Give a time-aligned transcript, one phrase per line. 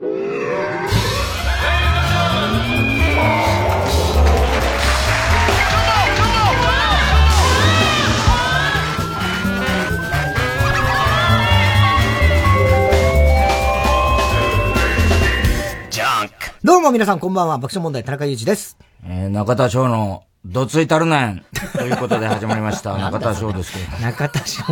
[0.00, 0.06] ど
[16.76, 18.78] うも皆さんこんばんは、爆笑問題田中裕二です。
[19.04, 21.44] えー、中田翔の、どついたるねん
[21.76, 22.96] ということで始まりました。
[22.96, 23.98] 中田翔ですけど。
[23.98, 24.62] 中田翔、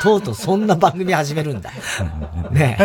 [0.00, 1.70] とうとうそんな番組始めるんだ。
[2.50, 2.78] ね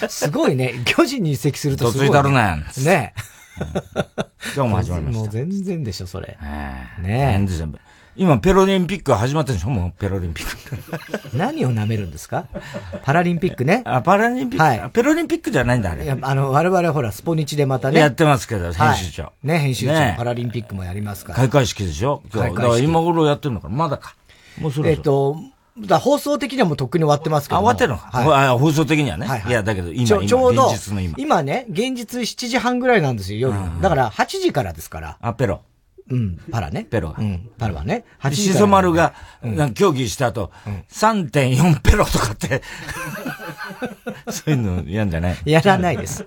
[0.00, 0.08] え。
[0.08, 0.82] すごいね。
[0.84, 2.12] 巨人に移籍するとすごい、ね。
[2.12, 2.84] どついたるねん。
[2.84, 3.20] ねえ。
[4.54, 5.20] 今日も始まりました。
[5.20, 6.38] もう全然でしょ、それ。
[7.00, 7.32] ねえ。
[7.32, 7.74] 全然。
[8.20, 9.70] 今、ペロリンピック始まってるでしょ？
[9.70, 10.76] もう、ペロリンピック。
[11.34, 12.44] 何を舐めるんですか？
[13.02, 13.80] パラリンピックね。
[13.86, 14.62] あ、パラリンピック？
[14.62, 14.90] はい。
[14.90, 16.04] ペロリンピックじゃないんだ、あれ。
[16.04, 17.98] いや、あの、我々ほら、スポニチでまたね。
[17.98, 19.32] やってますけど、編集長。
[19.42, 20.16] ね、編集長。
[20.18, 21.36] パラリンピックもやりますから。
[21.38, 22.22] 開会式でしょ？
[22.30, 22.84] 開会式。
[22.84, 23.74] 今頃やってるのかな？
[23.76, 24.14] まだか。
[24.60, 25.38] もうそろえっと、
[25.78, 27.56] だ放送的にはもうとっくに終わってますけど。
[27.56, 28.58] あ、終わってるのはい。
[28.58, 29.26] 放送的にはね。
[29.26, 31.14] はい、いや、だけど今、ちょちょうど、現実の今。
[31.16, 33.80] 今ね、現実7時半ぐらいなんですよ、夜。
[33.80, 35.16] だから8時からですから。
[35.22, 35.62] あ、ペロ。
[36.10, 36.84] うん、パラね。
[36.84, 37.18] ペロが。
[37.18, 38.04] うん、パラはね。
[38.32, 42.62] しそ丸が、うん、競技した後、うん、3.4ペロとかって、
[44.30, 45.36] そういうのやんじゃない？
[45.44, 46.26] やらないです。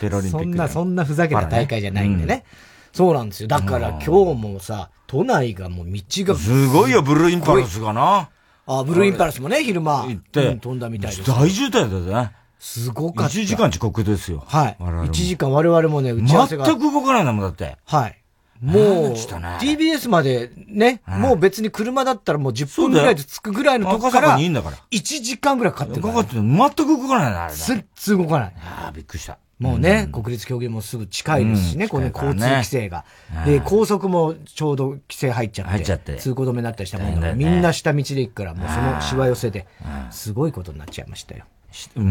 [0.00, 0.44] ペロリンピック。
[0.44, 2.26] そんな、そんなふざけた大会じゃないんでね。
[2.26, 3.48] ねうん、そうなんですよ。
[3.48, 6.36] だから今日もさ、都内がもう道が。
[6.36, 8.28] すごいよ、ブルーインパルスがな。
[8.66, 10.06] あ、ブルーインパルスもね、昼間。
[10.06, 11.30] 行って、飛んだみたいです。
[11.30, 12.32] 大渋滞だね。
[12.58, 13.38] すごかった。
[13.38, 14.44] 1時間遅刻ですよ。
[14.46, 14.76] はい。
[14.80, 16.64] 1時間我々もね、打ち合わせが。
[16.64, 17.76] 全く動かないんだもん、だって。
[17.84, 18.18] はい。
[18.60, 24.80] もう、TBS までね、もう別に車だったらもう10分ぐらいで着くぐらいのとこから、1
[25.22, 26.42] 時間ぐらいかかってるかかってる。
[26.42, 27.54] 全く動かないな、あれ。
[27.54, 28.54] 全然動かない。
[28.56, 29.38] ああ、びっくりした。
[29.58, 33.06] もうね、国立競技もすぐ近いですしね、この交通規制が。
[33.46, 35.70] で、高速もちょうど規制入っちゃって。
[35.72, 36.16] 入っちゃって。
[36.16, 39.66] 通行止めになったりしたもんだみんな下道で行くから、もうそのしわ寄せで、
[40.10, 41.44] すごいことになっちゃいましたよ。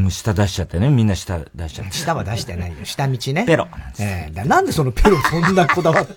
[0.10, 0.90] 下出しちゃってね。
[0.90, 1.94] みんな下出しちゃって。
[1.94, 2.78] 下は出してないよ。
[2.84, 3.46] 下道ね。
[3.46, 3.68] ペロ。
[4.00, 6.14] ええなんでそのペロそんなこだわって。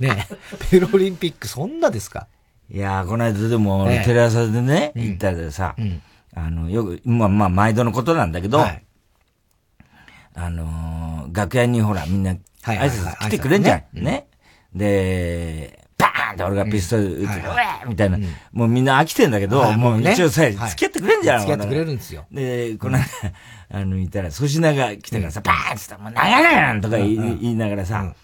[0.00, 0.28] ね
[0.70, 2.26] ペロリンピックそんなですか？
[2.70, 5.76] いやこの間でも、テレ朝でね、行ったらさ、
[6.34, 8.64] あの、よく、まあまあ、毎度のことなんだけど、
[10.34, 14.02] あの楽屋にほら、みんな、挨拶来てくれんじゃん。
[14.02, 14.26] ね。
[14.74, 17.40] で、バーンって俺がピストル撃って、う
[17.84, 18.18] えみたいな、
[18.52, 21.40] もうみんな飽きてんだけど、もう一応さ、付き合ってくれんじゃん。
[21.40, 22.26] 付き合ってくれるんですよ。
[22.30, 23.04] で、この間、
[23.70, 28.14] あの、いたら、粗品が来たからさ、バーンって言ったら、もう長いなんとか言いながらさ、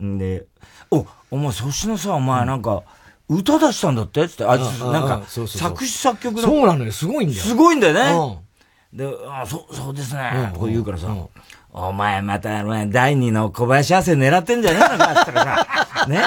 [0.00, 0.46] で、
[0.90, 2.82] お、お前粗品さ、お前なんか、
[3.28, 5.46] 歌出したんだってつって、あいつ、なんか、作
[5.84, 7.42] 詞作曲そうなのよ、すごいんだよ。
[7.42, 8.38] すごいんだよね。
[8.92, 10.50] で、あ、そう、そうですね。
[10.54, 11.08] とか言うからさ、
[11.72, 16.22] お前また、お前、第二の小林亜生狙ってんじゃねえのかって言ったらさ、 ね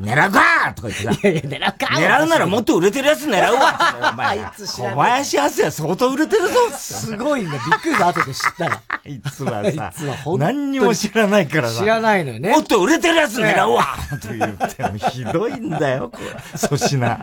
[0.00, 1.48] 狙うかとか言ってさ。
[1.48, 4.38] 狙うか狙うならもっと売れてるやつ狙うわお前。
[4.66, 7.52] 小林亜生は相当売れてるぞすごいんだ。
[7.52, 8.80] びっくりした後で知ったら。
[8.88, 9.92] あいつはさ、
[10.38, 11.80] 何にも知らないからさ。
[11.80, 12.50] 知らないのよね。
[12.50, 13.86] もっと売れてるやつ狙うわ
[14.22, 16.58] と言って、ひどいんだよ、これ。
[16.58, 17.18] 粗品。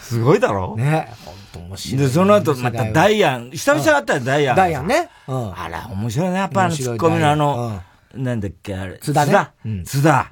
[0.00, 0.74] すごいだろ？
[0.76, 1.12] ね。
[1.24, 2.00] 本当面白い。
[2.02, 4.56] で、その後、またダイアン、久々だったよ、ダイアン。
[4.56, 5.08] ダイアンね。
[5.28, 6.36] あら、面白いね。
[6.36, 7.80] やっぱあの、ツッコミのあの、
[8.16, 8.98] なんだっけ、あれ。
[8.98, 9.84] 津田ね。
[9.84, 10.28] 津田。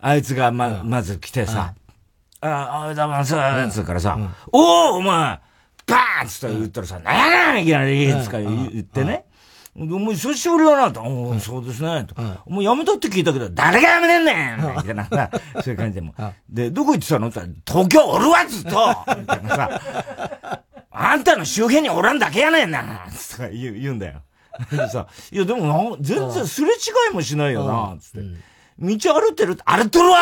[0.00, 1.74] あいつが、ま、まず来てさ、
[2.40, 4.18] あ、あ、おはようございます、つうからさ、
[4.52, 5.40] おおお前
[5.86, 7.14] バーンつって言ったらさ、なん。
[7.16, 9.24] やねんいきなりつか言ってね。
[9.76, 11.02] もう久しぶりだなと。
[11.02, 12.06] おおそうですね。
[12.06, 12.20] と。
[12.50, 15.04] もう辞めたって聞いたけど、誰が辞めてんねんみたいな。
[15.04, 15.30] さ、
[15.62, 16.14] そういう感じでも。
[16.48, 17.28] で、どこ行ってたの？
[17.28, 18.70] って東京おるわずっと
[19.18, 19.80] みたいなさ、
[20.90, 24.22] あんたの周辺におらんだけやねんなつって言う言うんだよ。
[24.70, 26.72] でさ、いやでも全然すれ違
[27.10, 28.26] いもしないよなつって。
[28.78, 30.18] 道歩ってる歩っとるわ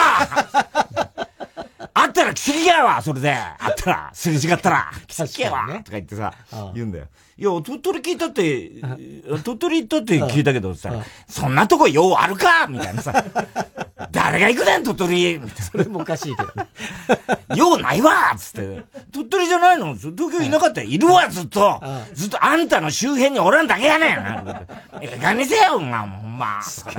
[1.96, 6.32] あったら奇跡やわそれであったら、すれ違ったら奇跡やわ、とか言ってさ、
[6.74, 7.06] 言うんだよ。
[7.36, 8.70] いや、鳥取聞いたって、
[9.44, 10.92] 鳥取行ったって聞いたけどさ、
[11.28, 13.24] そんなとこようあるかみたいなさ、
[14.12, 15.40] 誰が行くねん、鳥取。
[15.72, 16.68] それもおかしいけどね。
[17.56, 18.84] ようないわつって。
[19.12, 21.82] 鳥取じゃないの東京いなかったらいるわ、ずっと。
[22.12, 24.66] ずっとあんたの周辺におらんだけやねん。
[25.00, 26.60] えがにせよ、お前、ほんま。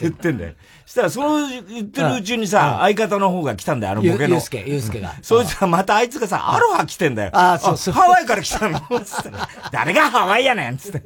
[0.00, 0.52] 言ってんだよ。
[0.86, 4.34] したら、その言ってるうちにさ、相方の方が来たんだよ、あのボケの。
[4.34, 5.14] ゆうすけ、ゆうすけが。
[5.22, 7.30] そいつはまたあいつがさ、アロハ来てんだよ。
[7.32, 7.94] あ、そうそう。
[7.94, 9.30] ハワイから来たのつって。
[9.72, 11.02] 誰がハワイやねんつって。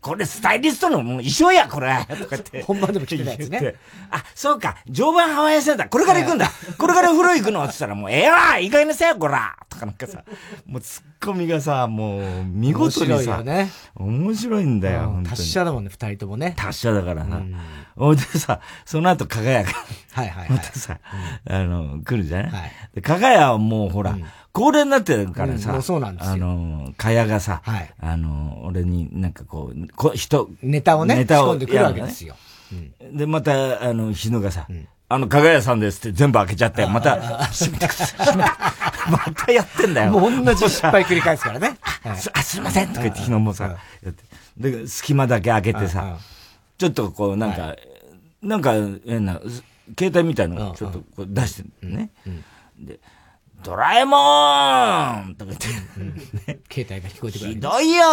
[0.00, 2.62] これスタイリストの衣装や、これ とか言って。
[2.62, 3.74] 本番でも着てたやつね。
[4.10, 6.50] あ、そうか、常磐ハワイアセンター、これから行くんだ。
[6.76, 10.24] これから風呂行くのって言ったら、もう、ええわいい加減にせよ、こらとかなんかさ、
[10.66, 13.70] もうツッコミがさ、もう見事にさ、面白いね。
[13.94, 16.54] 面白いんだよ、達者だもんね、二人ともね。
[16.56, 17.42] 達者だからな。
[17.96, 18.16] ほ、ん。
[18.16, 19.70] でさ、その後、かがやが、
[20.12, 20.98] はいはい、またさ、
[21.48, 24.16] あの、来るじゃない、はい、で、かがやはもうほら、
[24.52, 26.32] 高齢になってるからさ、そうなんですよ。
[26.32, 32.34] あの、かやがさ、はい、あの、俺になんかこう、こ人、ネタをね、ネタを仕込んでくるわけですよ。
[33.12, 34.66] で、また、あの、日野がさ、
[35.08, 38.91] あの、かがやさんですって全部開けちゃって、また、閉めてください。
[39.10, 40.12] またやってんだよ。
[40.12, 41.76] もう同じ失敗繰り返すからね。
[42.04, 42.88] あ、すいません。
[42.88, 43.76] とか言って、日野もさ、
[44.56, 46.18] で、隙間だけ開けてさ、
[46.78, 47.74] ちょっとこう、なんか、
[48.42, 48.72] なんか、
[49.06, 49.40] 変な、
[49.98, 52.10] 携帯みたいのをちょっとこう出してね。
[52.78, 52.98] で、
[53.62, 54.16] ドラえも
[55.30, 57.50] んとか言って、携帯が聞こえてくる。
[57.52, 58.04] ひどいよ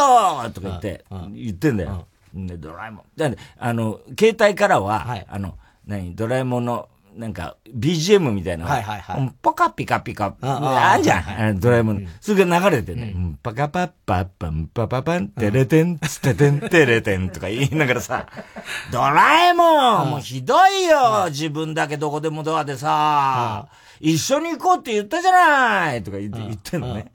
[0.53, 2.07] とか言って、言ってんだよ。
[2.33, 3.03] で、ドラえもん。
[3.15, 8.66] で、あの、携帯からは、あの、何、ドラえもんの、なんか、BGM みたいな。
[8.66, 9.32] はいはいはい。
[9.42, 10.36] ポカピカピカ。
[10.42, 11.60] あんじゃん。
[11.60, 12.08] ドラえもん。
[12.22, 13.16] それが流れてね。
[13.42, 15.30] パカパッパッパンパパパン。
[15.30, 18.28] テレテンツテテンテレテンとか言いながらさ、
[18.92, 21.26] ドラえもんもうひどいよ。
[21.30, 23.68] 自分だけどこでもドアでさ、
[24.00, 26.04] 一緒に行こうって言ったじゃない。
[26.04, 26.82] とか言ってん。
[26.82, 27.12] のね。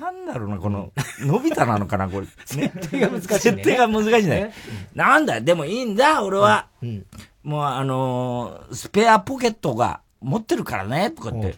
[0.00, 2.26] なんだろうな、この、のび太なのかな、これ。
[2.46, 3.38] 設定が難しい、ね。
[3.38, 4.52] 設定が難しいね。
[4.94, 6.68] なんだ、でもいいんだ、俺は。
[7.42, 11.56] もうあのスペアポケットが持ってるからね、とかって。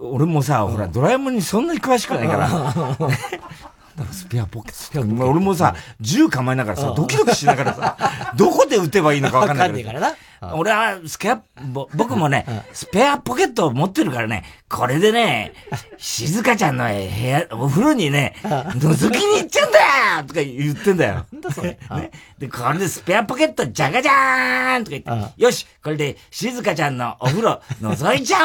[0.00, 2.48] 俺もさ、ほら、ドラえもんにそんなに詳しくないから。
[4.10, 5.26] スペアポケット。
[5.26, 7.96] 俺もさ、銃構えながらさ、ドキドキしながらさ、
[8.36, 10.14] どこで撃てばいいのか分かんないから。
[10.54, 11.40] 俺は、スケア、
[11.94, 15.52] 僕もね、スペアポケットを持ってるからね、これでね、
[15.96, 21.26] 静香ちゃんの部屋、お風呂にね、覗きに行っちゃうんだよとか言ってんだよ。
[21.32, 21.78] なんだそれ。
[21.90, 22.10] ね。
[22.38, 28.38] で、これでスペアポケットじゃがじゃーんとか言って、よし、これで静香ちゃんのお風呂覗いちゃ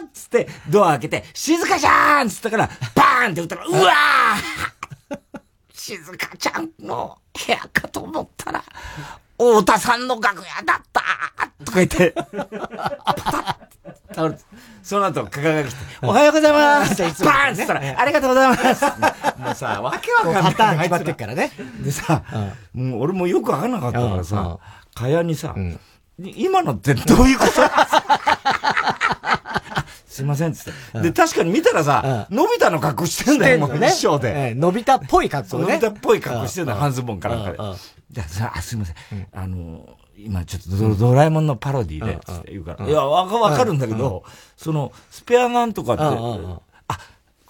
[0.00, 4.79] おうつって、ドア開けて、静香ちゃんつったから、バーンって撃ったら、うわー
[5.96, 8.62] 静香ちゃんの部屋かと思ったら、
[9.36, 11.02] 太田さんの楽屋だった
[11.64, 12.14] とか言って、
[14.14, 14.40] 倒れて、
[14.84, 18.84] その後、かかが来て、おはようございます バーンって言ったら、ありがとうございます。
[19.40, 20.42] もうさ、わけわかんない。
[20.44, 21.50] パターン決まってっからね。
[21.82, 22.22] でさ、
[22.72, 24.58] もう俺もよくわかんなかったからさ、
[24.94, 25.56] かやにさ、
[26.18, 27.52] 今のってどういうこと？
[30.10, 31.00] すいません、つって。
[31.02, 34.54] で、確かに見たらさ、のび太の格好してんだよ、もう衣装で。
[34.56, 35.62] のび太っぽい格好ね。
[35.62, 37.44] のび太っぽい格好してんだよ、半ズボンかなん。
[37.44, 37.76] か
[38.10, 38.22] で。
[38.28, 38.96] じゃあ、すいません。
[39.32, 42.86] あの、今ちょっとドラえもんのパロディで、つって言うから。
[42.86, 44.24] いや、わかるんだけど、
[44.56, 46.02] その、スペアなんとかって、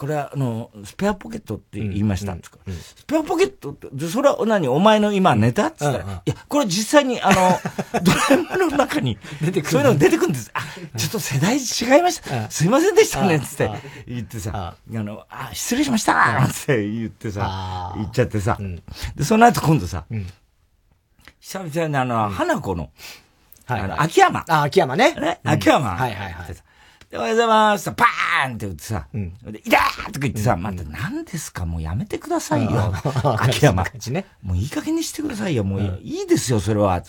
[0.01, 2.35] これは、あの、スペアポケットって言いました。
[2.35, 7.61] スペアポケットって、で、それは何お前の今ネタって言ったら、いや、これ実際に、あの、
[8.03, 9.71] ドラえもんの中に、出てくる。
[9.73, 10.51] そういうのが出てくるんです。
[10.55, 10.63] あ、
[10.97, 12.51] ちょっと世代違いました。
[12.51, 13.71] すいませんでしたね、つって
[14.07, 18.57] 言ってさ、あの、あ、失礼しましたって言ってさ、言っちゃってさ、
[19.15, 20.07] で、その後今度さ、
[21.41, 22.89] 久々にあの、花子の、
[23.67, 24.47] あの、秋山。
[24.49, 25.13] あ、秋山ね。
[25.13, 25.91] ね、秋山。
[25.91, 26.70] はいはいはい。
[27.11, 31.67] で、おはようございますパーンって打ってさ、うん、で、いたーとか言ってさ、また何ですか？
[31.67, 32.95] もうやめてくださいよ。
[33.41, 33.85] 秋山。
[34.11, 35.65] ね、もういい加減にしてくださいよ。
[35.65, 37.03] もういいですよ、それは。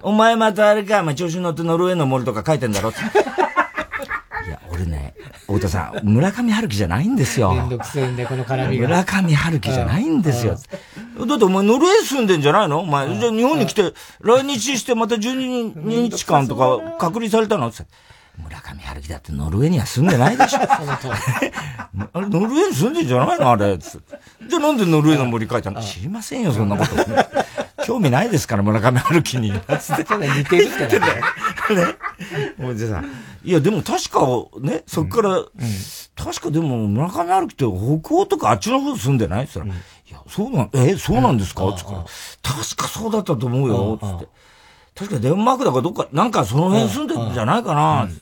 [0.00, 3.00] お前またあれか、まあ、調子に乗ってノルウェーの森とか書いてんだろって。
[4.48, 7.52] いや、俺ね、太田さん、村上春樹じゃないんですよ。
[7.52, 8.88] めんどくせえんで、この絡みが。
[8.88, 10.54] 村上春樹じゃないんですよ。
[10.54, 12.80] だってお前ノルウェー住んでんじゃないの？
[12.80, 13.92] お前、じゃあ日本に来て、
[14.22, 17.68] 来日してまた12日間とか隔離されたの？
[17.68, 17.84] って
[18.36, 20.58] 村上春樹だってノルウェーには住んでないでしょ。
[20.66, 23.78] あれ、ノルウェーに住んでんじゃないのあれ。
[23.78, 24.00] つ
[24.48, 25.80] じゃあなんでノルウェーの森書いたの？
[25.82, 26.94] 知りませんよ、そんなこと。
[27.84, 29.52] 興味ないですから、村上春樹に。
[29.78, 30.04] つって。
[30.16, 31.06] 似てるってね。
[31.06, 31.14] ね。
[32.58, 33.04] もうじゃさ、
[33.44, 34.20] いや、でも確か、
[34.60, 35.42] ね、そっから、
[36.16, 39.44] 確かでも村上春樹って北欧とかあっちの方住んでない？
[39.44, 41.72] って言ったら、いや、そうなん、え、そうなんですか？
[41.76, 41.92] つって。
[42.42, 44.28] 確かそうだったと思うよ、つって。
[44.94, 48.14] 確かデンマークだかどっか、なんかその辺住んでるんじゃないかな、って。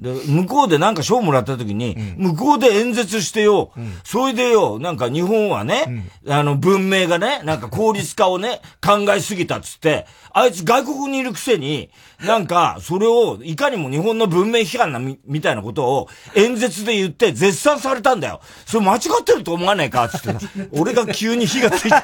[0.00, 3.70] で、向こうでなんか賞もらった時に、向こうで演説してよ、
[4.02, 11.90] それでよ、なんか日本はね、あの文明がね、なんか効率化をね、考えすぎたっつって、あいつ外国にいるくせに、
[12.24, 18.40] なんか、それを、いかにも日本の文明批判なみ、みたいなことを演説で言って絶賛されたんだよ。
[18.66, 20.28] それ間違ってると思わないかつって。
[20.72, 21.90] 俺が急に火がついて、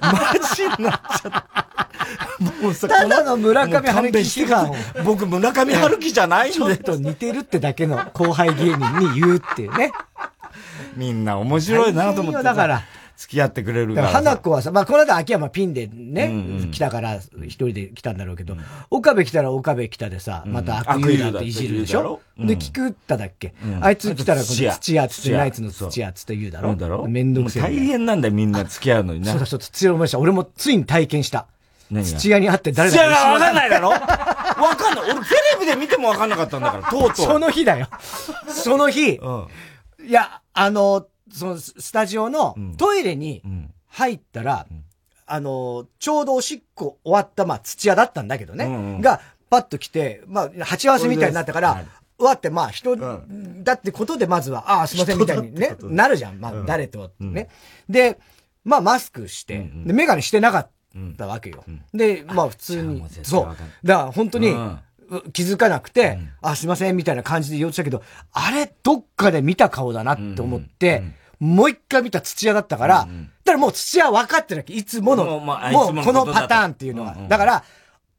[0.00, 1.66] マジになっちゃった。
[2.60, 4.72] もうさ、ただの村上春樹批判
[5.04, 6.58] 僕村上春樹じゃないんで。
[6.58, 9.92] ちょっと似てるってだけの後輩芸人に言うっていうね。
[10.96, 12.42] みんな面白いなと思って。
[12.42, 12.82] だから。
[13.16, 14.08] 付き合ってくれるから。
[14.08, 18.60] 花子はさ、まあこの間秋山ピンでね、うんうん、来たから一人で来たんだろうけど、うん、
[18.90, 26.76] 岡部来たら岡部来たでさ、また悪友だっていじるでしょ、うん、で、聞くっただっけ、うん、あいつ来たらこの土屋つって、ナイツの土屋つって言うだろ？
[26.76, 27.08] だろ？
[27.08, 27.62] めんどくせえ。
[27.62, 29.32] 大変なんだよみんな付き合うのにな。
[29.32, 30.18] そうだそうだ、土屋思いました。
[30.18, 31.46] 俺もついに体験した。
[31.90, 33.02] 土屋に会って誰だか。
[33.02, 33.92] 土屋がわかんないだろ？
[34.56, 35.10] わかんない。
[35.10, 37.26] 俺テレビで見てもわかんなかったんだから、とうとう。
[37.26, 37.88] その日だよ。
[38.48, 39.16] その日。
[39.16, 39.46] うん、
[40.06, 43.42] いや、あの、そのスタジオのトイレに
[43.88, 44.82] 入ったら、うん
[45.26, 48.64] あの、ちょうどおしっこ終わった、まあ、土屋だったんだけどね。
[48.66, 49.20] うんうん、が、
[49.50, 51.84] パッと来て、まあ、鉢合わせみたいになったから、
[52.16, 56.40] 終わって、まあ、人だってことで、まずは、ああ、すいません、みたいにね、なるじゃん。
[56.40, 57.48] まあ、誰と、ね。
[57.88, 58.18] で、
[58.64, 60.70] まあ、マスクして、で、メガネしてなかっ
[61.16, 61.64] たわけよ。
[61.92, 63.46] で、まあ、普通に、そう。
[63.86, 64.54] だから、本当に、
[65.32, 71.02] 気づかなくて、あ、すいません、みたいな感じで言ってたけど、あれ、どっかで見た顔だなって思って、
[71.38, 77.16] もう一回見た土屋だったから、だからもう土屋分かってなきゃ、いつもの、もうこのパターンっていうのは。
[77.28, 77.64] だから、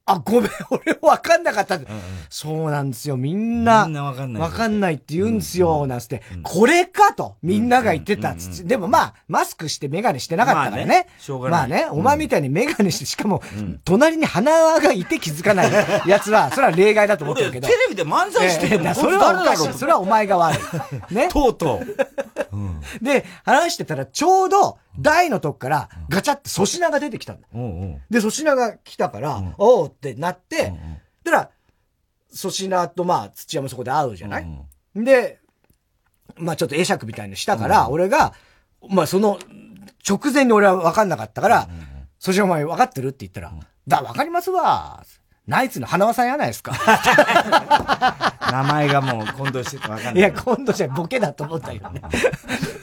[0.07, 1.75] あ、ごめん、 俺分かんなかった。
[1.75, 1.87] うんうん、
[2.29, 3.17] そうなんですよ。
[3.17, 4.49] みんな、みんな分かんない。
[4.49, 10.85] 分かんないって言うんですよ、なんつって、うん、これかと、みんなが言ってた、うんうん、でもまあ、マスクしてメガネしてなかったからね。
[10.85, 11.59] まあね、しょうがない。
[11.59, 13.41] まあね、お前みたいにメガネして、しかも、
[13.83, 15.71] 隣に鼻輪がいて気づかない
[16.07, 17.67] やつは、それは例外だと思ってるけど。
[17.67, 19.73] テレビで漫才してる、えー、それはおかしい。
[19.73, 20.57] それはお前が悪
[21.11, 21.13] い。
[21.13, 21.27] ね。
[21.27, 21.97] とうとう。
[23.03, 27.47] で、話してたら、ちょうど、台のとこからガチャって粗品が出てきたんだ。
[28.09, 30.73] で、粗品が来たから、おうってなって、
[31.23, 31.49] だから、
[32.35, 34.47] 粗品とまあ土屋もそこで会うじゃない、
[34.95, 35.39] で、
[36.35, 38.33] まあちょっと会釈みたいにしたから、俺が、
[38.89, 39.39] まあその
[40.07, 41.69] 直前に俺は分かんなかったから、
[42.19, 43.09] 粗品お前分かってる？
[43.09, 43.53] って言ったら、
[43.87, 45.03] だ、分かりますわ。
[45.47, 46.73] ナイツの花輪さんやないですか。
[48.51, 50.15] 名前がもう混同しててわかんない。
[50.15, 52.01] いや、混同じゃボケだと思ったよね。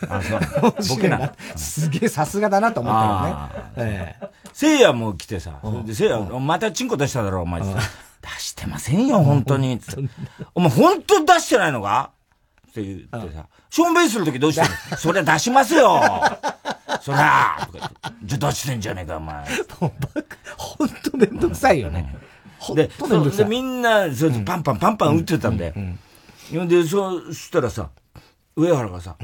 [0.08, 0.96] あ、そう。
[0.96, 1.32] ボケな。
[1.56, 3.92] すげえさすがだなと思ったよね。
[3.92, 4.28] ええ。
[4.54, 5.52] せいやも来てさ、
[5.92, 7.60] せいや、またチンコ出しただろ、お前。
[7.60, 7.68] 出
[8.38, 9.78] してませんよ、本当に。
[10.54, 12.10] お前本当に出してないのか？
[12.70, 14.68] って言ってさ、ションベイするときどうしてる
[14.98, 16.02] そりゃ出しますよ
[17.00, 17.68] そりゃ
[18.24, 19.44] じゃ出してんじゃねえか、お前。
[19.78, 19.86] ほ
[20.84, 22.16] んとめんどくさいよね。
[22.74, 22.90] で、
[23.36, 25.74] でみんな、そパンパンパンパン打ってたんで。
[26.50, 27.90] で、そうしたらさ、
[28.56, 29.16] 上原がさ、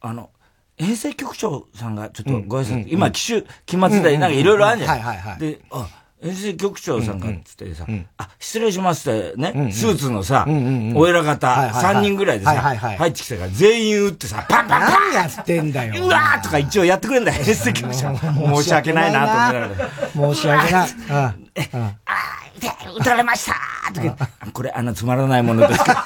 [0.00, 0.30] あの、
[0.78, 5.38] 衛生局長さんがちょっとご挨拶、今、機種、期末で、なんかいろいろあるじゃん。
[5.38, 5.88] で、あ、
[6.24, 7.84] 衛生局長さんがつってさ、
[8.16, 10.46] あ、失礼しますってね、スーツのさ、
[10.94, 14.90] お偉方、3人ぐらいでさ、入ってきたから全員打ってさ、パンパンパン。
[14.92, 16.04] 何やってんだよ。
[16.04, 18.16] うわーとか一応やってくれんだよ、衛生局長。
[18.16, 19.84] 申し訳ないなと思いなが
[20.28, 20.34] ら。
[20.34, 20.88] 申し訳ない。
[22.06, 25.96] ああで、撃たれましたとかこれ、あの、つまらないものですけど、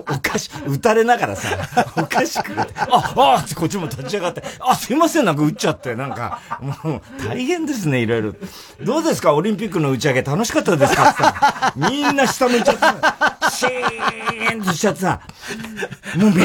[0.14, 1.48] おかし、撃たれながらさ、
[1.96, 8.34] おかしくて、あ、あってこっちも立ち上がって、あ、すいません、なんか撃っちゃって、なんか、もう、大変ですね、いろいろ。
[8.80, 12.80] どうですか、オリンピックの打ち上げ楽しかったですかってみんな下向いちゃって、
[13.50, 15.20] シーンとしちゃってさ、
[16.16, 16.44] もうみんな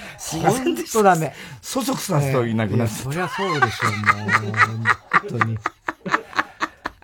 [0.18, 1.02] すいませんでした。
[1.02, 1.34] ダメ。
[1.62, 2.94] そそくさすといなくなって。
[3.02, 4.30] そりゃそうでしょう、もう。
[5.30, 5.58] 本当に。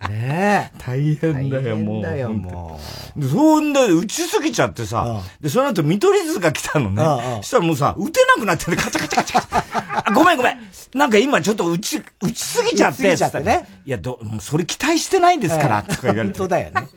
[0.09, 0.79] ねえ。
[0.79, 2.03] 大変だよ、もう。
[2.03, 2.81] 大変だよ、も
[3.17, 3.25] う。
[3.25, 7.43] そんな、打ちすぎちゃってさ、で、その後見取り図が来たのね。
[7.43, 10.15] したらもうさ、打てなくなってね、カチャカチャカチャ。
[10.15, 10.59] ごめんごめん。
[10.95, 13.13] なんか今ちょっと打ち、打ちすぎちゃって。
[13.13, 13.67] 打ちちゃってね。
[13.85, 16.39] いや、ど、もうそれ期待してないんですから、とか言われて。
[16.39, 16.89] 本当だよね。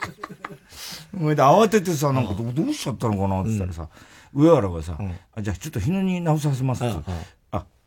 [1.18, 3.88] それで慌ててさ、なんかどうしちゃったのかなって言ったらさ、
[4.34, 4.98] 上原がさ、
[5.40, 6.96] じゃあちょっと日野に直させますって。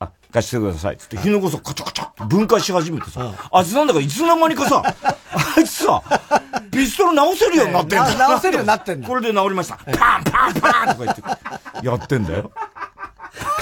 [0.00, 0.96] あ、貸してください。
[0.96, 2.24] つって、日のこそカチャカチャって。
[2.24, 4.82] 分解し始めてさ、あいつなんだかいつの間にかさ、
[5.56, 6.02] あいつさ、
[6.70, 8.14] ピストル直せるようになってんだ。
[8.16, 9.08] 直せるようになってんだ。
[9.08, 9.76] これで直りました。
[9.76, 11.22] パンパンパンとか言って、
[11.86, 12.50] やってんだよ。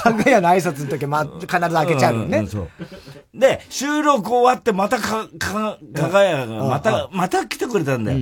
[0.02, 2.47] かぐやの挨拶の時は、ま、必ず開けちゃうよね。
[3.35, 8.19] で、収録終わって、またか、か、かがやが、また、また来てくれたんだよ。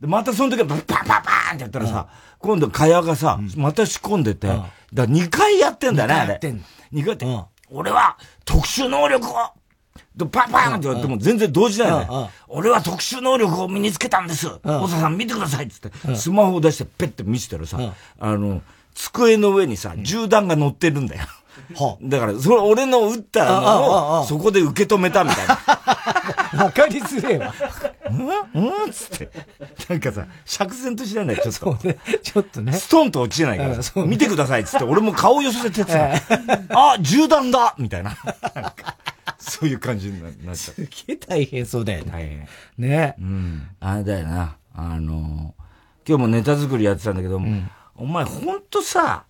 [0.00, 1.14] で、またその時は、パンパンパ
[1.52, 2.06] ンってやったらさ、
[2.38, 4.48] 今度、かやがさ、また仕込んでて、
[4.92, 6.38] だ2回やってんだよね、あれ。
[6.92, 7.55] 2回やって。
[7.70, 9.32] 俺は特殊能力を、
[10.30, 12.30] パンパンって言われても全然動じないよね。
[12.48, 14.48] 俺は特殊能力を身につけたんです。
[14.64, 17.78] 大沢さん見てくださいっつって、スマホを出してペッて見せたらさ、
[18.18, 18.62] あの、
[18.94, 21.22] 机の上にさ、銃弾が乗ってるんだよ。
[22.02, 25.58] だから、それ俺の撃ったのを、そこで受け止めたみたいな。
[26.56, 27.54] わかりづれえわ。
[28.10, 28.68] うん？
[28.84, 28.90] うん？
[28.90, 29.30] つって。
[29.88, 31.78] なんかさ、釈然としないんだよ、ちょっと。
[31.78, 31.98] そうね。
[32.22, 32.72] ちょっとね。
[32.72, 34.06] ストンと落ちないから。
[34.06, 36.10] 見てくださいっつって、俺も顔寄せてさ、
[36.70, 38.16] あ、銃弾だみたいな。
[39.38, 40.56] そういう感じになっちゃう。
[40.56, 40.74] す
[41.06, 42.10] げえ大変そうだよね。
[42.10, 42.48] 大変。
[42.78, 43.68] ねうん。
[43.80, 44.56] あれだよな。
[44.74, 45.54] あの、
[46.06, 47.62] 今日もネタ作りやってたんだけども、
[47.94, 49.24] お前ほんとさ、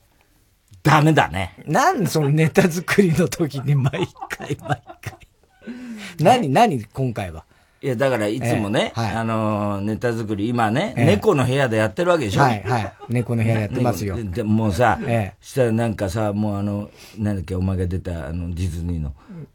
[0.83, 1.57] ダメだね。
[1.67, 5.16] なんそのネタ作りの時に毎回毎回。
[6.21, 7.45] 何、何、今回は？
[7.83, 12.41] いや、だからいつもね、えーはい、あのー、ネタ作り、今ね、えー、猫の部屋でやってるわけでしょ？
[12.41, 12.93] はい、はい。
[13.11, 14.17] 猫の部屋でやってますよ。
[14.23, 19.13] でもうさ、えー、したらなんかさ、もうあの、なんだっけ、お前が出た、あの、ディズニーの、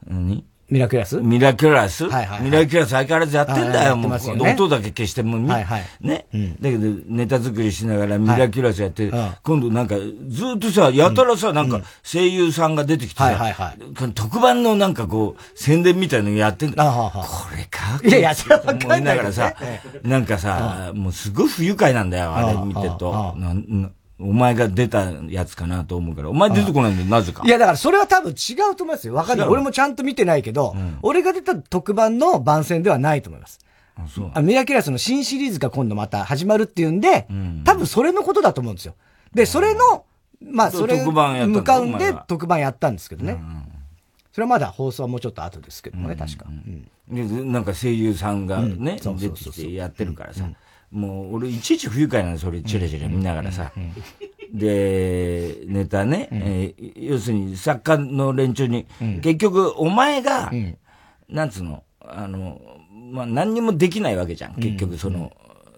[0.08, 1.18] 何ミラクラス？
[1.18, 4.14] ミラクラス、はいはい、ミラクラス相変わらずやってんだよ、もう。
[4.14, 10.04] 音だけ消しても、はいはい、ね、うん、だけど、ネタ作りしながらミラクラスやって、はい、今度なんか、ず
[10.56, 16.84] っとさ、やたらさ、なんか、声優さんが出てきてさ、はいはいはい、特番のなんかこう、宣伝みたいなのやってんだ。
[16.86, 17.12] こ
[17.54, 19.54] れかいやいや、それは思いながらさ、
[20.04, 23.36] なんかさ、もうすごい不愉快なんだよ、あれ見てると。
[24.22, 26.30] お前が出たやつかなと思うから。
[26.30, 27.44] お前出てこないんだよ、なぜか。
[27.46, 29.14] いや、だからそれは多分違うと思いますよ。
[29.14, 29.48] わかんない。
[29.48, 33.60] 俺もちゃんと見てないけど、うん、俺が出た特番の番宣ではないと思います。
[33.96, 38.96] あ、そうあミラキラスの新シリーズが今度また始まるっていうんで、うん、多分それのことだと思うんですよ。
[39.34, 40.06] で、それの、
[40.42, 43.34] まあ、それ、向かうんで特番やったんですけどね。
[43.34, 43.72] うん
[44.32, 46.46] それはまだ放送はもうちょっと後ですけどもね、確か。
[46.48, 50.50] うん、なんか声優さんがね、出てきてやってるからさ。
[50.92, 53.72] もう、俺、いちいち不愉快なの、それ、チラチラ見ながらさ。
[54.54, 58.86] で、ネタね、えー、要するに、作家の連中に、
[59.22, 60.52] 結局、お前が、
[61.30, 62.60] なんつうの、あの、
[63.12, 64.56] まあ、何にもできないわけじゃん。
[64.56, 65.32] 結局、その、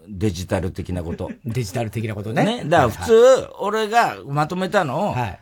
[0.08, 1.30] デジタル的なこと。
[1.46, 2.44] デジタル的なことね。
[2.44, 2.64] ね。
[2.64, 5.40] だから普通、俺がまとめたのを、はい、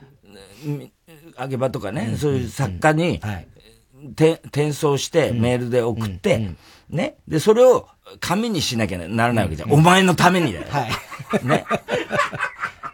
[1.36, 3.20] あげ場とかね、そういう作家に、
[4.10, 6.50] 転送してメールで送って、
[6.90, 7.16] ね。
[7.26, 7.88] で、それを
[8.20, 9.72] 紙にしなきゃならないわけじゃん。
[9.72, 10.66] お前のためにだよ。
[10.70, 10.86] は
[11.42, 11.46] い。
[11.46, 11.64] ね。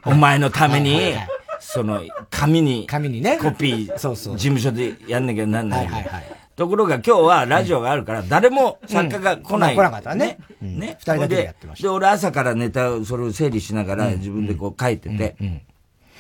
[0.05, 1.15] お前のために、
[1.61, 4.37] その、紙に、紙にね、コピー、そうそう。
[4.37, 5.87] 事務所でやんなきゃなんない。
[5.87, 9.77] はいはいところが今日はラジオがあるから、誰も作家が来ない。
[9.77, 10.39] 来なかったね。
[10.61, 10.97] ね。
[10.99, 11.83] 二人だけでやってました。
[11.85, 15.37] で、俺朝からネタを、それを整理しながら自分でこう書いてて、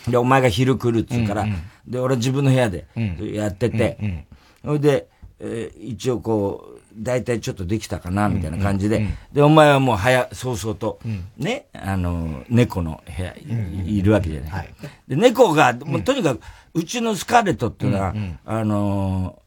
[0.07, 1.45] で、お前が昼来るっつうから、
[1.89, 2.87] で、俺自分の部屋で
[3.19, 4.27] やってて、
[4.65, 5.09] それで、
[5.41, 10.99] え一応こう、大体ちょっとできたかな、みたいな感じで、で、お前はもう早、早々と、
[11.37, 14.75] ね、あの、猫の部屋、いるわけじゃない。
[15.07, 16.41] で、猫が、もうとにかく、
[16.75, 18.15] うちのスカーレットっていうのは、
[18.45, 19.41] あの、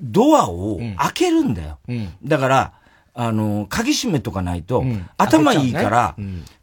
[0.00, 1.78] ドアを開けるんだよ。
[2.22, 2.72] だから、
[3.14, 4.84] あの、鍵閉めとかないと、
[5.16, 6.16] 頭いいから、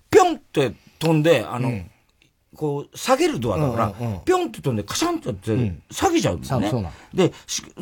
[0.10, 1.70] ぴょんって飛んで、あの、
[2.56, 6.92] こう、下げるドアだから、ぴょんって飛んで、カシャンってって、下げちゃうんだよね。
[7.14, 7.32] で、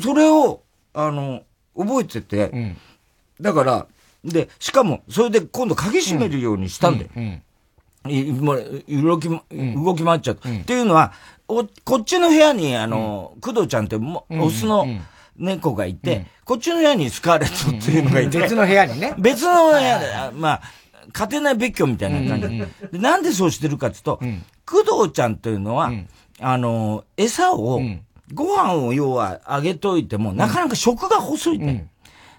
[0.02, 0.62] それを、
[0.94, 1.42] あの、
[1.78, 2.78] 覚えてて、うん、
[3.42, 3.88] だから、
[4.24, 7.10] で、しかも、それで今度鍵閉めるようにしたんだよ。
[7.16, 7.42] うん
[8.06, 10.36] もう動き、動き回っちゃう。
[10.36, 11.12] っていうのは、
[11.50, 14.88] お、こっちの部屋に、あの、工藤ちゃんっても、オスの
[15.36, 19.16] 猫がいて、こっちの部屋にスカーレットっていうのがいて、別の部屋にね。
[19.18, 20.62] 別の部屋で、まあ、
[21.12, 22.90] 家庭内別居みたいな感じ。
[22.92, 23.00] で。
[23.00, 24.22] なんでそうしてるかっていうと、
[24.66, 25.92] 工藤ちゃんというのは、
[26.40, 27.82] あの、餌を、
[28.34, 31.90] ご飯を要はあげといても、なかなか食が細いね、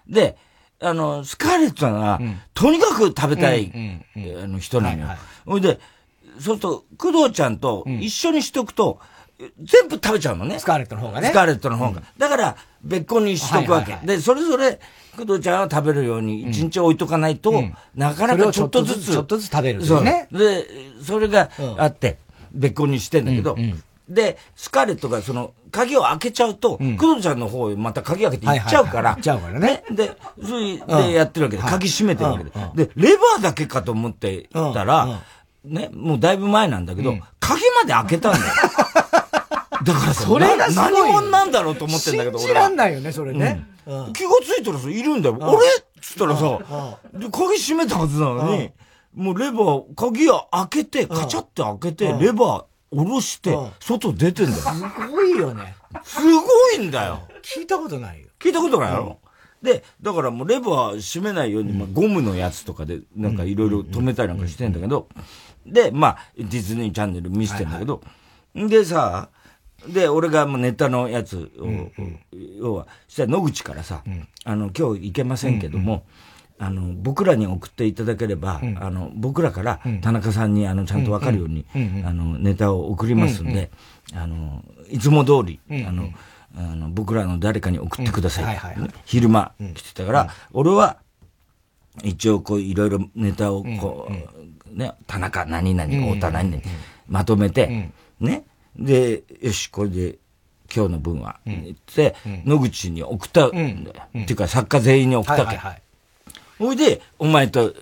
[0.06, 0.36] うん、で、
[0.80, 3.72] あの、スカーレットは、うん、とにかく食べたい、
[4.42, 5.08] あの人なのよ。
[5.46, 5.78] ほ、いで、
[6.38, 9.00] そうすると、工藤ちゃんと一緒にしとくと、
[9.62, 10.58] 全部食べちゃうのね。
[10.58, 11.28] スカーレットの方がね。
[11.28, 12.02] スカーレットの方が。
[12.18, 13.98] だから、別個にしとくわけ。
[14.04, 14.78] で、それぞれ、
[15.16, 17.52] 工藤ちゃんは食べるように一日置いとかないと、
[17.94, 19.12] なかなかちょっとずつ。
[19.12, 20.28] ちょっとずつ食べるね。
[20.30, 20.66] で、
[21.02, 22.18] それがあって、
[22.52, 23.56] 別個にしてんだけど、
[24.10, 29.12] で、スカーレットがその、鍵を開けちゃうと、うん、クロちゃんの方へまた鍵開けて行っちゃうから。
[29.12, 29.84] 行っちゃうからね。
[29.90, 32.50] で、それでやってるわけで、鍵閉めてるわけで。
[32.86, 35.22] で、レバーだけかと思ってたら、
[35.64, 38.44] ね、もうだいぶ前なんだけど、鍵まで開けたんだよ。
[39.82, 42.48] だからそれが何者なんだろうと思ってんだけど、俺。
[42.48, 43.64] 知らんないよね、それね。
[43.86, 45.36] 気がついたらさ、いるんだよ。
[45.40, 45.58] 俺っ
[46.00, 46.58] つったらさ、
[47.14, 48.72] で、鍵閉めたはずなのに、
[49.14, 54.56] もうレバー、鍵を開けて、カチャって開けて、レバー、下ろして、外出てんだよ。
[54.58, 55.74] すごいよね。
[56.02, 57.28] すごいんだよ。
[57.42, 58.28] 聞いたことないよ。
[58.38, 59.18] 聞いたことないやろ。
[59.62, 65.08] で、だからもうレバー閉めないように、まあ、ゴムのやつとかで、なんかいろいろ止めたりなんかしてんだけど、
[65.66, 68.02] で、まあ、ディズニーチャンネル見せてんだけど、
[68.54, 69.28] でさ、
[69.86, 71.90] で、俺がもうネタのやつを、
[72.58, 74.02] 要は、したら野口からさ、
[74.44, 76.04] あの、今日行けませんけども、
[76.62, 81.64] あの、僕らに送っていただければ、うん、あの、僕らから田中さんに、あの、ちゃんとわかるように、
[82.04, 83.70] あの、ネタを送りますんで、
[84.12, 86.10] あの、いつも通り、あの、
[86.54, 88.60] あの、僕らの誰かに送ってください。
[89.06, 90.98] 昼間来てたから、俺は、
[92.04, 96.62] 一応こう、いろいろネタをこう、ね、田中何々、太田何々、
[97.08, 98.44] まとめて、ね。
[98.76, 100.18] で、よし、これで、
[100.72, 103.96] 今日の分は、言って、野口に送ったんだよ。
[104.08, 105.58] っていうか、作家全員に送ったわけ。
[106.60, 107.74] ほいで、お前と、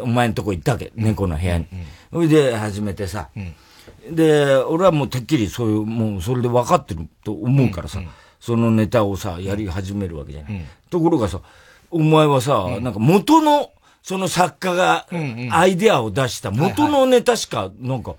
[0.00, 1.66] お前のとこ行ったわけ、猫の部屋に。
[2.12, 3.28] ほいで、始めてさ、
[4.10, 8.00] で、俺はもうてっきりそういう、もうそれで分かってると思うからさ、
[8.38, 10.52] そのネタをさ、やり始めるわけじゃない。
[10.90, 11.40] ところがさ、
[11.90, 15.06] お前はさ、なんか元の、その作家が
[15.50, 18.14] アイデアを出した元のネタしか、なんか、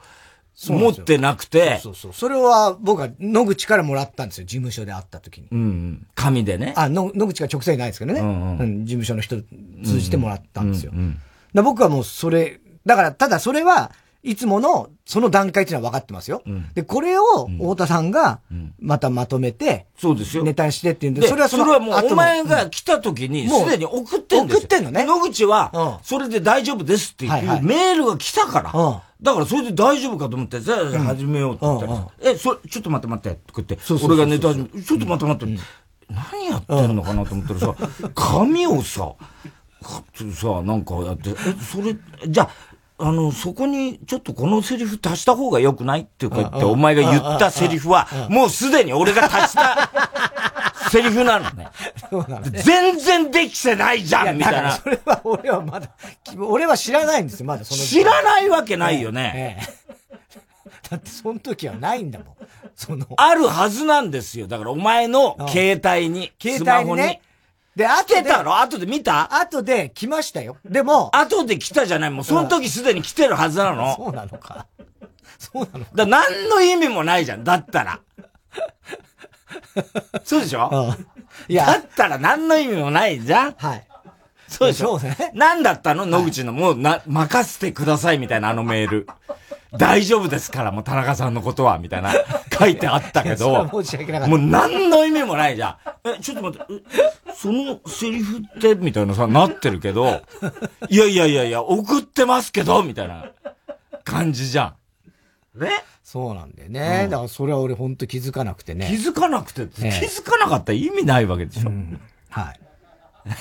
[0.69, 1.79] 持ってなくて。
[1.81, 5.47] そうそうそれは僕は野口からもらったんですよ、事務所で会った時に。
[5.51, 6.07] うん。
[6.15, 6.73] 紙でね。
[6.75, 8.19] あ、野野口が直接ないですけどね。
[8.19, 9.37] うんうん、事務所の人
[9.83, 10.91] 通じてもらったんですよ。
[10.93, 11.19] うんうん
[11.55, 13.91] うん、僕はもうそれ、だから、ただそれは、
[14.23, 16.43] いつもの、その段階っていうのは分かってますよ。
[16.45, 18.39] うん、で、これを、太田さんが、
[18.79, 20.43] またまとめて、そうですよ。
[20.43, 24.59] ネタにしてっていうんで、それはそれはもう、お前が来た時に、すでに送ってんですよ。
[24.59, 25.05] 送ってんのね。
[25.05, 27.31] 野口は、それで大丈夫ですっていう、
[27.63, 29.03] メールが来たから。
[29.21, 35.63] だからそれで大丈夫かと思って、じゃあ始めようって言ったらえ、そ、ちょっと待って待って、とか言って、俺がネタ始め、ちょっと待って待って、
[36.09, 37.75] 何やってんのかなと思ったらさ、
[38.15, 39.13] 紙をさ、
[40.33, 41.95] さ、なんかやって、え、それ、
[42.27, 42.49] じゃあ、
[43.01, 49.89] あの、そこに、ちょっとこのセリフ足した方が良くないって言って、お前が言ったセリフは、もうすでに俺が足した
[50.91, 51.69] セリフなのね。
[52.63, 54.71] 全然できてないじゃんみたいな。
[54.73, 55.89] それは俺はまだ、
[56.37, 57.81] 俺は知らないんですよ、まだその。
[57.81, 59.59] 知らないわけないよね。
[60.89, 62.27] だってその時はないんだもん。
[62.75, 63.07] その。
[63.17, 64.47] あるはずなんですよ。
[64.47, 67.21] だからお前の携帯に、携帯にね。
[67.75, 68.21] で、後で。
[68.21, 69.33] 来てたろ後で見た？
[69.33, 70.57] 後で来ましたよ。
[70.65, 71.09] でも。
[71.15, 72.09] 後で来たじゃない？
[72.11, 73.95] もうその時すでに来てるはずなの。
[73.95, 74.67] そうなのか。
[75.37, 75.91] そうなのか。
[75.95, 77.43] だ何の意味もないじゃん。
[77.43, 77.99] だったら。
[80.23, 80.69] そうでしょ？
[80.71, 81.07] うん。
[81.47, 81.65] いや。
[81.65, 83.87] だったら何の意味もないじゃんはい。
[84.49, 84.99] そうでしょ？
[84.99, 85.31] そうね。
[85.33, 86.05] 何だったの？
[86.05, 89.07] 野口の、もう、な、任せてくださいみたいなあのメール。
[89.77, 92.13] 大丈夫ですから、もう田中さんのことは、みたいな、
[92.59, 94.35] 書いてあったけど、申し訳なかった。
[94.35, 96.09] もう何の意味もないじゃん。
[96.09, 96.83] え、ちょっと待って、
[97.33, 100.21] そのセリフって、みたいなさ、なってるけど、
[100.89, 103.31] いやいやいやいや、送ってますけど、みたいな
[104.03, 104.75] 感じじゃ
[105.55, 105.59] ん。
[105.59, 105.69] ね？
[106.03, 107.01] そうなんだよね。
[107.05, 108.87] うん、だからそれは俺ほんと気づかなくてね。
[108.87, 111.69] 気づかなくて、気づかなかったら意味ないわけでしょ。
[111.69, 112.59] うん、はい。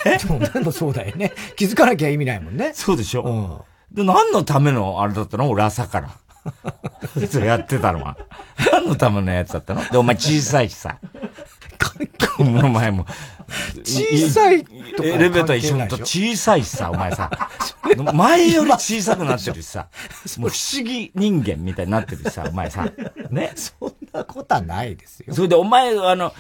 [0.05, 0.19] え？
[0.19, 1.33] でもそうだよね。
[1.57, 2.71] 気づかなきゃ意味ないもんね。
[2.75, 3.23] そうでしょ。
[3.23, 5.49] うんで、何のためのあれだったの？
[5.49, 6.11] 俺朝から。
[7.29, 8.17] それやってたのは。
[8.73, 9.85] 何のためのやつだったの？
[9.89, 10.99] で、お前小さいしさ。
[12.39, 13.05] お前も。
[13.85, 17.31] 小さいとエレベーター一緒と小さいしさ、お前さ。
[18.15, 19.89] 前より小さくなってるしさ。
[20.39, 22.91] もう不思議人間みたいになってるしさ、お前さ。
[23.31, 23.53] ね。
[23.57, 25.35] そんなことはないですよ。
[25.35, 26.33] それでお前、あの、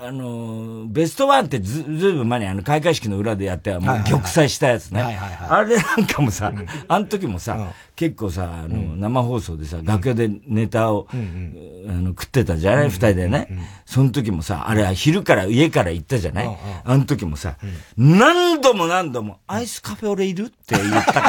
[0.00, 5.18] あの、ベストワンってず、ずいぶん前にあの開会式の裏でやって、もう玉砕したやつね。
[5.48, 6.52] あれなんかもさ、
[6.86, 12.90] あの時もさ、結構さ、あの、生放送でさ、楽屋でネタを、あの、食ってたじゃない？
[12.90, 13.48] 二人でね。
[13.86, 16.58] その時もさ、あれは昼から家から行ったじゃない？
[16.84, 17.56] あの時もさ、
[17.96, 20.44] 何度も何度も、アイスカフェ俺いる？
[20.44, 21.20] って言ったか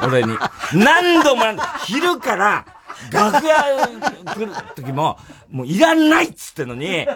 [0.00, 0.36] ら、俺に。
[0.74, 1.44] 何度も。
[1.86, 2.66] 昼から、
[3.12, 3.88] 楽屋
[4.34, 5.18] 来る時も、
[5.50, 7.06] もういらないっつってのに、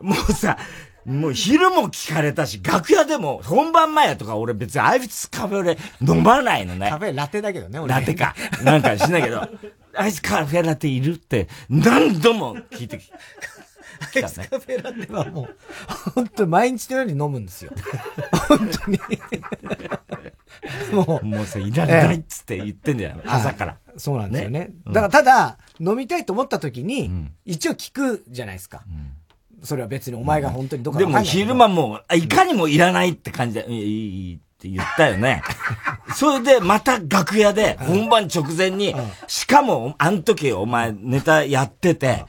[0.00, 0.56] もうさ、
[1.04, 6.90] もう昼も聞かれたし、楽屋でも本番前とか俺別にアイスカフェ俺飲まないのね。
[6.90, 7.94] カフェラテだけどね、俺。
[7.94, 8.34] ラテか。
[8.62, 9.46] なんかしないけど、
[9.94, 13.10] アイスカフェラテいるって何度も聞いてき
[14.14, 15.56] アイスカフェラテはもう、
[16.14, 17.72] 本当毎日のように飲むんですよ。
[18.48, 19.00] 本当に。
[20.92, 21.26] もう。
[21.26, 23.76] もうさ、いらないっつって言ってんだよ、朝から。
[23.96, 24.70] そうなんですよね。
[24.86, 27.10] だからただ、飲みたいと思った時に、
[27.44, 28.82] 一応聞くじゃないですか。
[29.62, 35.42] それは別にお前が本当にどこかでも昼間もう、いかにもいらないって感じで、いいって言ったよね。
[36.14, 38.94] それでまた楽屋で本番直前に、
[39.26, 42.24] しかもあの時お前ネタやってて、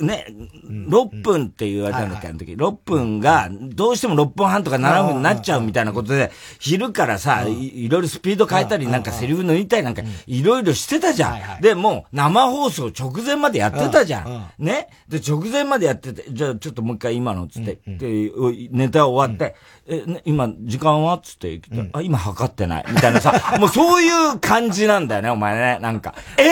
[0.00, 0.26] ね、
[0.68, 2.52] 6分って言われたんだっけ、あの時。
[2.54, 11.60] 6分が、どうしても6分半とか7分になっちゃうみたいなことで、昼からさ、いろいろスピード変えたり、なんかセリフ抜いたりなんか、いろいろしてたじゃん。
[11.60, 14.50] で、もう生放送直前までやってたじゃん。
[14.58, 14.88] ね。
[15.08, 18.32] で、直前までやってて、じゃあちょっともう一回今のつって、で、
[18.72, 19.54] ネタ終わって、
[19.86, 22.84] え、今、時間はつって言って、あ、今測ってない。
[22.90, 25.78] みたいなさ、 もうそういう感じなんだよね、お前ね。
[25.80, 26.48] なんか、ええ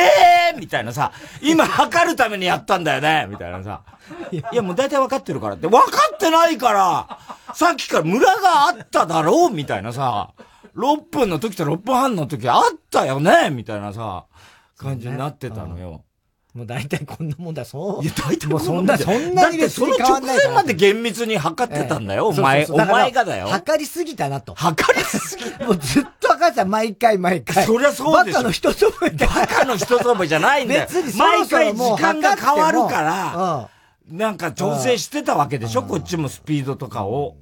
[0.55, 1.12] ーみたいなさ、
[1.43, 3.15] 今測るためにやったんだよね。
[3.26, 3.83] みたいなさ。
[4.31, 5.66] いや、もう大体分かってるからって。
[5.66, 7.18] 分かってないから
[7.55, 10.33] さっきから村があっただろうみたいなさ。
[10.76, 14.26] 6分の時と6分半の時あったよねみたいなさ、
[14.76, 16.05] 感じになってたのよ。
[16.57, 18.03] もう大体こんなもんだ、そう。
[18.03, 23.49] いや、大体もうそんな、そんなに別に変わんないその直前まで厳密に測ってたんだよ、お前、お前がだよ。
[23.49, 24.55] 測りすぎたなと。
[24.55, 25.45] 測りすぎ。
[25.66, 27.66] もうずっと測ってた、毎回毎回。
[27.66, 30.87] そりゃそうですバカの一つ覚えバカの一つ覚えじゃないんだよ。
[30.90, 33.69] 別に毎回時間が変わるから、
[34.11, 37.37] なんか調整してたわけでしょ、こっちもスピードとかを。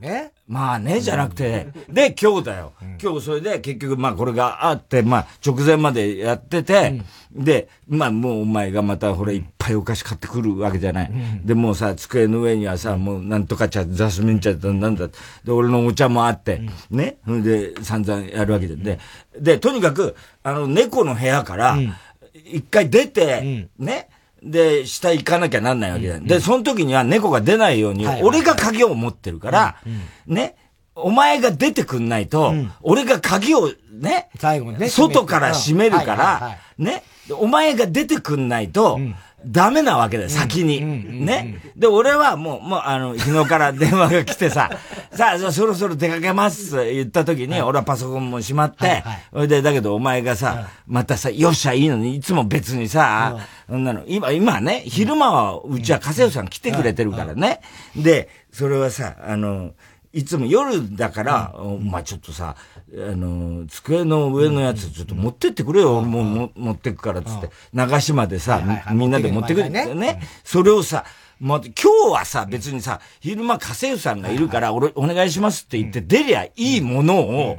[0.00, 0.32] まあね。
[0.48, 2.72] まあね、じゃなくて、で、今日だよ。
[3.02, 11.12] 今日それで結局、まあこれがあって、まあ直前までやってて、で、まあもうお前がまたほらいっぱいお菓子買ってくるわけじゃない。
[11.44, 15.08] で、もうさ、机の上にはさ、もうなんとか茶、ザスミン茶だ、なんだ。
[15.08, 15.14] で、
[15.52, 17.18] 俺のお茶もあって、ね。
[17.26, 18.76] で、散々やるわけで。
[18.76, 18.98] で、
[19.38, 21.78] で、とにかく、あの、猫の部屋から、
[22.32, 24.08] 一回出て、ね。
[24.42, 26.20] で、下行かなきゃなんないわけだよ。
[26.22, 29.76] で、その時には猫が出ないように、俺が鍵を持ってるから、
[30.26, 30.56] ね、
[30.94, 38.98] お前が出てくんないと、俺が鍵をね、最後ね、外から閉めるから、ね、お前が出てくんないと、
[39.46, 40.84] ダメなわけだよ、先に。
[41.24, 41.60] ね。
[41.76, 44.70] で、俺はもう、もう、あの、日野から電話が来てさ、
[45.12, 53.36] さあ、そろそろ出かけますって言った時に、俺はパソコンも閉まって、それで、だけどお前がさ、またさ、よっしゃ、いいのに、いつも別にさ、
[53.68, 57.60] そんなの、今、今ね、昼間は、うちは加瀬さん来てくれてるからね。
[57.96, 59.70] で、それはさ、あの、
[60.12, 62.56] いつも夜だから、まあちょっとさ、
[62.92, 68.60] あの、机の上のやつちょっと持ってってくれよ、もうも持ってくからっつって、流しまでさ、
[68.92, 69.70] みんなで持ってくる。
[69.70, 70.20] んだよね。
[70.42, 71.04] それをさ、
[71.38, 77.58] まあ、今日はさ、別にさ、昼間家政婦さんがいるから、俺、お願いしますって言って出りゃいいものを、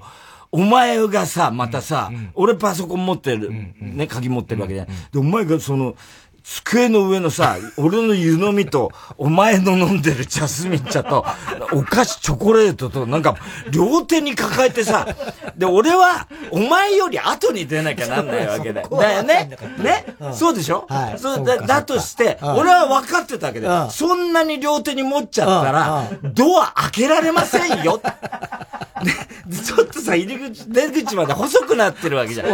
[0.51, 4.95] お前がさ、またさ、俺パソコン持ってる、ね、鍵持ってるわけじゃない。
[5.11, 5.95] で、お前がその、
[6.43, 11.25] 机の上のさ、俺の湯飲みと、お前の飲んでるジャスミン茶と、
[11.71, 13.35] お菓子、チョコレートと、なんか、
[13.71, 15.07] 両手に抱えてさ、
[15.55, 18.89] で、俺は、お前より後に出なきゃなんないわけだよ。
[18.91, 19.49] だよね？
[19.77, 20.85] ね、そうでしょ？
[20.89, 21.19] はい。
[21.19, 23.89] そうだ、だとして、俺は分かってたわけだよ。
[23.91, 28.01] そんなに両手に持っちゃったら、ドア開けられませんよ。
[29.01, 32.47] で、ちょっとさ、入り口、出口まで細くなってるわけじゃん。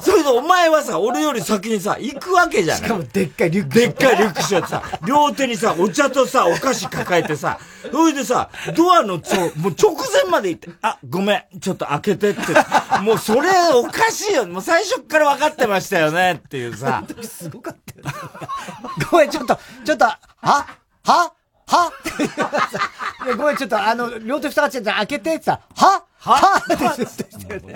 [0.00, 2.78] それでお前はさ、俺より先にさ、行くわけじゃん。
[2.78, 3.74] しかもでっかいリュック。
[3.78, 7.58] でっかいリュックしよってさ、両手にさ、お茶とさ、お菓子抱えてさ、
[7.90, 12.40] それでさ、ドアのちょ、もう直前まで行って、あ、ごめん、ちょっと開けてって。
[13.02, 14.46] もうそれおかしいよ。
[14.46, 17.04] もう最初から分かってましたよねっていうさ。
[17.22, 18.14] すごかったよ。
[19.10, 20.18] ごめん、ちょっと、ちょっと、は？
[21.04, 21.32] は？
[21.70, 21.92] は？
[23.36, 26.04] ごめん、ちょっと、あの、両手二つ開けてってさ、は？
[26.18, 26.34] は？
[26.34, 26.60] は？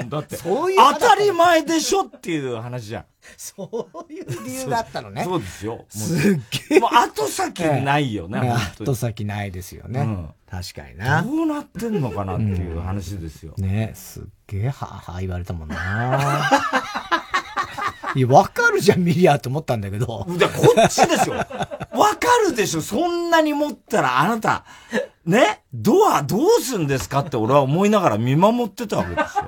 [0.09, 3.04] だ って、そういう当たり前でしょっていう話じゃん。
[3.38, 5.24] そういう理由があったのね。
[5.24, 5.87] そうですよ。
[5.88, 6.80] すっげえ。
[6.80, 10.28] もう後先ないよね、後先ないですよね。
[10.50, 11.22] 確かにな。
[11.22, 13.54] どうなってんのかなっていう話ですよ。
[13.57, 16.50] ねすっげえ、はは言われたもんな。
[18.14, 20.27] いや、わかるじゃん、ミリアと思ったんだけど。
[20.38, 21.35] じゃこっちですよ。
[21.35, 24.64] わかるでしょ、そんなに持ったらあなた、
[25.24, 25.62] ね？
[25.72, 29.44] ドアどうすんですかって俺は思いながら見守ってたわけですよ。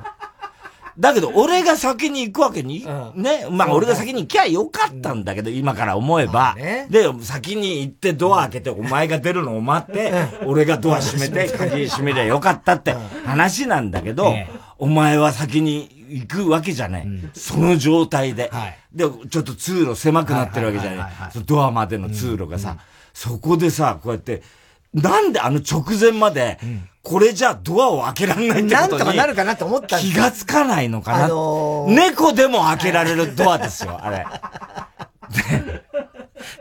[0.98, 3.46] だけど、俺が先に行くわけに、うん、ね？
[3.50, 6.55] まあ、俺が先に行きゃよかったんだけど、今から思えば。
[6.55, 10.14] ね、で、先に行ってドア開けて、お前が出るのを待って、
[10.46, 12.94] 俺がドア閉めて、鍵閉めりゃよかったって
[13.26, 14.35] 話なんだけど、
[14.79, 17.08] お前は先に行くわけじゃない。
[17.34, 18.50] その状態で。
[18.92, 21.12] で、ちょっと通路狭くなってるわけじゃない。
[21.44, 22.78] ドアまでの通路がさ、
[23.12, 24.42] そこでさ、こうやって、
[24.94, 26.58] なんであの直前まで、
[27.02, 28.86] これじゃドアを開けられないってことに。
[28.86, 31.24] なんとかなるかなと思った気がつかないのかな。
[31.26, 34.26] あのー、猫でも開けられるドアですよ、あれ。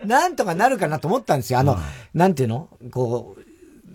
[0.05, 1.59] なんとかなるかなと思ったんですよ。
[1.59, 1.79] あの、うん、
[2.13, 2.69] なんていうの？
[2.91, 3.44] こう、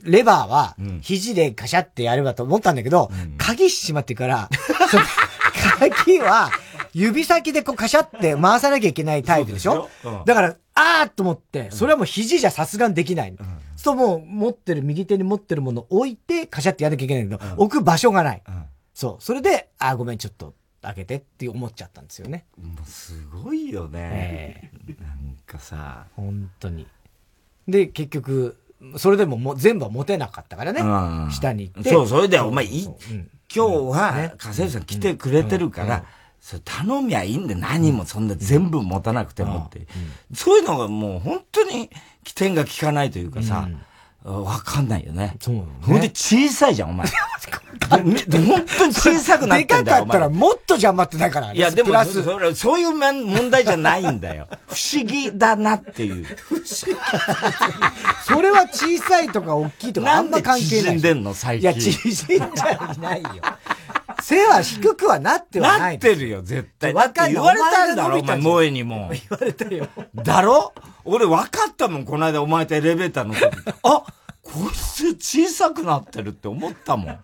[0.04, 4.48] レバーは、肘でカシャってやればと思ったんだけど、うん、鍵しまってから、
[5.78, 6.50] 鍵は、
[6.92, 13.30] 指先でこうカシャって回さなきゃいけないタイプでしょ、うん、だから、あーと思って、それはもう肘じゃさすがにできない。
[13.30, 13.36] うん、
[13.76, 18.42] そうもう持ってる、右手に持ってるものを置いて、カシャってやらなきゃいけないけど、うん、置く場所がない。
[18.46, 19.22] うん、そう。
[19.22, 22.46] それで、あーごめん、ちょっと開けてって思っちゃったんですよね。
[22.60, 24.70] もうすごいよね。
[24.88, 26.06] えー、なんかさ。
[26.16, 26.86] 本当に。
[27.68, 28.56] で、結局、
[28.96, 30.80] それでももう全部は持てなかったからね。
[31.32, 31.90] 下に行って。
[31.90, 32.94] そう、それでお前い、今
[33.52, 36.04] 日は、家政婦さん来てくれてるから、
[36.40, 39.86] それ頼みゃいいんで何もそんな全部持たなくてもって。
[40.32, 41.90] そういうのがもう本当に
[42.24, 43.68] 起点が効かないというかさ、
[44.24, 45.36] わかんないよね。
[45.40, 45.62] そう、ね。
[45.82, 47.06] ほんで小さいじゃん、お前。
[47.88, 49.84] 本当に小さくなってんだよ。
[49.84, 51.52] でかかったらもっと邪魔ってないから。
[51.52, 54.46] いや、でも、それそういう問題じゃないんだよ。
[54.68, 56.24] 不思議だなっていう。
[56.24, 56.96] 不思議。
[58.28, 60.96] それは小さいとか大きいとかあんま関係ない。
[60.96, 61.70] 縮んでんの、最近。
[61.70, 63.28] いや、縮んじゃいないよ。
[64.22, 65.92] 背は低くはなってはない。
[65.92, 66.92] なってるよ、絶対。
[66.92, 69.10] わかん言われたんだろ、お前、萌えにも。
[69.14, 69.88] 言われたよ。
[70.14, 70.72] だろ？
[71.10, 73.44] 俺分かったもん、この間お前とエレベーターの時。
[73.82, 74.04] あ
[74.42, 77.18] こいつ小さくなってるって思ったもん。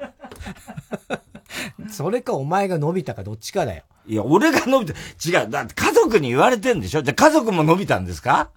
[1.90, 3.83] それかお前が伸びたかどっちかだよ。
[4.07, 4.92] いや、俺が伸びた。
[5.40, 5.51] 違う。
[5.51, 7.03] だって家族に言われてんでしょ？
[7.03, 8.51] じゃあ家族も伸びたんですか？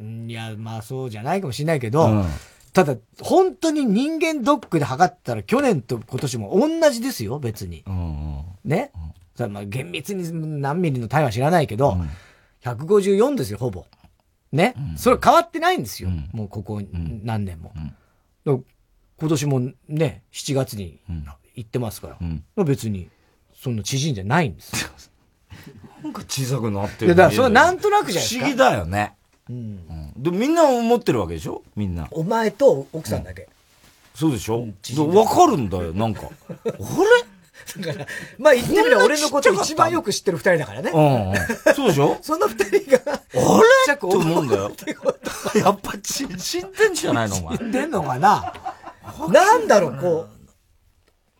[0.00, 2.26] いや、まあそうじゃないかもしれないけど、うん、
[2.72, 7.84] ただ、本当に人間ドックで測ったら去年と今年も同じですよ、別に。
[7.86, 7.98] うんう
[8.40, 8.90] ん、ね、
[9.38, 12.10] うん、まあ厳密に何ミリの単位は知らないけど、うん、
[12.64, 13.86] 154ですよ、ほぼ。
[14.52, 16.10] ね、うん、それ変わってないんですよ。
[16.10, 16.80] うん、もうここ
[17.22, 17.72] 何年も。
[18.44, 18.64] うん、
[19.18, 21.00] 今年もね、7月に
[21.54, 23.08] 行ってますから、うん、別に、
[23.54, 24.90] そんな縮んじゃないんですよ。
[26.02, 27.14] なんか小さくなってる。
[27.14, 28.40] だからそれなんとなくじゃないですか。
[28.40, 29.14] 不思議だよね。
[29.48, 30.12] うん。
[30.16, 31.62] でみんな思ってるわけでしょ？
[31.76, 32.08] みんな。
[32.10, 33.48] お前と奥さんだけ。
[34.14, 34.66] そうでしょ？
[35.14, 36.22] わ、かるんだよ、なんか。
[36.24, 36.28] あ
[36.66, 36.74] れ？
[37.80, 38.06] だから、
[38.38, 40.90] まあ言ってみれば俺のこと一番よく知ってる二人だからね。
[40.90, 41.74] うん。
[41.74, 42.18] そうでしょ？
[42.22, 43.16] その二人が、あ
[43.88, 43.94] れ？
[43.94, 44.70] って思うんだよ。
[45.56, 46.28] やっぱ死ん
[46.72, 47.56] でんじゃないのお前。
[47.58, 48.52] 死んでんのかな？
[49.30, 50.26] なんだろう、こ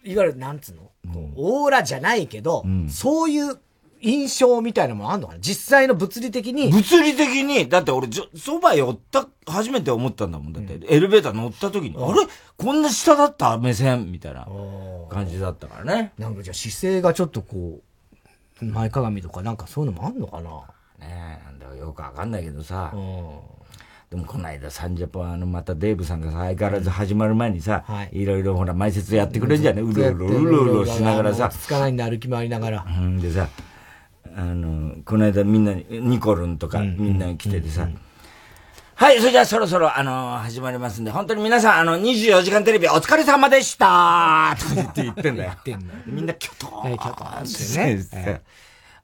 [0.05, 0.91] う、いわゆる、なんつうの、
[1.37, 3.59] オーラじゃないけど、そういう
[4.03, 5.41] 印象みたいなものあんのかな？
[5.41, 6.71] 実際の物理的に。
[6.71, 10.53] 物理的に、だって俺、そば寄った、初めて思ったんだもん。
[10.53, 12.27] だって、エレベーター乗った時に、あれ？
[12.57, 13.57] こんな下だった？
[13.59, 14.11] 目線？
[14.13, 14.47] みたいな
[15.09, 16.13] 感じだったからね。
[16.19, 17.81] なんかじゃあ姿勢がちょっとこ
[18.61, 20.51] う、前かがみとかなんかそういうのもあんのかな？
[20.99, 22.93] ねえ、なんだよくわかんないけどさ。
[24.11, 31.49] でもこの間サンジャポあのまたデーブさんがさ相変わらず始まる前にさ、はい、いろいろほら前説やってくれるじゃね、うろうろうろうろしながらさ。
[31.49, 32.85] つかないんで歩き回りながら。
[32.87, 33.49] うん、でさ、
[34.37, 37.89] あの、この間みんなニコルンとかみんな来ててさ、
[38.95, 45.53] はい、それじゃあそろそろ、あの始まりますんで、本当に皆さん、あの、24時間テレビお疲れ様でしたとか言って言ってんだよ。
[45.65, 45.95] 言ってんの。
[46.07, 46.99] みんなキョトーン。
[46.99, 48.43] キョトーンってね。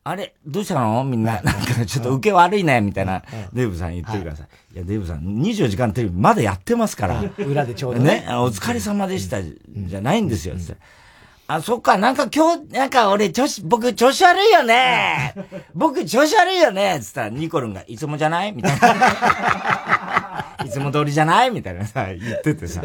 [0.05, 1.05] あれどうしたの？
[1.05, 4.45] みんな、なんかちょっと受け悪いね、みたいな、デーブさん言ってるからさ。
[4.73, 7.23] いや、デーブさん、24時間テレビまだやってますから。
[7.37, 8.25] 裏でちょうどね。
[8.29, 10.81] お疲れ様でした、じゃないんですよ、つって。
[11.51, 15.35] あ、そっか、なんか今日、なんか俺、調子、僕、調子悪いよね。
[15.75, 17.01] 僕、調子悪いよね。
[17.03, 18.53] つったら、ニコルンが、いつもじゃない？
[18.53, 20.45] みたいな。
[20.67, 21.51] いつも通りじゃない？
[21.51, 22.83] みたいなさ、言っててさ。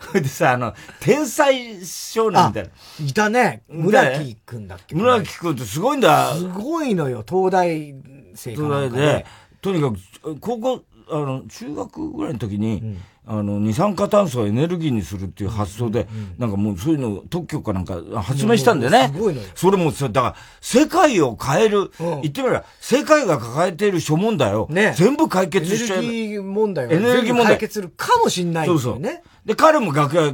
[0.00, 2.70] それでさ、あの、天才少年みたいな。
[3.06, 3.62] いたね。
[3.68, 4.96] 村木くんだっけ？
[4.96, 6.34] 村木くんってすごいんだ。
[6.34, 7.94] すごいのよ、東大
[8.34, 9.26] 生か、ね、東大で、
[9.62, 16.06] とにかく、高校、あの、中学ぐらいの時に、うんあの、二酸化炭素をエネルギーにするっていう発想で、
[16.38, 19.10] なんかもうそういうの特許かなんか発明したんだよね。
[19.12, 19.48] すごいのよ。
[19.56, 25.98] それもさ、だから、世界を変える、言ってみれば、世界が抱えている諸問題を、ね、全部解決しちゃう。
[25.98, 27.46] エネルギー問題を、エネルギー問題。
[27.46, 28.66] 解決するかもしんない。
[28.66, 29.02] そうそう。
[29.02, 30.32] で、彼も楽屋、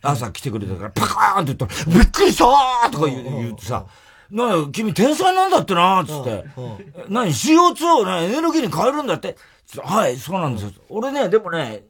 [0.00, 3.84] 朝来てくれたから、パカーンって言ったら、びっくりしたーとか言うとさ、
[4.30, 6.44] な君天才なんだってなーつって。
[7.08, 9.36] 何 ?CO2 をね、エネルギーに変えるんだって。
[9.78, 10.70] はい、そうなんですよ。
[10.88, 11.82] 俺ね、でもね、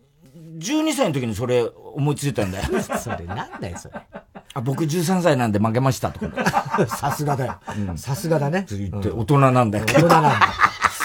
[0.63, 2.65] 12歳の時にそれ思いついたんだよ。
[2.99, 3.95] それなんだよ、それ。
[4.55, 6.87] あ、僕13歳なんで負けましたとか。
[6.89, 7.59] さすがだよ。
[7.97, 8.67] さすがだね。
[8.71, 9.85] 言って、大人なんだよ。
[9.87, 10.39] 大人なんだ。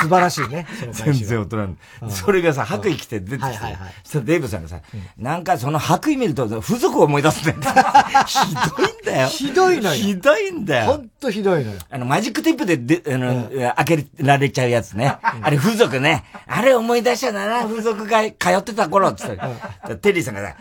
[0.02, 0.68] 素晴らしいね。
[0.92, 1.78] 全然大人。
[2.10, 3.44] それがさ、白衣着て出てきて。
[3.46, 3.94] はいはいはい。
[4.04, 4.82] そしたらデーブさんがさ、
[5.18, 7.58] なんかその白衣見ると、付属を思い出すんだよ。
[8.28, 9.28] ひどいんだよ。
[9.28, 9.96] ひどいのよ。
[9.96, 10.86] ひどいんだよ。
[10.86, 11.80] ほんとひどいのよ。
[11.90, 15.18] あの、マジックテープで、で、あの、開けられちゃうやつね。
[15.22, 16.24] あれ、付属ね。
[16.48, 19.96] あれ思い出したな、付属が通ってた頃、つって。
[19.98, 20.56] テリーさんがさ、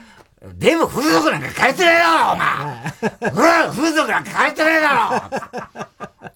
[0.55, 5.31] でも風俗なんか変えてねえだろ、お前風俗なんか変えてねえだ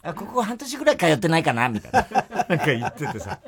[0.04, 2.46] ろ ここ半年ぐらい通ってないかなみたいな。
[2.48, 3.38] なんか言っててさ。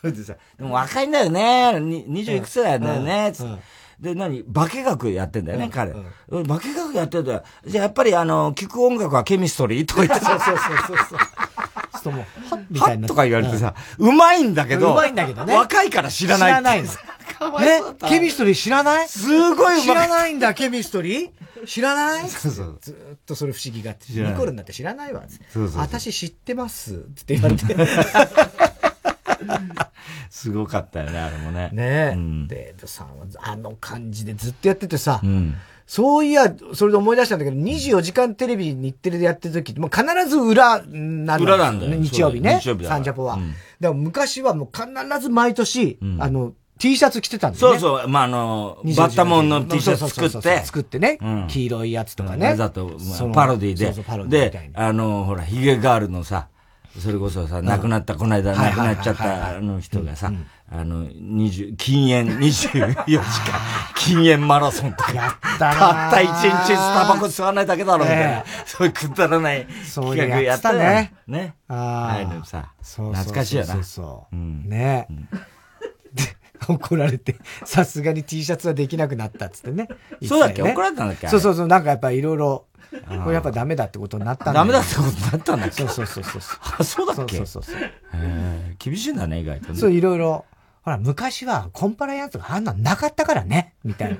[0.00, 1.78] それでさ、でも若いんだよね。
[1.80, 3.32] 二十いくつだよね。
[3.34, 3.62] つって。
[4.00, 4.42] で、何？
[4.42, 5.92] 化学やってんだよね、彼。
[5.92, 7.42] 化学やってんだよ。
[7.64, 10.24] じゃあやっぱりあの、聴く音楽はケミストリーとか言って。
[10.24, 11.18] そうそうそうそう。
[12.02, 12.26] そうも
[12.72, 15.54] う、はっとか言われてさ、うまいんだけど、うまいんだけどね。
[15.54, 16.50] 若いから知らない。
[16.50, 16.82] 知らない
[17.60, 19.08] ねケミストリー知らない？
[19.08, 21.66] すごい知らないんだ、ケミストリー？
[21.66, 22.28] 知らない？
[22.28, 22.78] そうそう。
[22.80, 25.22] ずっとそれ不思議があって、ニコルになって知らないわ。
[25.52, 27.64] そうそう私知ってますって言われて。
[30.30, 31.70] すごかったよね、あれもね。
[31.72, 32.14] ねえ。
[32.14, 35.54] うん、デーブさんはあの感じでずっとやっててさ、うん、
[35.86, 41.94] そういや、それで思い出したんだけど、24時間テレビ日テレでやってる時もう必ず裏なんだ、裏なんだよ。
[41.94, 42.58] 日曜日ね。
[42.60, 43.34] 日曜日サンジャポは。
[43.34, 44.88] うん、だから昔はもう必
[45.20, 47.78] ず毎年、あの、T シャツ着てたんですよ、ね。
[47.78, 48.08] そうそう。
[48.08, 50.64] まあ、あの、バッタモンの T シャツ作って。
[50.64, 51.46] 作ってね、うん。
[51.46, 52.48] 黄色いやつとかね。
[52.48, 53.84] わざと、まあ、パロディで。
[53.86, 56.48] そうそうパロディで、あの、ほら、ヒゲガールのさ、
[56.98, 60.32] それこそさ、亡くなった、この間亡くなっちゃったあの人がさ、
[60.72, 62.96] あの、二十、禁煙24時間、
[63.94, 65.12] 禁煙マラソンとか。
[65.12, 68.44] やったたった一日スタバコ吸わないだけだろ、みたいな。
[68.66, 71.14] そういうくだらない企画やったね。
[71.28, 71.54] ね。
[71.68, 72.44] ああ。
[72.44, 73.74] さ、懐かしいよな。
[73.74, 74.36] そうそう。
[74.36, 75.06] ね。
[76.68, 79.88] 怒られて、さすがに T シャツはできなくなったっつってね。
[80.26, 80.62] そうだっけ？
[80.62, 81.28] 怒られたんだっけ？
[81.28, 81.66] そうそうそう。
[81.66, 85.76] なんかやっぱいろいろ、これやっぱダメだってことになったんだダメだってことになったんだっけ？
[85.76, 86.42] そうそうそうそう。
[86.78, 87.36] あ、そうだっけ？
[87.36, 87.76] そうそうそう。
[88.78, 89.78] 厳しいんだね、意外とね。
[89.78, 90.44] そう、いろいろ
[90.84, 94.18] ほら、昔はコンパライアンスがあんななかったからね、みたいな。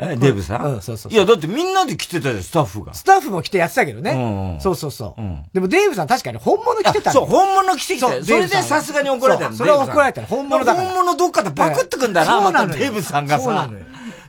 [0.00, 0.64] え、デブさん？
[0.64, 2.94] うん、そうそういや、だってみんなで来てたよ、スタッフが。
[2.94, 4.12] スタッフも来てやってたけどね。
[4.12, 5.20] うん、そうそうそう。
[5.20, 10.88] うん、でもデーブさん確かに本物来てたそう、本物来てきたそれでさすがに怒られたそれは怒られた本物だから。
[10.88, 13.68] 本物どっかでパクってくんだな、またデーブさんがさ。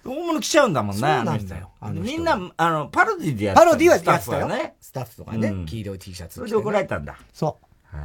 [0.04, 1.18] 本物来ちゃうんだもんな。
[1.18, 1.72] そうなんだよ。
[1.92, 3.66] みんな、あの、パロディでやってた。
[3.66, 4.76] パロディはやってたよね。
[4.82, 5.54] スタッフとかね。
[5.66, 6.36] 黄色い T シャツ。
[6.40, 7.16] それで怒られたんだ。
[7.34, 7.96] そう。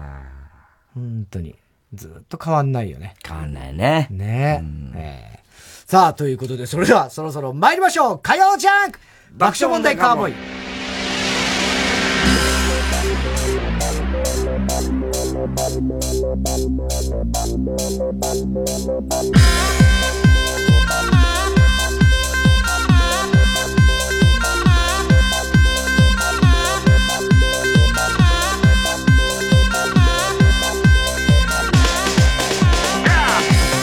[0.94, 1.56] 本当に。
[1.94, 3.14] ずっと変わんないよね。
[3.26, 4.08] 変わんないね。
[4.10, 4.62] ね
[4.94, 5.40] え。
[5.86, 8.98] さあ、ということで、それではそろそろ参りましょう火曜ジャンク
[9.32, 10.34] 爆笑問題カーボーイ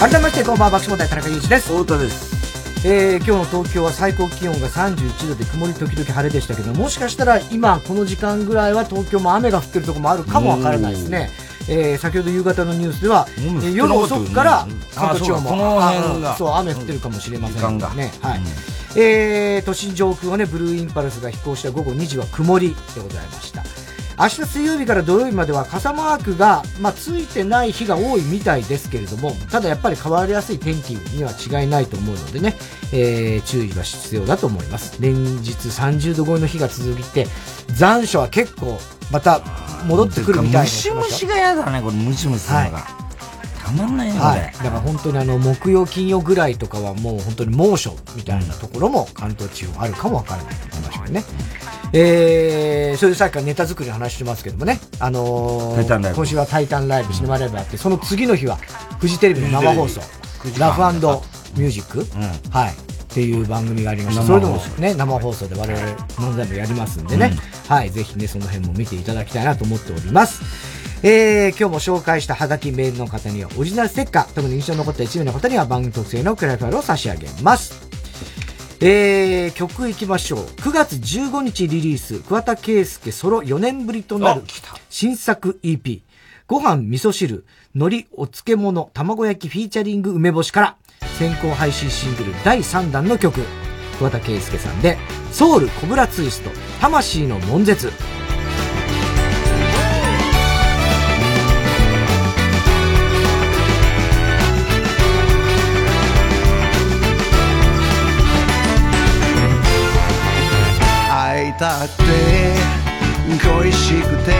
[0.01, 1.67] 改めましてこんばんは爆笑問題田中裕二です。
[1.71, 2.87] 太田です。
[2.87, 11.29] えー、今日の東京は最高気温が31度で曇り時々晴れでしたけどもしかしたら今この時間ぐらいは東京も雨が降ってるところもあるかもわからないですね、
[11.69, 16.35] えー、先ほど夕方のニュースでは、えー、夜遅くから関東地方も。
[16.35, 18.45] そう雨降ってるかもしれませんね、はい、うん、
[18.99, 23.61] えー、都心上空はねブルーインパルスが飛行した午後2時は曇りでございました
[24.19, 32.55] 明日水曜日から土曜日までは傘マークが、まあ、ついてない日が多いみたいですけれども、ただやっぱり変わりやすい天気には違いないと思うのでね、
[32.93, 35.01] えー、注意は必要だと思います。
[35.01, 37.27] 連日30度超えの日が続いて、
[37.67, 38.77] 残暑は結構
[39.11, 39.41] また
[39.87, 40.61] 戻ってくるみたいな。
[40.61, 42.77] ムシムシが嫌だね、これムシムシするのが。
[42.77, 43.01] はい
[43.71, 51.23] たまんないね、はい、だから本当にあの木曜、金曜ぐらいとかはもう本当に猛暑みたいなところも関東地方あるかもわからないと思いますね。
[51.93, 58.55] えー、それでさっきからネタ作りの話してますけどもね、あのー、今週はタイタンライブ、シネマライブあって、その次の日は
[58.99, 60.01] フジテレビの生放送、
[60.57, 60.81] ラフ
[61.57, 62.91] ミュージック、うん、はい。
[63.11, 65.85] っていう番組がありまして、それでもね、生放送で我々
[66.15, 70.41] 漫才もやりますんでね、うん、はい、ぜひね、その辺も見ていただきたいなと思っております。
[71.03, 78.00] えー、今日も紹介したハガキメールの方にはオリジナルステッカー、特に印象に残った1名の方には番組特製のクライファイルを差し上げます。
[78.83, 80.39] えー、曲いきましょう。
[80.39, 84.41] 9月15日リリース、桑田佳祐ソロ4年ぶりとなる
[84.89, 86.01] 新作 EP。
[86.47, 90.77] ご飯、味噌汁、海苔、お漬物、卵焼きフィーチャリング梅干しから、
[91.19, 93.41] 先行配信シングル第3弾の曲、
[93.99, 94.97] 桑田佳祐さんで、
[95.31, 96.49] ソウルコブラツイスト、
[96.81, 97.91] 魂の悶絶。
[111.61, 112.01] たって
[113.37, 114.33] 恋しくて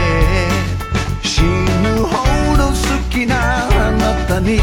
[1.22, 2.10] 死ぬほ
[2.56, 2.74] ど好
[3.10, 4.62] きなあなたに振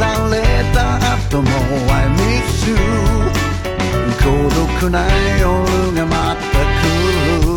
[0.00, 0.42] られ
[0.74, 1.48] た後も
[1.92, 2.74] I miss you
[4.18, 5.06] 孤独な
[5.38, 6.90] 夜がまた来
[7.46, 7.54] る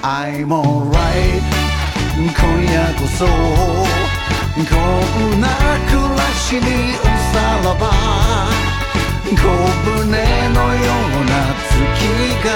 [0.00, 1.44] I'm alright
[2.16, 2.32] 今
[2.72, 3.30] 夜こそこ
[5.28, 5.46] んな
[5.90, 6.94] 暮らしに
[7.34, 8.32] さらば。
[9.34, 10.04] 小舟
[10.50, 11.11] のような
[12.44, 12.46] が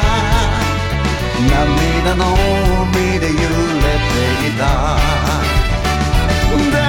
[1.49, 2.23] 涙の
[2.93, 4.15] 海で揺れて
[4.49, 4.63] いた。
[6.73, 6.81] 誰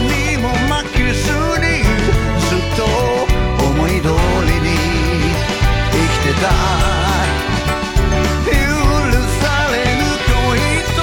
[0.00, 0.10] に
[0.42, 1.24] も負けず
[1.60, 1.64] に
[2.40, 2.78] ずっと
[3.64, 4.04] 思い通
[4.46, 4.68] りに
[5.92, 6.44] 生きてた。
[8.46, 8.54] 許
[9.40, 10.36] されぬ恋
[10.96, 10.98] と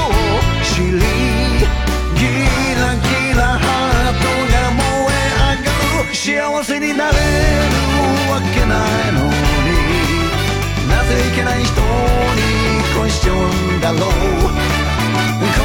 [0.63, 0.93] 知り
[2.15, 2.21] ギ
[2.75, 4.81] ラギラハートが燃
[5.13, 5.69] え上が
[6.03, 6.13] る。
[6.13, 7.19] 幸せになれる
[8.31, 8.71] わけな
[9.09, 9.32] いの。
[11.19, 11.87] いけない人に
[12.97, 13.35] 恋しちゃう
[13.77, 13.99] んだろう。
[13.99, 14.05] こ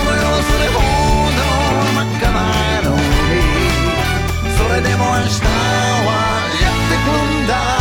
[0.05, 0.78] の世はそれほ
[1.36, 1.40] ど
[1.94, 2.36] 真っ赤な
[2.82, 3.01] のに
[4.57, 6.09] それでも明日は
[6.61, 7.07] やってく
[7.44, 7.78] んだ。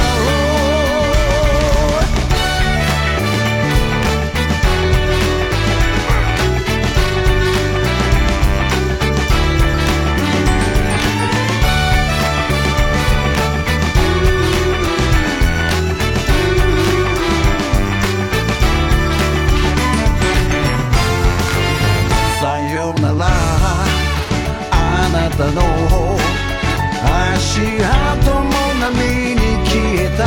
[27.57, 28.93] 足跡も波
[29.33, 30.21] に消えた。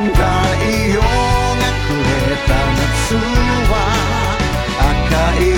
[0.00, 0.24] 太
[0.88, 1.04] 陽が
[1.84, 3.20] くれた夏
[3.68, 3.72] は
[4.80, 5.52] 赤い夕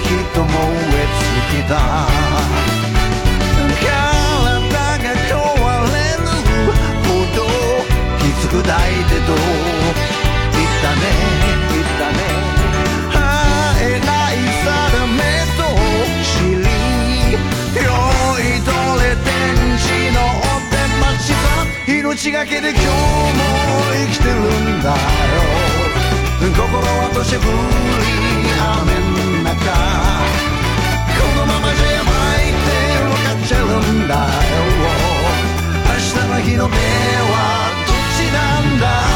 [0.00, 1.72] 日と燃え尽きた。
[3.78, 4.66] 体
[4.98, 5.30] が壊
[5.94, 6.26] れる
[7.04, 7.38] ほど
[8.18, 9.30] きつく抱いてと
[10.54, 11.57] 言ったね。
[22.08, 22.90] 命がけで今日も
[23.92, 24.96] 生きてるんだよ。
[26.40, 27.48] 心は年振り
[28.56, 29.52] 雨の中
[31.12, 32.08] このままじゃやば
[32.40, 32.66] いって
[33.04, 34.24] 分かっちゃうんだよ。
[35.84, 37.36] 明日の日の目は
[37.86, 39.07] どっちなんだ？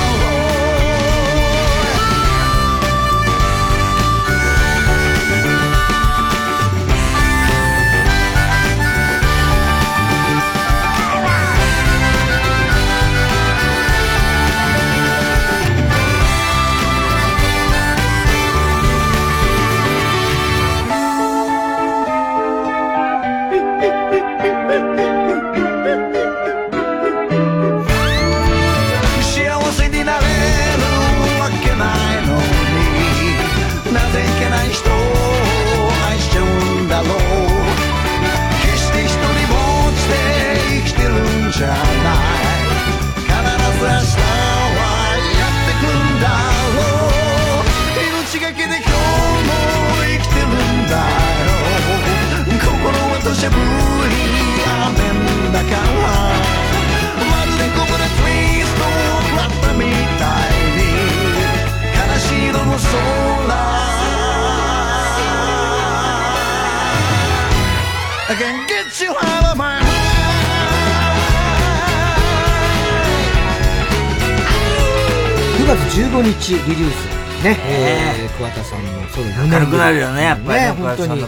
[76.23, 80.70] 日リリースね、えー、桑田さんのソロ4年明るくなるよね、やっぱりね。
[80.70, 81.23] 本当に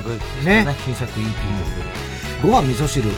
[0.45, 1.33] ね、新作 EP の
[2.43, 3.11] ご飯味噌汁、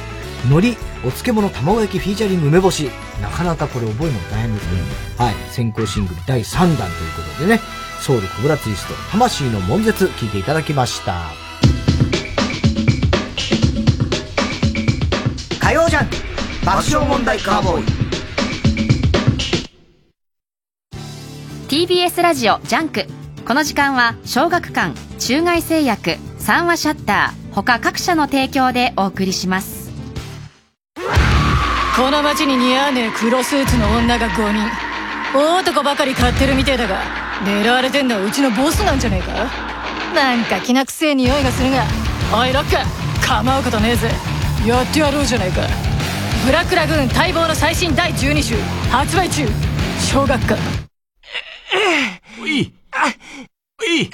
[0.46, 2.90] 海苔、お漬物、卵焼き、フィーチャリング、梅干し。
[3.20, 5.34] なかなかこれ覚えるの大変ですけど、うん、はい。
[5.50, 7.60] 先行シングル第3弾ということでね、
[8.00, 11.32] ソウルコブラツイスト、魂の悶絶、聴いていただきました。
[15.60, 16.08] 火曜ジャン
[16.64, 18.05] 爆笑問題カーボーイ。
[21.68, 23.06] TBS ラジオジャンク。
[23.44, 29.90] この時間は小学館中外製薬三和シャッター他各社の提供でお送りします。
[31.96, 34.62] この街に似合わねえ黒スーツの女が5人。
[35.34, 37.02] 大男ばかり買ってるみてえだが
[37.44, 39.32] 狙われてんのはうちのボスなんじゃねえか？
[40.14, 41.82] なんかきな臭え匂いがするが。
[42.32, 42.76] おいロック
[43.26, 44.08] 構うことねえぜ。
[44.64, 45.62] やってやろうじゃねえか。
[46.46, 48.54] ブラックラグーン待望の最新第12集
[48.88, 49.48] 発売中。
[49.98, 50.86] 小学館。
[52.40, 52.72] おい。
[53.80, 54.10] おい。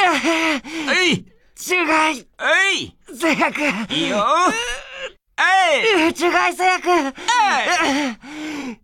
[0.88, 1.26] おい。
[1.56, 2.44] 中外お
[2.74, 2.96] い。
[3.16, 3.60] 製薬
[3.94, 4.26] いいよ。
[5.38, 6.14] えい。
[6.14, 7.02] 中外製薬えい。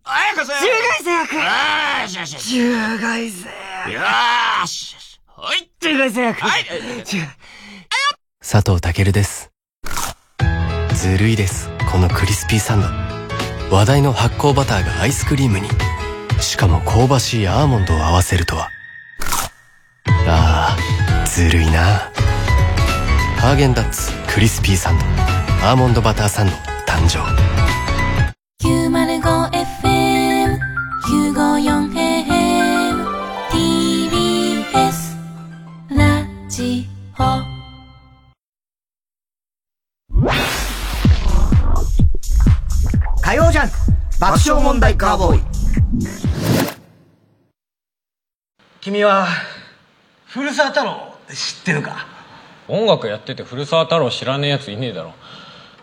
[0.03, 1.41] あやこそ中外製薬よ
[2.07, 3.49] しよし中外製
[3.85, 4.01] 薬よ
[4.67, 4.95] し
[5.37, 5.71] おい。
[5.79, 6.65] 中外製薬はい。
[8.41, 9.51] 佐藤健です。
[10.95, 12.87] ずるいです、このクリスピーサンド。
[13.75, 15.69] 話題の発酵バターがアイスクリームに。
[16.41, 18.69] しかも香ばしいアーモンドを合わせるとは。
[20.27, 22.11] ああ、ずるいな。
[23.37, 25.05] ハーゲンダッツクリスピーサンド。
[25.67, 26.53] アーモンドバターサンド
[26.85, 27.19] 誕生。
[28.61, 30.59] 905FM
[31.05, 33.07] 954AM
[33.49, 35.15] TBS
[35.89, 36.87] ラジ
[37.17, 37.23] オ
[43.21, 43.75] 火曜ジャンク
[44.19, 45.41] 爆笑問題カーボーイ
[48.81, 49.27] 君は
[50.27, 52.05] 古澤太郎知ってるか？
[52.67, 55.13] 音楽やってて古澤太郎知らねえやついねえだろ。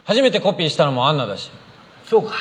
[0.05, 1.51] 初めてコピーしたのもアンナだし。
[2.09, 2.35] そうか。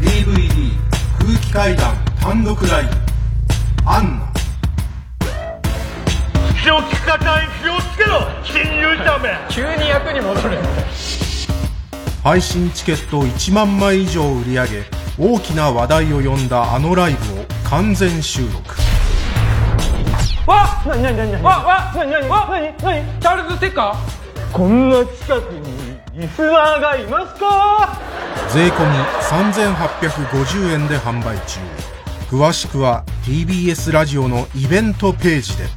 [0.00, 0.72] DVD
[1.20, 2.90] 空気階段単独ライブ
[3.88, 4.32] アンナ。
[6.62, 9.38] 気をつかない気をつけろ新入社め。
[9.48, 10.58] 急に役に戻る
[12.26, 14.82] 配信チケット1万枚以上売り上げ
[15.16, 18.58] 大きな話題を呼んだあのライブを完全収録。
[20.44, 20.88] わっ！
[20.88, 21.44] なになになになに？
[21.44, 22.28] わわなになに？
[22.28, 22.66] わなに？
[22.82, 24.52] なにチャールズ・テッカー？
[24.52, 27.96] こんな近くにリスナーがいますか？
[28.52, 28.74] 税込
[29.22, 31.60] 3850円で販売中。
[32.28, 35.68] 詳しくは TBS ラジオのイベントページで。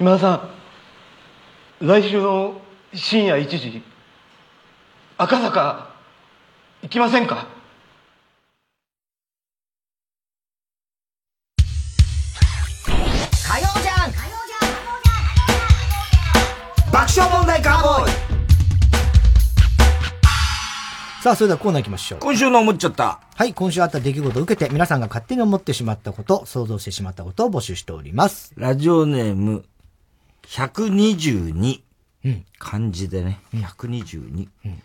[0.00, 0.32] 今田さ
[1.82, 2.58] ん来週の
[2.94, 3.82] 深夜1時
[5.20, 5.90] 赤坂
[6.80, 7.48] 行きませんか？
[12.86, 14.12] 火曜じゃん
[16.92, 18.12] 爆笑問題カーボーイ
[21.20, 22.20] さあ、それではコーナー行きましょう。
[22.20, 23.20] 今週の思っちゃった。
[23.34, 28.52] はい、今週あった出来事を受けて、皆さんが勝手に思ってしまったこと、想像してしまったことを募集しております。
[28.56, 29.64] ラジオネーム、
[30.46, 31.80] 122。
[32.24, 32.46] うん。
[32.60, 33.40] 漢字でね。
[33.52, 34.48] 122。
[34.64, 34.82] うん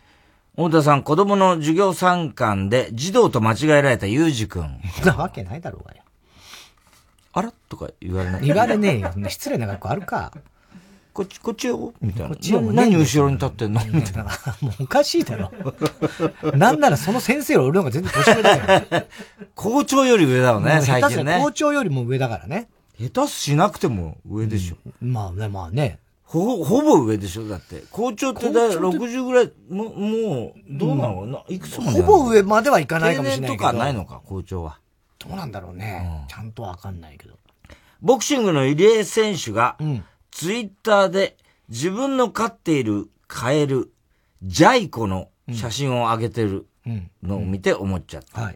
[0.55, 4.79] 太田さん、子供の授業参観で児童と間違えられたゆうじくん。
[5.03, 6.03] なわけないだろうがよ。
[7.33, 7.51] あら？
[7.69, 8.45] とか言われない。
[8.45, 9.11] 言われねえよ。
[9.29, 10.31] 失礼な学校あるか。
[11.11, 12.29] こっち、こっちよみたいな。
[12.29, 13.83] こっちよな何後ろに立ってんの？
[13.85, 14.25] みたいな。
[14.61, 15.51] もうおかしいだろ。
[16.55, 19.07] なんならその先生より俺の方が全然年上だよ。
[19.55, 21.39] 校長より上だよね、最近ね。
[21.41, 22.67] 校長よりも上だからね。
[22.99, 24.75] 下手しなくても上でしょ。
[25.01, 25.97] まあね、まあね。
[26.33, 27.83] ほ、ほぼ上でしょだって。
[27.91, 31.21] 校長ってだ、60ぐらい、もう、もう、どうなの？
[31.21, 33.61] かな、いくつまでほぼ上まではいかないかもしれないけど。
[33.61, 34.79] 定年とかないのか、校長は。
[35.19, 36.25] どうなんだろうね。
[36.27, 37.37] ちゃんとわかんないけど。
[38.01, 39.77] ボクシングの入江選手が、
[40.31, 41.37] ツイッターで
[41.69, 43.91] 自分の飼っているカエル、
[44.41, 46.65] ジャイコの写真を上げてる
[47.21, 48.51] のを見て思っちゃった。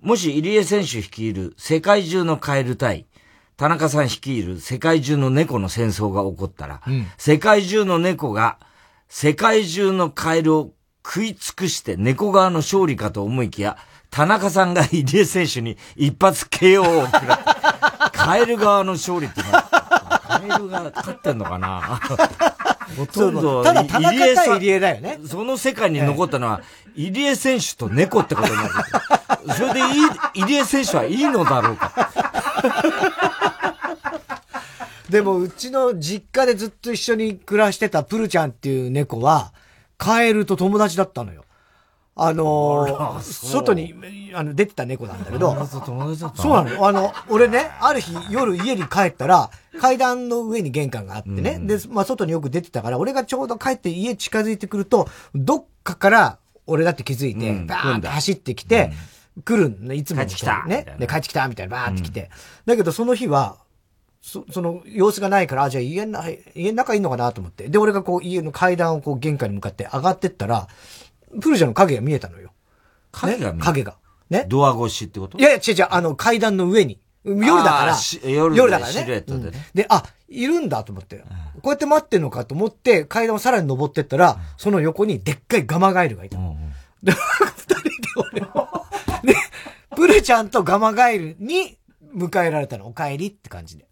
[0.00, 3.06] もし入江選手率いる世界中のカエル対、
[3.60, 8.56] 田中さん率いる世界中の猫の戦争が起こったら、うん世界中の猫が
[9.10, 10.70] 世界中のカエルを
[11.04, 13.76] 食い尽くして猫側の勝利かと思いきや、
[14.08, 18.10] 田中さんが入江選手に一発 KO を食らった。
[18.16, 19.62] カエル側の勝利ってのは、
[20.26, 22.00] カエルが勝ってんのかな？
[22.96, 25.20] ほとんど、ただ田中対入江だよね。
[25.28, 26.62] その世界に残ったのは、
[26.96, 28.70] 入江選手と猫ってことになる。
[29.54, 33.29] それでいい、入江選手はいいのだろうか。
[35.10, 39.52] でも、うちの実家でずっと一緒に暮らしてたプルちゃんっていう猫は、
[39.98, 41.44] カエルと友達だったのよ。
[42.16, 43.94] あのー外に
[44.34, 45.54] あの出てた猫なんだけど、
[46.36, 46.86] そうなの。
[46.86, 49.50] あの、俺ね、ある日夜家に帰ったら、
[49.80, 57.66] 階段の上に玄関があってね、で、まあ外によく出てたから、俺がちょうど帰って家近づいてくると、どっかから俺だって気づいて、うん。
[57.66, 58.92] バーンって走ってきて、
[59.44, 60.64] 来るのね、いつもの帰ってきた。
[60.66, 62.30] ねで、帰ってきたみたいな、バーンって来て。
[62.66, 63.56] だけどその日は、
[64.22, 67.68] そその様子がないから、あじゃあ家の中、家の中いんのかなと思って。
[67.68, 70.68] で、俺がこう家の階段をこう玄関に向かって上がってったら、
[71.40, 72.52] プルちゃんの影が見えたのよ。
[73.12, 73.66] 影が見えた？
[73.66, 73.96] 影が。
[74.28, 74.46] ね？
[74.48, 75.38] ドア越しってこと？
[75.38, 77.00] いやいや、違う違う、あの、階段の上に。
[77.24, 78.98] 夜だから夜で夜だからね。
[79.00, 81.18] シルエットでねうんで、あ、いるんだと思って。
[81.18, 81.24] こ
[81.64, 86.56] うやって待ってんのかと思って、階段をさらに登ってったら、その横にでっかいガマガエルがいたの。
[87.02, 87.90] で、二人で
[88.32, 88.68] 俺を、
[89.22, 89.34] で、
[89.96, 91.78] プルちゃんとガマガエルに
[92.14, 92.86] 迎えられたの。
[92.86, 93.86] お帰りって感じで。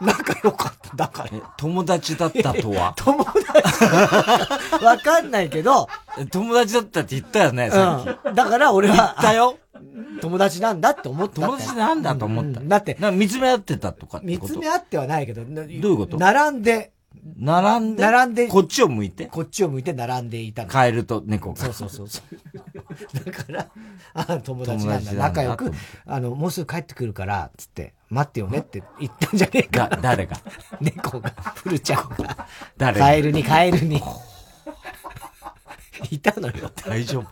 [0.00, 0.96] 仲良かった。
[0.96, 1.30] だから。
[1.56, 2.94] 友達だったとは？
[2.98, 3.44] 友達
[4.84, 5.88] わかんないけど。
[6.30, 8.28] 友達だったって言ったよね、さっき。
[8.28, 8.34] うん。
[8.34, 8.94] だから俺は。
[8.96, 9.58] 言ったよ。
[10.20, 11.34] 友達なんだって思った。
[11.40, 12.60] 友達なんだと思った。
[12.60, 12.96] だって。
[13.12, 14.54] 見つめ合ってたとかって見こと？
[14.54, 16.16] つめ合ってはないけど、どういうこと？
[16.18, 16.92] 並んで、
[17.38, 18.02] 並んで？
[18.02, 19.26] 並んで、こっちを向いて？
[19.26, 20.68] こっちを向いて並んでいたの。
[20.68, 21.56] カエルと猫が。
[21.56, 23.24] そうそうそうそう。
[23.24, 23.66] だから、
[24.14, 24.24] あ。
[24.38, 25.72] 友達なんだ仲良く、
[26.06, 29.88] あの、もうすぐ帰ってくるから、つって、待ってよねって言ったんじゃねえか。
[29.88, 30.36] だ誰が？
[30.80, 32.46] 猫が、プルちゃんが。
[32.76, 34.02] 誰カエルにカエルに。
[36.10, 36.70] いたのよ。
[36.84, 37.26] 大丈夫。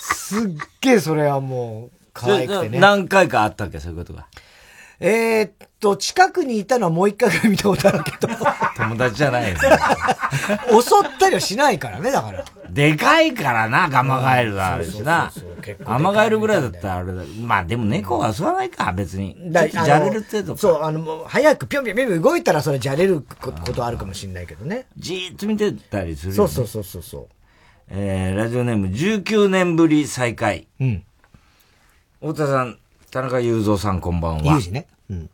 [0.00, 0.50] すっ
[0.80, 2.78] げえそれはもう、可愛くてね。
[2.78, 4.26] 何回かあったわけ、そういうことが。
[5.02, 8.28] えー、っと、近くにいたのはもう一回ぐらい見たことあるけど。
[8.76, 9.58] 友達じゃないよ。
[10.70, 12.44] 襲ったりはしないからね、だから。
[12.70, 15.32] でかいからな、ガマガエルがあるしな。
[15.84, 17.22] アマガエルぐらいだったらあれだ。
[17.40, 19.34] まあでも猫は襲わないか、別に。
[19.34, 20.60] ちょっとじゃれる程度か。
[20.60, 24.86] そう、あの、もう早くぴょんぴょんぴょん動いたらそれじゃれるこことあるかもしれないけどね。
[24.96, 27.26] じーっと見てたりする、そうそうそうそうそう。
[27.90, 30.68] えー、ラジオネーム19年ぶり再会。
[30.80, 31.04] うん。
[32.20, 32.78] 太田さん、
[33.12, 34.52] 田中雄三さんこんばんは。
[34.54, 34.86] ユージね。
[35.10, 35.30] うん。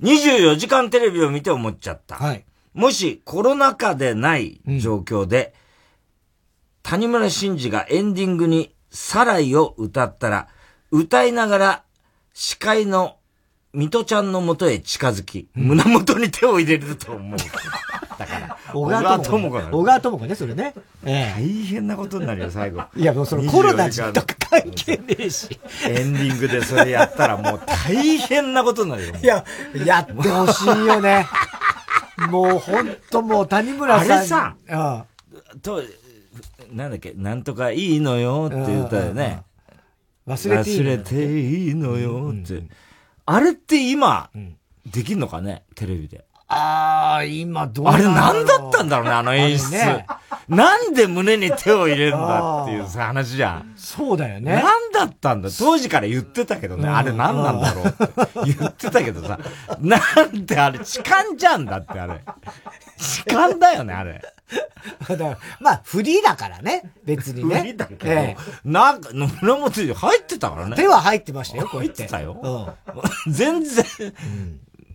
[0.00, 2.16] 24時間テレビを見て思っちゃった。
[2.16, 2.46] はい。
[2.72, 5.52] もしコロナ禍でない状況で、
[6.82, 10.48] 谷村新司がエンディングにサライを歌ったら、
[10.90, 11.84] 歌いながら
[12.32, 13.18] 司会の
[13.74, 17.38] 水戸ちゃんの元へ近づき、胸元に手を入れると思う。
[18.82, 19.60] 小川智子。
[19.60, 20.74] 小川智子ね、それね。
[21.04, 22.82] え大変なことになるよ、最後。
[22.96, 25.58] いや、もうそのコロナとか関係ねえし。
[25.86, 29.14] エンディングでそれやったらもう大変なことになるよ。
[29.22, 29.44] いや、
[29.84, 31.26] やってほしいよね。
[32.30, 34.18] もうほんともう谷村さん。
[34.18, 34.56] あれさ
[35.54, 35.60] うん。
[35.60, 35.82] と、
[36.72, 39.42] なんだっけ、なんとかいいのよって言ったよね。
[40.26, 42.62] 忘れていいのよ忘れていいのよって。
[43.24, 44.30] あれって今、
[44.86, 46.24] できんのかねテレビで。
[46.50, 49.76] ああ、今どうあれ何だったんだろうね、あの演出。
[50.48, 53.74] なんで胸に手を入れるんだっていうさ、話じゃん。
[53.76, 54.54] そうだよね。
[54.54, 55.50] 何だったんだ？
[55.50, 59.38] 当時から言ってたけどね、うんあれ何なんだろうって言ってたけどさ、
[59.78, 62.24] なんであれ痴漢じゃんだってあれ。
[62.96, 64.22] 痴漢だよね、あれ。
[65.60, 66.92] まあ、フリーだからね。
[67.04, 67.58] 別にね。
[67.60, 68.34] 無理だけど、え
[68.64, 70.76] なんか、胸元に入ってたからね。
[70.76, 72.04] 手は入ってましたよ、こうやって。
[72.04, 72.74] 入ってたよ。
[73.28, 73.84] 全然、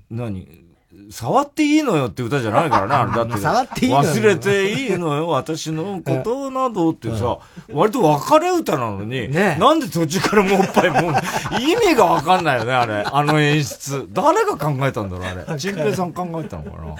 [0.09, 0.62] 何？
[1.09, 3.41] 触っていいのよって歌じゃないからね、あれ だって。
[3.41, 7.37] 触っていいのよ忘れていいのよ、私のことなどってさ、
[7.71, 11.13] 割と別れ歌なのに、なんで途中からもうおっぱいもう、
[11.61, 13.03] 意味がわかんないよね、あれ。
[13.05, 14.07] あの演出。
[14.11, 15.59] 誰が考えたんだろう、あれ。
[15.59, 16.95] 陳平さん考えたのかな。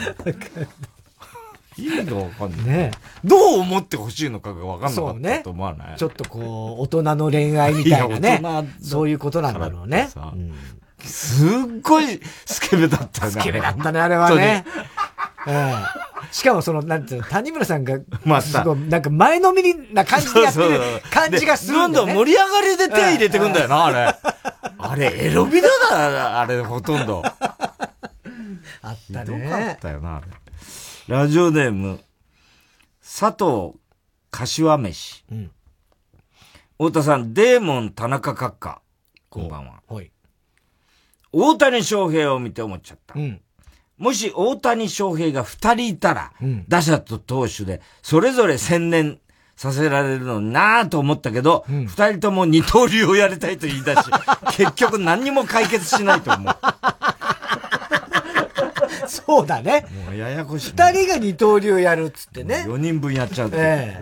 [1.77, 2.65] 意味がわかんない。
[2.67, 2.91] ね
[3.23, 5.97] どう思ってほしいのかがわかんなかったと思わない？
[5.97, 8.41] ちょっとこう、大人の恋愛みたいなね。
[8.81, 10.09] そういうことなんだろうね。
[11.03, 11.49] すっ
[11.81, 13.31] ごいスケベだったね。
[13.31, 14.65] スケベだったね、あれはね。
[15.45, 20.79] うんしかもその、なんていうの、谷村さんが、またすごい、なんか前のめりな感じでやってる
[21.11, 22.13] 感じがするんだよ、ね。
[22.13, 24.15] でどんどん盛り上がりで手入れてくんだよな、あれ。
[24.79, 27.23] あれ、エロビだ、あれ、ほとんど。
[27.23, 27.37] あっ
[28.81, 30.27] たひどかったよな、あれ。
[31.07, 31.99] ラジオネーム、
[33.01, 33.77] 佐藤
[34.31, 35.25] 柏飯。
[35.31, 35.51] うん
[36.79, 38.81] 太田さん、デーモン田中閣下。
[39.29, 39.81] こんばんは。
[39.87, 40.12] はい。
[41.33, 43.19] 大谷翔平を見て思っちゃった。
[43.19, 43.41] うん。
[43.97, 46.31] もし大谷翔平が二人いたら、
[46.67, 49.19] 打者と投手で、それぞれ専念
[49.55, 54.01] させられるのになぁと思ったけど、二、人とも二刀流をやりたいと言い出し、
[54.57, 56.55] 結局何にも解決しないと思う。
[59.07, 59.85] そうだね。
[60.05, 60.71] もうややこしい。
[60.71, 62.65] 二人が二刀流やるっつってね。
[62.67, 63.57] 4人分やっちゃうって。
[63.59, 64.01] え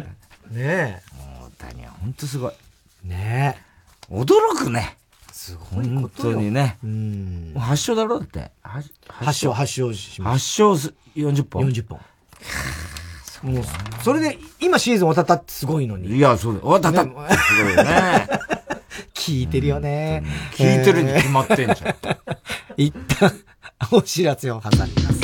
[0.51, 0.55] え。
[0.55, 1.01] ね
[1.59, 2.53] 大谷は本当すごい。
[3.05, 3.09] え。
[3.09, 4.13] ねえ。
[4.13, 4.97] 驚くね。
[5.41, 6.77] すごい本当にね。
[6.83, 7.53] うん。
[7.57, 8.51] 発症だろだって。
[8.61, 11.67] 発発症、発症しま発症す40本。
[11.67, 11.99] 40本。
[13.51, 13.63] もう、
[14.03, 16.15] それで、今シーズン終わったってすごいのに。
[16.15, 16.59] いや、そうだ。
[16.59, 18.27] 終わったってすごいよね。
[19.15, 20.23] 聞いてるよね。
[20.51, 21.95] 聞いてるに決まってんじゃん。
[22.77, 23.33] 一旦、
[23.89, 25.21] お知らせを挟みます。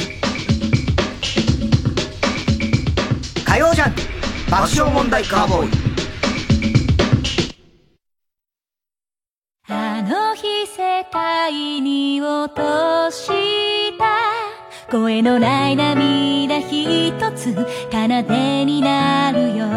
[3.46, 4.02] 火曜ジャンク
[4.50, 6.07] 爆笑問題カーボーイ。
[9.70, 14.06] あの日世界に落とした。
[14.90, 19.68] 声のない涙一つ奏でになるよ。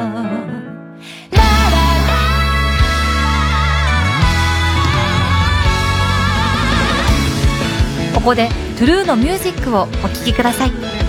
[8.14, 10.99] ここでトゥルーのミュージックをお聴きください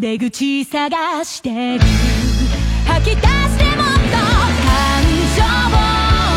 [0.00, 1.80] 探してる
[2.86, 4.70] 吐き出してもっと感
[5.34, 5.76] 情が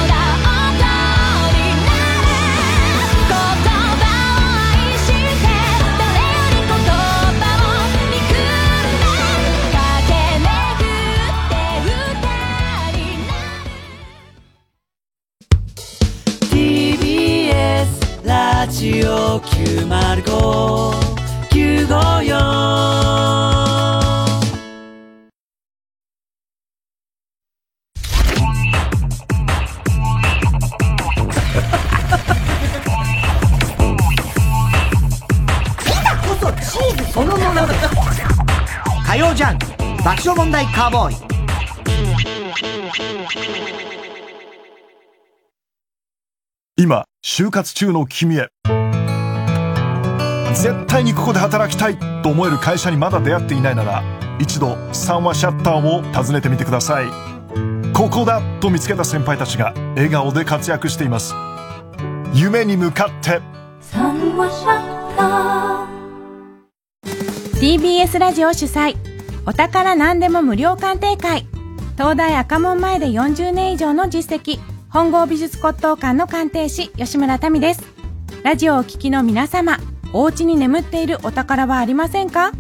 [0.10, 2.26] 音になる
[3.28, 4.02] 言葉を
[4.58, 5.14] 愛して
[6.00, 6.74] 誰より言
[7.38, 9.06] 葉を憎んで
[9.70, 11.54] 駆け巡って
[11.86, 11.94] 二
[12.98, 13.70] 人なる
[17.86, 21.21] TBS ラジオ905
[36.32, 37.74] こそチーズそのものだ。
[39.06, 39.66] 火曜ジャンク
[40.04, 41.16] 爆笑問題カーボーイ。
[46.78, 48.50] 今就活中の君へ
[50.54, 54.04] 絶対にここで働きたいと思える会社にまだ出会っていないなら
[54.40, 57.06] 一度三話シャッターを訪ねてみてください。
[57.94, 61.36] ここだと見つけた先輩たちが笑顔で活躍しています。
[62.34, 63.40] 夢に向かって。
[67.60, 68.96] TBS ラジオ主催。
[69.46, 71.46] お宝何でも無料鑑定会。
[71.96, 74.60] 東大赤門前で40年以上の実績。
[74.90, 77.84] 本郷美術骨董館の鑑定士吉村民です。
[78.44, 79.78] ラジオをお聞きの皆様
[80.14, 82.52] お家に眠っているお宝はありませんか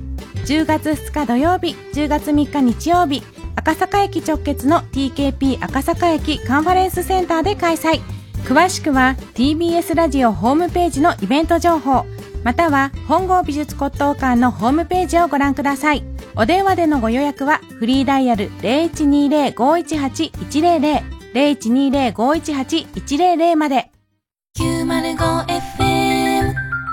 [0.45, 3.24] ？10月2日土曜日10月3日日曜日
[3.56, 8.02] 赤坂駅直結の TKP 赤坂駅カンファレンスセンターで開催。
[8.45, 12.06] 詳しくは TBS ラジオホームページのイベント情報
[12.43, 16.04] または本郷美術骨董館のホームページをご覧ください。
[16.36, 23.91] お電話でのご予約はフリーダイヤル0120-518-100 0120-518-100まで。
[24.58, 26.11] 905FM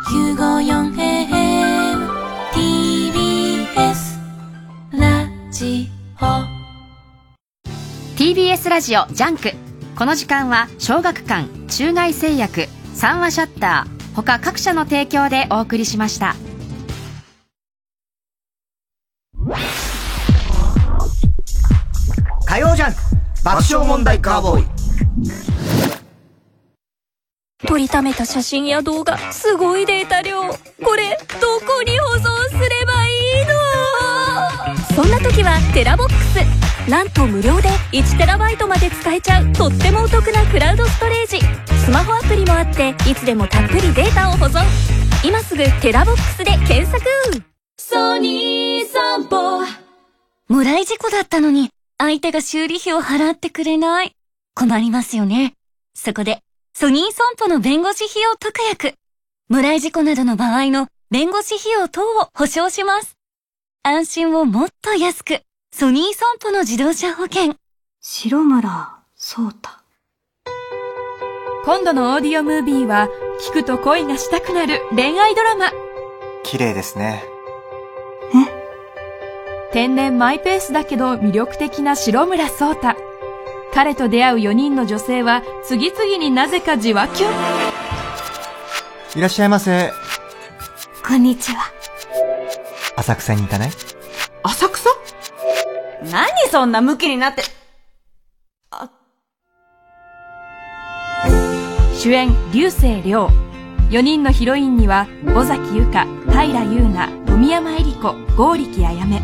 [0.08, 2.08] 954AM
[2.54, 4.16] TBS
[4.90, 6.24] ラジオ。
[8.16, 9.52] TBS ラジオジャンク。
[9.98, 16.34] この時間は小学館中外製薬三和シャッター他各社の提供でお送りしました。
[22.46, 23.00] 火曜ジャンク
[23.44, 24.64] 爆笑問題カーボーイ
[27.66, 30.42] 撮りためた写真や動画すごいデータ量。
[30.42, 33.08] これどこに保存すればい
[33.42, 33.46] い
[34.94, 34.94] の？
[34.94, 36.88] そんな時はテラボックス。
[36.88, 41.40] なんと無料で 1TB まで使えちゃうとってもお得なクラウドストレージ。
[41.84, 44.62] スマホアプリもあっていつでもたっぷりデータを保存。
[45.24, 47.04] 今すぐテラボックスで検索。
[47.76, 49.64] ソニー散歩。
[50.48, 54.14] もらい事故だったのに相手が修理費を払ってくれない。
[54.54, 55.54] 困りますよね。
[55.94, 56.38] そこで
[56.80, 58.94] ソニー損保の弁護士費用特約。
[59.48, 63.16] 無来事故などの場合の弁護士費用等を保証します。
[63.82, 65.40] 安心をもっと安く。
[65.72, 67.56] ソニー損保の自動車保険。
[68.00, 69.82] 白村そうた。
[71.64, 73.08] 今度のオーディオムービーは、
[73.40, 75.72] 聞くと恋がしたくなる恋愛ドラマ。
[76.44, 77.24] 綺麗ですね。
[79.72, 82.94] 天然マイペースだけど魅力的な白村聡太。
[83.74, 87.30] 彼と出会う4人の女性は次々になぜかじわきゅん。
[89.16, 89.92] いらっしゃいませ。
[91.06, 91.64] こんにちは。
[92.96, 93.70] 浅草に行かない？
[94.42, 94.90] 浅草？
[96.10, 97.42] 何そんなムキになって。
[101.98, 103.28] 主演、流星涼。
[103.90, 109.20] 4人のヒロインには、尾崎由香、平優奈、富山恵里子、剛力あやめ。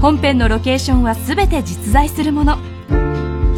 [0.00, 2.56] 本編のロケーションはすべて実在するもの。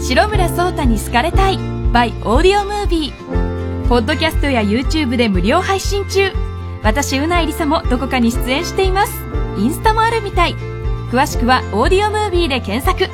[0.07, 1.57] 白村聡太に好かれたい。
[1.57, 6.31] by オーディオムービーポッドキャストや YouTube で無料配信中。
[6.83, 9.15] 私うないりさもどこかに出演しています。
[9.57, 10.57] インスタもあるみたい。
[11.11, 13.11] 詳しくはオーディオムービーで検索。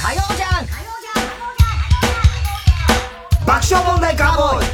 [0.00, 0.72] 火曜ジャンク
[3.46, 4.66] 爆笑問題カーボーイ。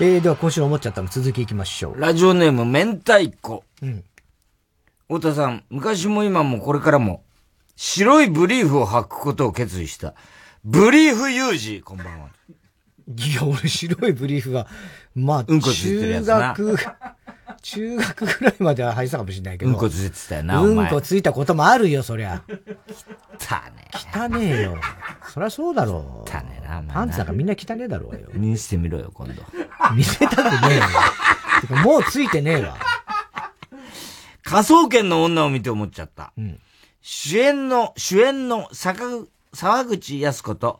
[0.00, 2.00] えー、では今週の思っちゃったの続きいきましょう。
[2.00, 3.64] ラジオネーム、明太子。
[3.80, 4.04] うん。
[5.12, 7.22] 太田さん、昔も今もこれからも、
[7.76, 10.14] 白いブリーフを履くことを決意した、
[10.64, 12.28] ブリーフ有事、こんばんは。
[13.08, 14.66] いや、俺白いブリーフは、
[15.14, 16.96] まあ、うんこついてるやつな中学、
[17.60, 19.70] 中学ぐらいまでは履いてたかもしれないけど。
[19.72, 20.86] うんこついてたよな、うん。
[20.86, 22.42] こついたこともあるよ、そりゃ。
[23.38, 23.90] たね。
[24.14, 24.78] 汚ねえよ。
[25.28, 26.30] そりゃそうだろう。
[26.30, 28.28] 汚ねえな、お前なパンツなんかみんな汚ねえだろうよ。
[28.32, 29.42] 見せてみろよ、今度。
[29.94, 30.80] 見せたくね
[31.70, 31.82] えよ。
[31.84, 32.78] もうついてねえわ。
[34.52, 36.34] 科捜研の女を見て思っちゃった。
[37.00, 39.04] 主演の、主演の坂
[39.54, 40.78] 沢口靖子と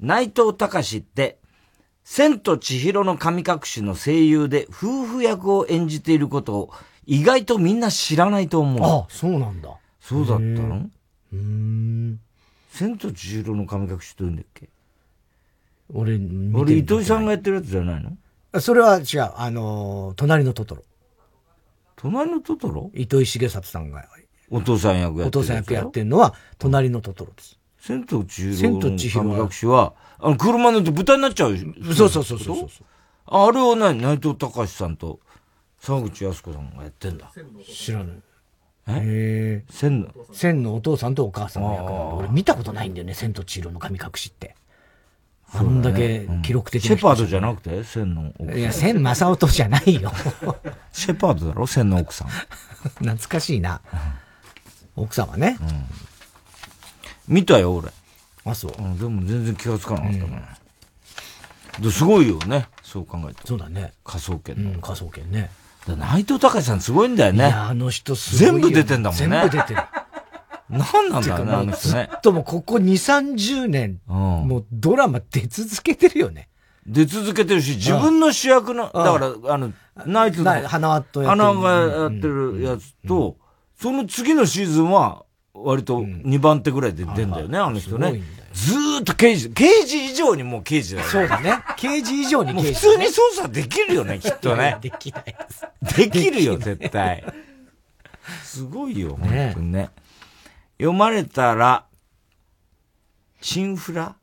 [0.00, 1.38] 内藤隆って、
[2.02, 6.70] 千と千尋の神隠しの声優で夫婦役を演じていることを
[7.06, 9.04] 意外とみんな知らないと思う。
[9.04, 9.70] あ、そうなんだ。
[10.00, 10.90] そうだったの？
[11.32, 12.20] うーん。
[12.72, 14.68] 千と千尋の神隠しって言うんだっけ？
[15.94, 16.18] 俺、
[16.52, 18.10] 俺、糸井さんがやってるやつじゃないの？
[18.50, 19.30] あそれは違う。
[19.36, 20.82] あのー、隣のトトロ。
[21.96, 22.90] 隣のトトロ？
[22.94, 24.04] 糸井重里さんが、
[24.50, 27.58] お父さん役やってるお父さん役やってるのは、隣のトトロです。
[27.78, 28.80] 千と千尋の
[29.32, 31.56] 神隠しは、あの、車乗って豚になっちゃう
[31.94, 32.68] そうそうそうそうそう。
[33.26, 35.20] あれを何内藤隆さんと
[35.80, 37.30] 沢口靖子さんがやってんだ。
[37.70, 38.16] 知らない。
[38.88, 39.62] え？
[39.66, 40.08] へ千の？
[40.32, 42.14] 千のお父さんとお母さんの役なんだ。
[42.16, 44.56] 俺見たことないんだよね、千と千尋の神隠しって。
[45.54, 47.84] あんだけ記録的なシェパードじゃなくて？
[47.84, 50.12] 千の奥さんいや、千正夫とじゃないよ。
[50.92, 51.66] シェパードだろ？
[51.66, 52.28] 千の奥さん。
[52.98, 53.80] 懐かしいな。
[54.96, 55.58] 奥さんはね。
[57.26, 57.88] 見たよ、俺。
[58.44, 58.82] あ、そう。
[58.82, 60.42] ん、でも全然気がつかなかったね。
[61.80, 63.40] ですごいよね、そう考えて。
[63.46, 63.92] そうだね。
[64.04, 64.70] 科捜研の。
[64.70, 65.50] うん、科捜研ね。
[65.86, 67.38] だ内藤隆さんすごいんだよね。
[67.46, 68.52] いや、あの人すごいよ。
[68.52, 69.26] 全部出てんだもんね。
[69.28, 69.82] 全部出てる。
[70.70, 76.48] なんなんだろうね、てかもうあの人ねともうここ2、30年、もうドラマ出続けてるよね。
[76.86, 79.72] 出続けてるし、自分の主役の、だから、あの、
[80.06, 83.36] ナイツの、な花輪とやってる花輪がやってるやつと、
[83.80, 88.22] その次のシーズンは、割と2番手ぐらいで出んだよね、あの人ね。
[88.52, 91.12] ずーっと刑事、刑事以上にもう刑事だよね。
[91.12, 91.58] そうだね。
[91.76, 93.10] 刑事以上にもう刑事、普通に捜
[93.42, 94.78] 査できるよね、きっとね。
[94.82, 95.96] できないです。
[95.96, 97.24] できるよ、絶対。
[98.42, 99.90] すごいよ、本当にね。
[100.78, 101.86] 読まれたら、
[103.40, 104.16] チンフラ？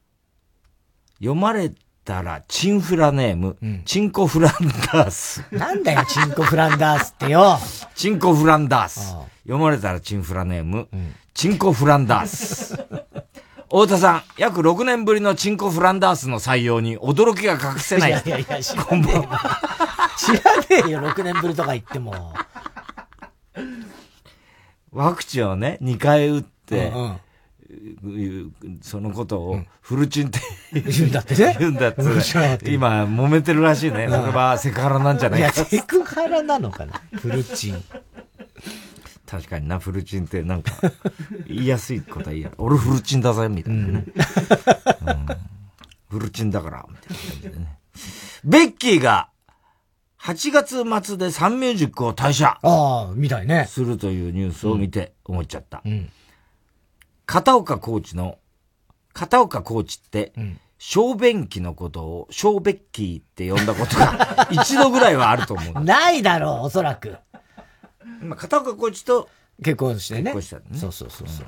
[1.20, 1.72] 読まれ
[2.04, 4.52] たら、チンフラネーム、チンコフラン
[4.92, 5.44] ダース。
[5.52, 7.60] なんだよ、チンコフランダースってよ。
[7.96, 9.16] チンコフランダース。
[9.44, 10.88] 読まれたらチンフラネーム、
[11.34, 12.76] チンコフランダース。
[13.66, 18.10] 太田さん、約6年ぶりのチンコフランダースの採用に驚きが隠せない。
[18.10, 19.62] いやいやいや知らねえこんばんは。
[20.18, 22.34] 知らねえよ、6 年ぶりとか言っても。
[24.92, 26.92] ワクチンをね、2回打って、
[28.82, 30.40] そのことを、フルチンって
[30.74, 31.56] 言うんだって ね。
[31.60, 32.02] 言うんだって
[32.74, 34.08] 今、揉めてるらしいね。
[34.10, 35.64] それはセクハラなんじゃないいや、か。
[35.66, 37.84] セクハラなのかなフルチン。
[39.26, 40.74] 確かにな、フルチンってなんか、
[41.48, 44.06] 言いやすいことは言いや俺フルチンだぜ、みたいなね。
[45.06, 45.28] うん
[46.10, 47.78] フルチンだから、みたいな感じでね。
[48.44, 49.30] ベッキーが、
[50.22, 52.60] 8月末でサンミュージックを退社。
[52.62, 53.66] ああ、みたいね。
[53.68, 55.82] するというニュースを見て思っちゃった。
[55.84, 56.10] うん。
[57.26, 58.38] 片岡コーチの、
[59.14, 60.34] 片岡コーチって、
[60.78, 65.84] 小便器のことを小ベッキーって呼んだことが 一度ぐらいはあると思う。
[65.84, 67.18] ないだろう、おそらく。
[68.22, 69.28] 今、片岡コーチと
[69.64, 70.22] 結婚してね。
[70.22, 71.48] 結婚したのねそうそうそうそう。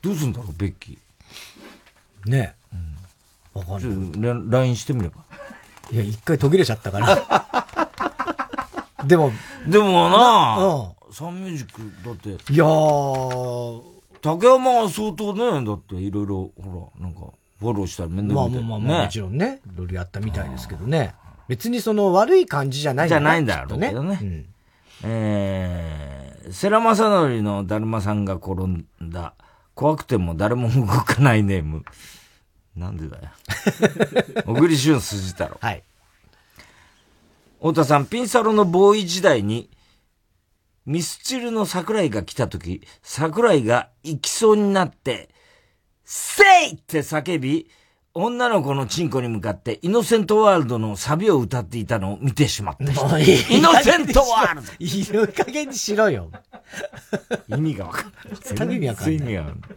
[0.00, 2.30] どうすんだろう、ベッキー。
[2.30, 2.54] ね
[3.54, 3.58] え。
[3.58, 4.50] わかんない。
[4.50, 5.24] LINE してみれば。
[5.90, 7.52] いや、一回途切れちゃったから。
[9.06, 9.32] でも、
[9.66, 12.52] でもななサンミュージック、だって。
[12.52, 13.82] いやー。
[14.22, 17.20] 竹山は相当ね、だっていろいろ、ほら、なんか、
[17.58, 21.14] フォローしたら面倒まあ見てまあまあまあ、もちろんね、いろいろやったみたいですけどね。
[21.48, 24.46] 別にその悪い感じじゃないじゃないんだろうけどね。
[25.04, 29.34] えー、世良正則のだるまさんが転んだ、
[29.74, 31.84] 怖くても誰も動かないネーム。
[32.76, 33.24] なんでだよ。
[34.46, 35.58] 小栗旬筋太郎。
[35.60, 35.82] はい。
[37.62, 39.70] 太田さん、ピンサロのボーイ時代に、
[40.84, 45.30] ミスチルの桜井が来た時、桜井が行きそうになって、
[46.04, 47.70] せいって叫び、
[48.14, 56.32] 女の子のチンコに向かって、イノセントワールドのサビを歌っていたのを見てしまったいいイノセントワールドいい加減にしろよ。
[57.46, 58.12] 意味がわかん
[58.68, 58.76] ない。
[58.76, 59.70] 意味わかんない意味がわかんない。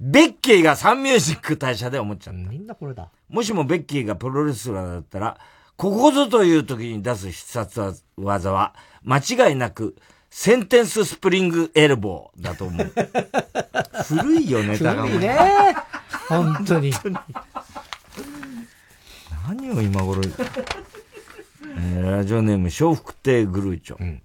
[0.00, 2.40] ベッキーがサンミュージック退社で思っちゃった。
[2.40, 3.10] みんなこれだ。
[3.28, 5.38] もしもベッキーがプロレスラーだったら、
[5.80, 9.96] ここぞという時に出す必殺技は、間違いなく、
[10.28, 12.92] センテンススプリングエルボーだと思う。
[14.06, 15.06] 古いよ、ネタが。
[15.06, 15.38] 古いね。
[16.28, 16.92] 本当に。
[19.48, 24.18] 何を今頃、えーラジオネーム、笑福亭グルーチョ。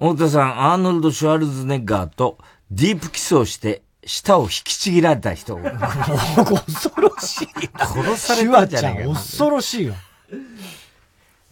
[0.00, 2.36] 太田さん、アーノルド・シュワルズネッガーと
[2.72, 5.56] ディープキスをして、舌を引きちぎられた人。
[5.56, 7.48] 恐ろしい。
[7.78, 9.94] 殺されたんじゃないか恐ろしいよ。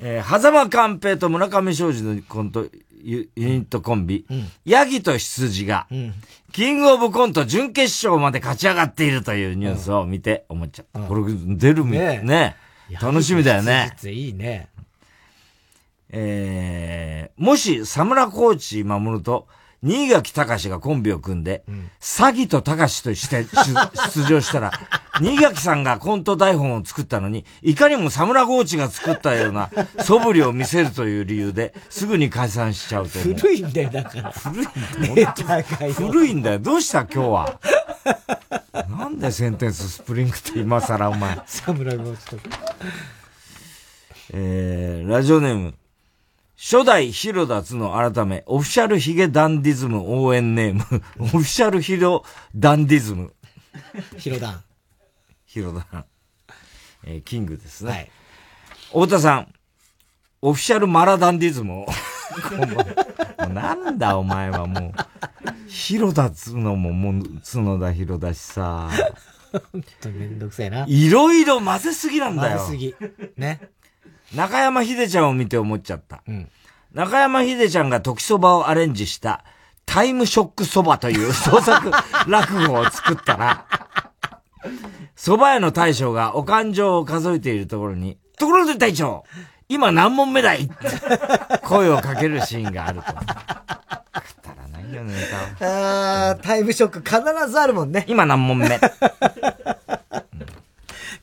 [0.00, 2.66] えー、狭間寛平と村上昌司のコント、
[3.02, 4.26] ユユニットコンビ、
[4.64, 5.86] ヤギと羊が、
[6.52, 11.00] キングオブコント準決勝まで勝ち上がっているというニュースを見て思っちゃった。
[11.00, 12.56] これ出るみ、ねね
[12.90, 13.92] え楽しみだよね。
[13.96, 14.68] 実いいね。
[16.10, 19.46] えー、もし、サムラコーチ守と、
[19.82, 21.62] 新垣隆がコンビを組んで、
[22.00, 23.48] 詐欺と隆として出
[24.14, 24.72] 出場したら、
[25.20, 29.70] 新垣さんがコント台本を作ったのに、いかにも佐村河内が作ったような
[30.00, 33.34] 素振りを見せるという理由で、すぐに解散しちゃうと思う。
[33.34, 34.30] 古いんだよ、だから。
[34.32, 36.58] 古いんネタがよ古いんだよ。
[36.58, 37.60] どうした今日は？
[38.88, 41.40] なんでセンテンススプリングって今更お前。
[41.46, 42.42] 佐村河内とか。
[44.32, 45.74] えー、ラジオネーム。
[46.60, 50.82] 初代ヒロダツの改め、オフィシャルヒゲダンディズム応援ネーム、
[51.22, 53.32] オフィシャルヒロダンディズム。
[54.16, 54.64] ヒロダン。
[55.46, 56.04] ヒロダン。
[57.04, 57.90] えー、キングですね。
[57.92, 58.10] はい。
[58.88, 59.54] 太田さん、
[60.42, 61.86] オフィシャルマラダンディズムを。
[62.48, 68.90] こんばんはもうなんだお前はもう、ヒロダツのももう角田ヒロだしさ。
[69.52, 70.84] 本当にめんどくせえな。
[70.88, 72.58] いろいろ混ぜすぎなんだよ。
[72.58, 72.94] 混ぜすぎ。
[73.36, 73.60] ね。
[74.34, 76.22] 中山秀ちゃんを見て思っちゃった。
[76.92, 79.44] 中山秀ちゃんが時そばをアレンジした
[79.86, 81.90] タイムショックそばという創作
[82.28, 83.64] 落語を作ったら、
[85.16, 89.24] 蕎麦屋の大将がお勘定を数えているところに、ところで大将、
[89.68, 90.62] 今何問目だい？
[90.64, 90.74] って
[91.64, 93.12] 声をかけるシーンがあると。
[93.12, 93.24] くだ
[94.56, 95.20] らないよね、ネ
[95.58, 96.30] タは。
[96.30, 98.04] あー、タイムショック必ずあるもんね。
[98.08, 98.78] 今何問目？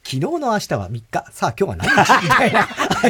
[0.05, 1.25] 昨日の明日は3日。
[1.31, 2.23] さあ今日は何日？
[2.23, 2.67] みたいな。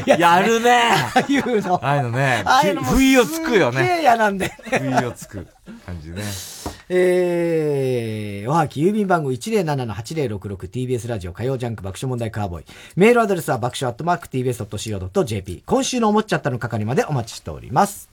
[0.18, 1.76] やるねああいうの。
[1.76, 4.80] ああいうのねああいうのも不意をつくよねすっげえ嫌なんだよね。
[4.80, 5.46] 不意をつく
[5.86, 6.24] 感じね。
[6.88, 12.66] えー、おはき郵便番号 107-8066TBS ラジオ火曜ジャンク爆笑問題カーボーイ。
[12.96, 15.64] メールアドレスは爆笑アットマーク TBS.CO.JP。
[15.66, 18.08] 今週の思っちゃったの係までお待ちしております。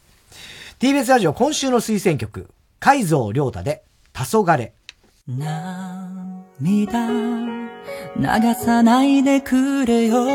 [0.81, 2.49] TBS ラジオ今週の推薦曲、
[2.81, 4.71] 海蔵良太で、黄昏。
[6.61, 7.62] 涙
[8.17, 10.27] 流さないでくれよ。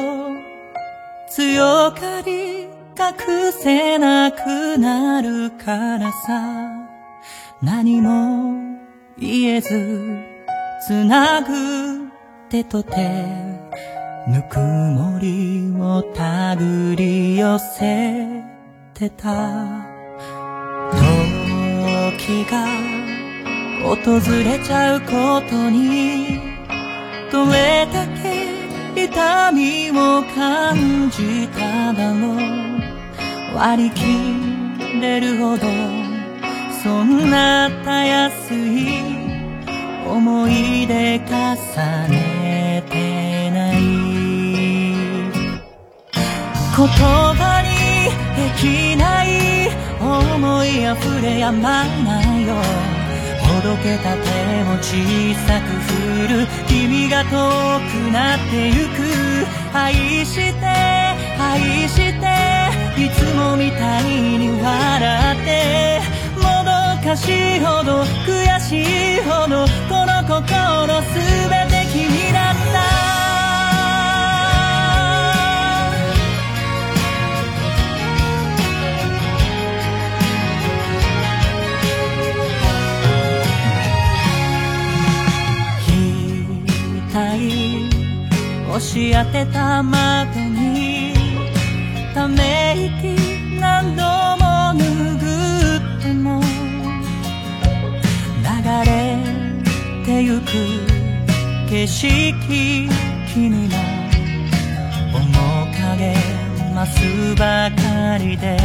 [1.30, 6.88] 強がり隠せなくなるからさ。
[7.62, 8.54] 何も
[9.18, 9.70] 言えず
[10.86, 12.08] つなぐ
[12.50, 12.96] 手と手
[14.28, 18.44] ぬくもりを手繰り寄せ
[18.94, 19.32] てた。
[20.94, 22.68] 遠日が
[23.84, 26.37] 訪れちゃうことに。
[27.32, 32.38] どれだけ痛みを感じただろう。
[33.56, 34.02] 割り切
[35.02, 35.66] れるほど
[36.84, 38.88] そんなたやすい
[40.08, 41.56] 思い出重
[42.10, 43.78] ねてない。
[46.78, 47.68] 言葉に
[48.36, 49.28] できない
[50.00, 52.97] 思い溢れやまないよ。
[53.62, 54.94] どけた手も小
[55.48, 59.94] さく振る君が遠くなってゆく愛
[60.26, 60.66] して
[61.40, 62.28] 愛して
[63.02, 64.04] いつもみたい
[64.38, 66.02] に笑って
[66.38, 66.72] もど
[67.04, 71.16] かしいほど悔しいほどこの心す
[71.50, 71.67] べて
[88.80, 91.14] し当てた窓に
[92.14, 94.46] ため息何度も
[94.80, 96.42] 拭っても
[98.44, 98.48] 流
[98.86, 99.18] れ
[100.06, 100.46] てゆく
[101.70, 102.90] 景色
[103.34, 103.78] 君の
[105.14, 105.24] 面
[105.74, 106.14] 影
[106.76, 108.58] 増すばかりで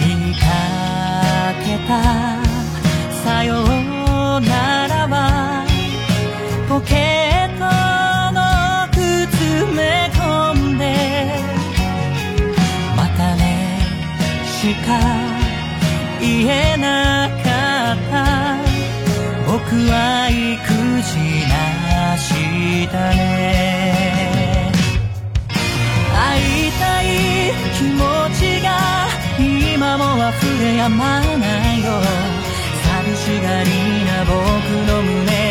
[0.00, 0.44] 言いか
[1.64, 1.92] けた
[3.24, 5.55] さようならは
[6.76, 6.94] ポケッ
[7.56, 7.64] ト
[8.36, 8.38] の
[8.92, 9.00] 靴
[9.74, 10.84] め込んで
[12.94, 13.40] またね
[14.44, 15.00] しか
[16.20, 18.14] 言えなかった。
[19.46, 19.56] 僕
[19.88, 20.36] は育
[21.00, 21.16] 児
[21.48, 24.70] なしだね。
[26.12, 27.04] 会いたい
[27.78, 28.04] 気持
[28.38, 28.68] ちが
[29.38, 31.24] 今も溢れやまな
[31.74, 31.88] いよ。
[32.84, 33.70] 寂しがり
[34.04, 34.36] な僕
[34.92, 35.45] の胸。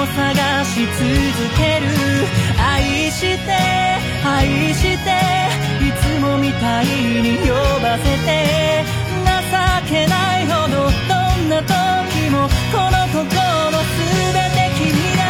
[0.00, 0.96] を探し続
[1.58, 1.86] ける
[2.58, 3.52] 愛して
[4.24, 5.10] 愛して
[5.84, 8.30] いつもみたいに呼ばせて。
[9.50, 9.56] 情
[9.88, 13.18] けないほどどんな時もこの心
[13.82, 13.92] す
[14.32, 14.86] べて君
[15.16, 15.20] だ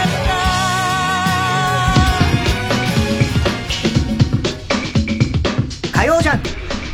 [5.90, 6.38] 火曜ジャン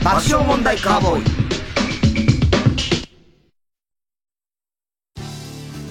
[0.04, 1.22] 爆笑問題カーボーイ。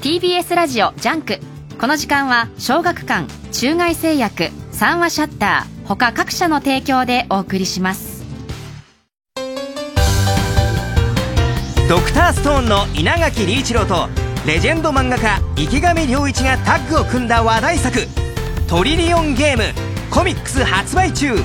[0.01, 8.23] TBS ラジオジャンクこの時間は小学館中外製薬三和シャッター他各社の提供でお送りします。
[11.87, 14.07] ドクターストーンの稲垣理一郎と
[14.47, 17.99] レジェンド漫画家池上良一がタッグを組んだ話題作
[18.67, 19.63] 「トリリオンゲーム」
[20.09, 21.35] コミックス発売中。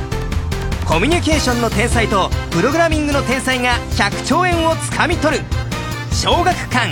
[0.86, 5.44] コミュニケーションの天才とプログラミングの天才が100兆円をつかみ取る。
[6.12, 6.90] 小学館。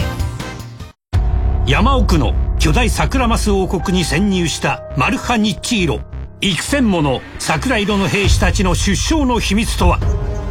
[1.66, 6.00] 山奥の巨大桜マス王国に潜入したマルハニッチーロ
[6.40, 10.00] 幾千もの桜色の兵士たちの出生の秘密とは。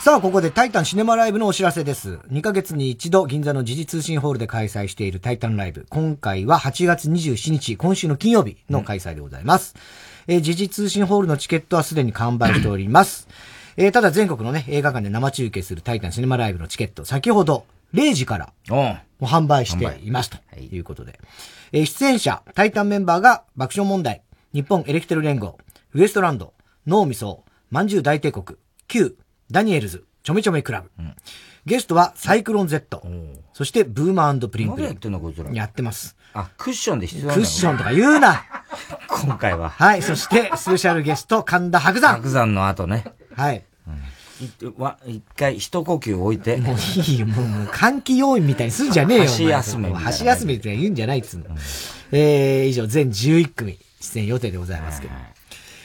[0.09, 2.15] さあ、ここでタイタンシネマライブのお知らせです。
[2.31, 5.85] 2ヶ月に一度銀座の時事通信ホールで開催しているタイタンライブ。
[5.91, 9.75] 今回は8月27日、今週の金曜日の開催でございます。
[10.27, 13.29] えー時事通信ホールのチケットはすでに完売しております。
[13.77, 21.21] えーただ全国のね、映画館で生中継するタイタンシネマライブのチケット、先ほど0時から、もう販売していますということで。
[21.73, 24.23] えー出演者、タイタンメンバーが爆笑問題、
[24.55, 25.59] 日本エレキテル連合、
[25.93, 26.55] ウエストランド、
[26.87, 28.57] 脳みそ、まんじゅう大帝国、
[28.87, 29.19] Q、
[29.51, 30.91] ダニエルズ、ちょめちょめクラブ。
[31.65, 33.03] ゲストはサイクロン Z、
[33.55, 34.87] そしてブーマープリンプリン。
[34.89, 36.19] やってんのこいつらやってます。
[36.35, 38.45] あ、クッションで必要なクッションとか言うな
[39.09, 39.71] 今回は。
[39.71, 42.17] はい、そしてスペシャルゲスト、神田伯山。
[42.17, 43.05] 白山の後ね。
[43.35, 43.65] はい。
[44.43, 46.59] いわ一回一呼吸置いて。
[46.59, 49.25] もういいよ、もう、もう換気要員みたいにすんじゃねえよ。
[49.33, 51.47] 箸休め箸休めって言うんじゃないっつうの。
[52.13, 55.15] えー、以上、全11組出演予定でございますけど。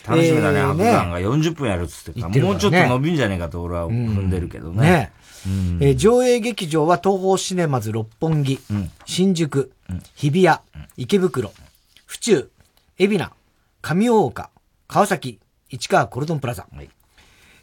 [0.08, 1.20] 楽しみだね、えー白山が。
[1.20, 2.42] 40分やるっつってね。
[2.42, 4.82] もうちょっと伸びんじゃねえかと俺は踏んでるけどね。
[4.82, 5.12] ね。
[5.82, 8.60] えー上映劇場は東宝シネマズ六本木、
[9.06, 9.72] 新宿、
[10.16, 10.58] 日比谷、
[10.98, 11.52] 池袋、
[12.06, 12.50] 府中、
[13.00, 13.32] 海老名、
[13.82, 14.50] 上大岡、
[14.88, 15.40] 川崎、
[15.70, 16.08] 市川。
[16.08, 16.66] コルトンプラザ。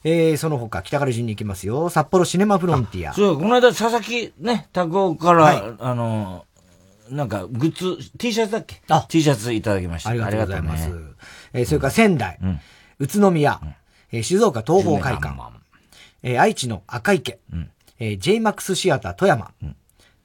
[0.02, 1.88] えー、その他、北から順に行きますよ。
[1.90, 3.12] 札幌シネマフロンティア。
[3.12, 6.46] そう、この間佐々木ね、タコから、あの、
[7.10, 8.80] なんか、グッズ、T シャツだっけ？
[8.88, 10.10] あ ?T シャツいただきました。
[10.10, 10.90] ありがとうございます。
[11.52, 12.38] えーそれから仙台、
[12.98, 13.60] 宇都宮、
[14.12, 15.34] えー静岡東方会館、
[16.22, 17.38] えー愛知の赤池、
[17.98, 19.50] えー JMAX シアター富山、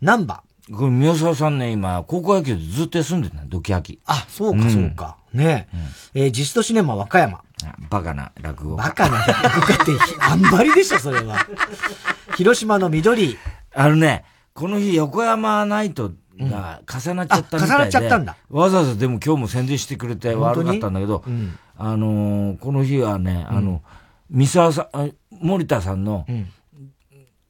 [0.02, 0.44] 難波。
[0.74, 4.00] これ、宮沢さんね、今、高校野球でずっと休んでたの、ドキハキ。
[4.08, 5.18] あ、そうか、そうか。
[5.32, 5.68] ね
[6.16, 6.24] え。
[6.24, 7.42] えージストシネマ和歌山。
[7.90, 8.84] バカな落語家。
[8.84, 11.46] バカな落語家って、 あんまりでしょ、それは。
[12.36, 13.38] 広島の緑。
[13.76, 14.26] あのね、
[14.56, 18.36] この日、横山ナイトが重なっちゃったみたいで、あ重なっちゃったんだ。
[18.50, 23.82] わざわざでも今日も宣伝してくれて悪かったんだけど、うんあのーこの日はね、あの、
[24.30, 26.26] 三沢さん、あ森田さんの、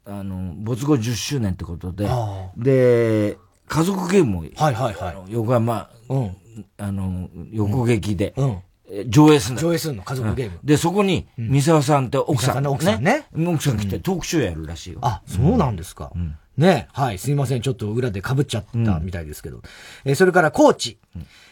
[0.05, 3.37] あの、没後10周年ってことであ、で、
[3.67, 5.31] 家族ゲームを、はいはいはい。
[5.31, 6.35] 横山、うん。
[6.77, 8.57] あの、横劇で、うん。
[8.87, 9.61] え上映するの。
[9.61, 10.57] 上映するの家族ゲーム。
[10.61, 10.65] うん。
[10.65, 13.25] で、そこに、三沢さんって奥さん、奥さんね。
[13.35, 14.99] 奥さん来てトークショーやるらしいよ。
[15.01, 16.11] あ、そうなんですか。
[16.57, 17.17] ねはい。
[17.17, 17.61] すいません。
[17.61, 19.61] ちょっと裏で被っちゃったみたいですけど。
[20.05, 20.97] えーそれから高知、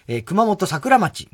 [0.07, 1.29] えー熊本桜町、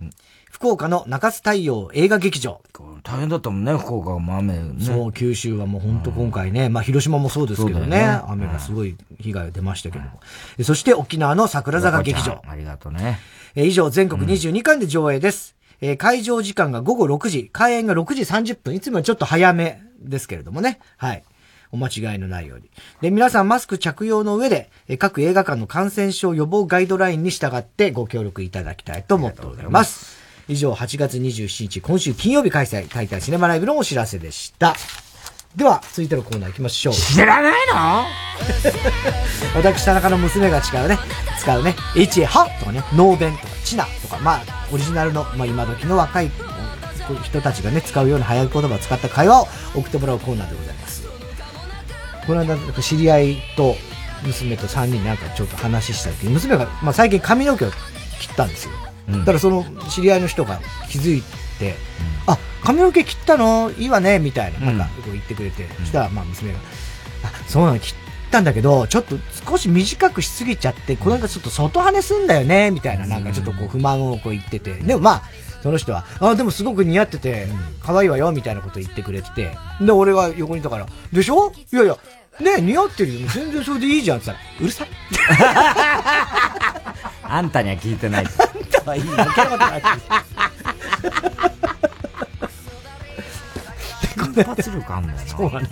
[0.51, 2.61] 福岡の中津太陽映画劇場。
[3.03, 4.83] 大変だったもんね、福岡も雨ね。
[4.83, 10.19] そう、九州はもう本当今回ね、まあ広島もそうですけどね、ね雨がすごい被害が出ましたけども。
[10.57, 12.41] えそして沖縄の桜坂劇場。
[12.47, 13.19] ありがとうね。
[13.55, 15.55] えー以上、全国22巻で上映です。
[15.81, 18.75] えー会場時間が午後6時、開演が6時30分。
[18.75, 20.79] いつもよりちょっと早めですけれどもね。
[20.97, 21.23] はい。
[21.71, 22.69] お間違いのないように。
[23.01, 30.17] で、皆さんマスク着用の上で、えー各映画館の感染症予防ガイドラインに従ってご協力いただきたいと思っております。
[30.47, 34.75] 以上、8月27日、今週金曜日開催、タイタイシネマライブのお知らせでした。
[35.55, 36.93] では、続いてのコーナー行きましょう。
[36.93, 38.03] 知らないの？
[39.55, 40.97] 私、田中の娘が使うね、
[41.39, 44.41] 使うね、HA はとかね、ノーベンとか、チナとか、まあ、
[44.71, 46.31] オリジナルの、まあ、今時の若い
[47.23, 50.78] 人たちがね、使うような早い言葉を使った会話を送ってもらうコーナーでございます。
[52.29, 53.75] この間、知り合いと
[54.23, 58.73] 娘と3人なんかちょっと話した時に、娘が、まあ、最近髪の毛を切ったんですよ。
[59.07, 60.61] だからその知り合いの人が
[60.91, 61.23] 気づい
[61.57, 61.73] て、
[62.27, 63.71] あ、髪の毛切ったの？
[63.79, 66.59] いいわねみたいな、なんかこう言ってくれて、そしたら、まあ娘が、
[67.23, 67.95] あ、そうなの、切っ
[68.29, 69.15] たんだけど、ちょっと
[69.49, 75.23] 少し短くしすぎちゃって、これなんかちょっと外跳ねすんだよね、みたいな、なんかちょっとこう不満をこう言ってて、でもまあ、
[75.63, 77.47] その人は、あ、でもすごく似合ってて、
[77.81, 81.51] 可愛いわよ、みたいなこと言ってくれてて、で、俺が横にいたから、でしょ？
[81.73, 81.97] いやいや、
[82.39, 83.27] ね似合ってるよ。
[83.29, 84.87] 全然それでいいじゃんって言ったら、うるさい。
[87.23, 88.25] あんたには聞いてない。
[88.25, 88.31] あん
[88.65, 89.15] たはいいよ。
[89.15, 89.87] キャラバって
[94.41, 95.25] 一発力あんだよな。
[95.25, 95.69] そうなんだ。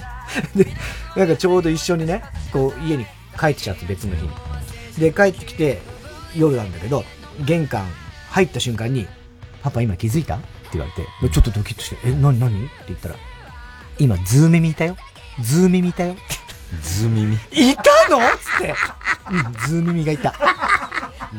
[0.56, 0.68] で、
[1.15, 3.06] なんかちょうど一緒にね、こう家に
[3.39, 4.30] 帰っちゃって別の日に。
[4.99, 5.80] で、帰ってきて
[6.35, 7.03] 夜なんだけど、
[7.45, 7.88] 玄関
[8.30, 9.07] 入った瞬間に、
[9.64, 10.35] パパ今気づいた？
[10.35, 13.15] って言われて、ちょっとドキッとして、え、なになにって言ったら、
[13.99, 14.98] 今ズーミミいたよ。
[15.41, 16.15] ズーミミいたよ。
[16.81, 17.35] ズーミミ。
[17.52, 18.19] いたの？
[18.38, 18.76] つって。
[19.31, 20.34] うん、ズーミミがいた。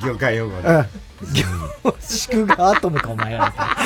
[0.02, 0.62] 業界用語うん。
[0.62, 1.44] 凝
[2.00, 3.76] 縮がアトムかお前らみたいな。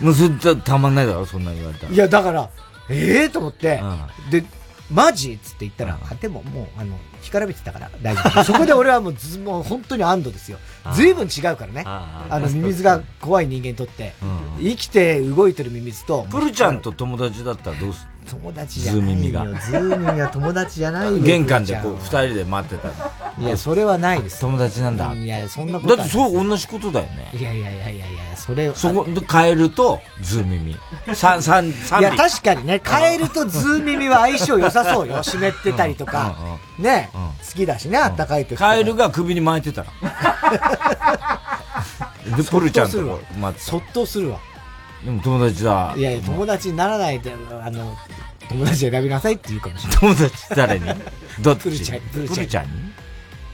[0.00, 1.92] もうそれたたまんないだろ、そんな言われたら。
[1.92, 2.48] いや、だから、
[2.88, 3.82] ええー、と思って、
[4.30, 4.44] で、
[4.90, 5.32] マジ？
[5.32, 6.96] っつって言ったら、あ、でももう、あの、
[7.28, 8.44] 干からびてたから大丈夫。
[8.44, 10.58] そこで俺はもうず、もう本当に安堵ですよ。
[10.94, 11.84] 随分違うからね。
[11.86, 14.14] ああの、ミミズが怖い人間にとって、
[14.60, 19.06] 生きて動いてるミミズと、プルちゃんと友達だったらどうす友達じゃないよ。
[19.06, 19.44] ズーミミが。
[19.60, 21.18] ズーミミは友達じゃないよ。
[21.18, 22.88] 玄関でこう、二人で待ってた
[23.40, 24.40] いや、それはないです。
[24.40, 25.14] 友達なんだ。
[25.14, 27.30] いや、そんなことはだってそう、同じことだよね。
[27.34, 30.76] いやいやいやいやいや、それそこ、でカエルとズーミミ。
[31.14, 35.22] 三、三、三いや、確かにね、カエルとズーミミは相性良さそうよ。
[35.22, 36.58] 湿ってたりとか。
[36.78, 38.56] ね、好きだしね、あったかい時。
[38.56, 39.88] カエルが首に巻いてたら。
[42.36, 43.70] で、プルちゃんとこ待ってた。
[43.70, 44.38] そっとするわ。
[45.04, 45.94] でも友達だ。
[45.96, 47.96] いやいや、友達にならないで、あの、
[48.48, 49.98] 友達選びなさいって言うかもしれない。
[50.00, 50.86] 友達誰に？
[51.42, 51.62] どっち？
[51.62, 52.70] プルちゃん、プルちゃんに？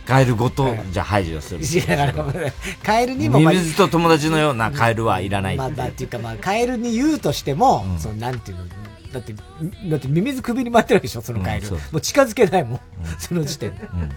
[0.07, 1.65] カエルごと、じゃあ排除する。
[1.65, 2.53] いやだから
[2.83, 8.65] カエルにも、ミミズと友達のようなカエルはいらないまあ、まあ、っていうか、まあ、カエルに言うとしても、その、なんていうの、
[9.13, 11.69] だって、だって、ミミズ首に巻いてるでしょ、そのカエル。
[11.69, 12.81] うんもう近づけないもん、
[13.19, 13.87] その時点で。
[13.87, 14.11] 本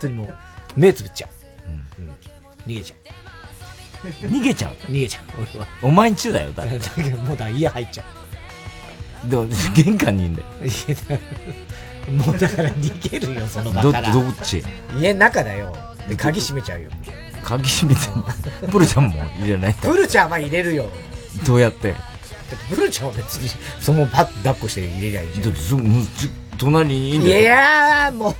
[0.00, 0.34] 当にもう、
[0.76, 1.70] 目つぶっちゃう。
[1.70, 2.10] うん
[2.66, 3.15] 逃げちゃう。
[4.22, 5.66] 逃げちゃう逃げちゃう、俺は。
[5.82, 6.78] お前んちだよ、だって。
[6.78, 8.04] だけど、もうだ、家入っちゃ
[9.24, 10.48] でも、玄関にいんだよ。
[12.12, 14.12] もうだから逃げるよ、その場ど、から。
[14.12, 14.62] どっち？
[14.98, 15.74] 家の中だよ。
[16.08, 16.90] で、鍵閉めちゃうよ。
[17.42, 18.24] 鍵閉めてんの？
[18.70, 19.74] プルちゃんも入れない？
[19.74, 20.88] プルちゃんは入れるよ。
[21.44, 21.92] どうやって？
[21.92, 22.00] だっ
[22.68, 23.50] てプルちゃんは別に、
[23.80, 25.44] そのパッと抱っこして入れりゃいいじゃん。
[25.44, 26.28] だって
[26.58, 27.42] 隣にいいんいだよ。
[27.42, 28.34] やー、もう。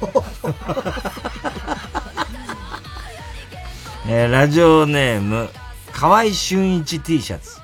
[4.08, 5.48] えーラジオネーム、
[5.92, 7.60] 河合俊一 T シャツ。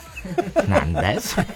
[0.68, 1.46] なんだよ、それ。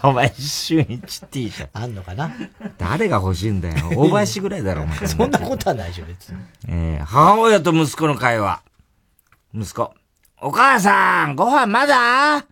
[0.00, 1.70] 河合俊一 T シャツ。
[1.72, 2.30] あんのかな？
[2.78, 3.74] 誰が欲しいんだよ。
[3.96, 4.98] 大林ぐらいだろ、お前。
[5.08, 6.38] そんなことはないでしょ、別に。
[6.68, 8.60] えー母親と息子の会話。
[9.52, 9.92] 息子。
[10.40, 12.44] お母さん、ご飯まだ？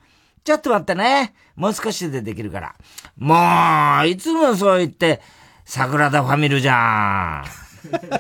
[0.45, 1.35] ちょっと待ってね。
[1.55, 2.75] もう少しでできるから。
[3.17, 5.21] もう、いつもそう言って、
[5.65, 7.45] サグラダ・ファミルじゃん。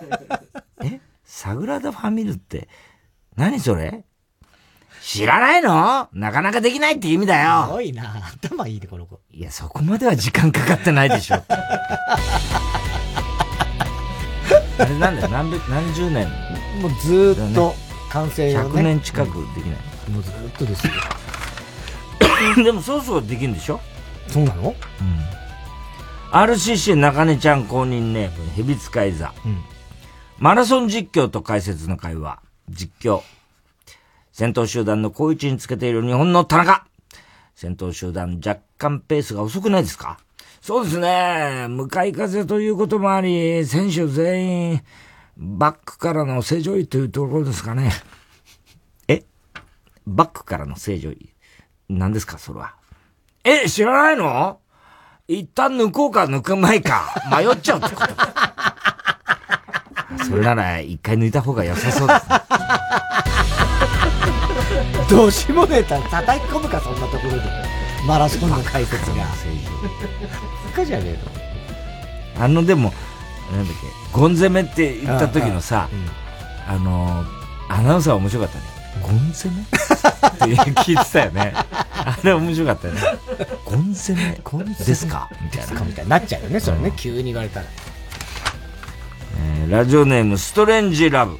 [0.86, 1.00] え？
[1.24, 2.68] サグラダ・ファミルって、
[3.36, 4.04] 何それ？
[5.02, 6.08] 知らないの？
[6.12, 7.64] なかなかできないって意味だよ。
[7.66, 8.22] すごいな。
[8.42, 9.20] 頭いいね、この子。
[9.30, 11.42] いや、そこまでは時間かかってないでしょ。
[14.78, 16.28] あれなんだよ、何べ何十年？
[16.80, 17.74] もうずーっと
[18.10, 19.78] 完成をね100年近くできない。
[20.10, 20.92] もうずーっとですよ。
[22.64, 23.80] でもそろそろできるんでしょ？
[24.28, 24.68] そうなの？
[24.70, 24.76] うん。
[26.32, 29.32] RCC 中根ちゃん公認ネーム、ヘビ使い座。
[30.38, 32.40] マラソン実況と解説の会話。
[32.68, 33.22] 実況。
[34.32, 36.86] 先頭集団の好位置につけている日本の田中。
[37.54, 40.18] 先頭集団若干ペースが遅くないですか？
[40.60, 41.66] そうですね。
[41.68, 44.82] 向かい風ということもあり、選手全員、
[45.36, 47.90] バックからの正常位というところですかね。
[49.08, 49.24] え？
[50.06, 51.34] バックからの正常位
[51.88, 52.74] 何ですかそれは？
[53.44, 54.60] え、知らないの？
[55.28, 58.14] 一旦抜こうか抜く前か、迷っちゃうってこと。
[60.26, 62.40] それなら一回抜いた方が良さそうですね。
[65.10, 67.42] どうしもねえたら叩き込むか、そんなところで。
[68.06, 69.16] マラソンの解説が。
[69.16, 69.24] バ
[70.74, 71.04] カじゃね
[72.36, 72.44] えの。
[72.44, 72.92] あの、でも、
[73.52, 73.86] なんだっけ、
[74.18, 75.88] ゴン攻めって言った時のさ、
[76.66, 77.24] あの、
[77.68, 78.64] アナウンサー面白かったね。
[79.02, 79.62] ゴン攻め？
[79.62, 79.74] って
[80.82, 81.52] 聞いてたよね。
[81.54, 83.00] あれ面白かったよね。
[83.64, 84.32] ゴン攻め
[84.84, 85.28] ですか？
[85.42, 85.80] みたいな。
[85.82, 87.66] みたいになっちゃうよね、それね、急に言われたら。
[89.38, 91.38] えーラジオネームストレンジラブ。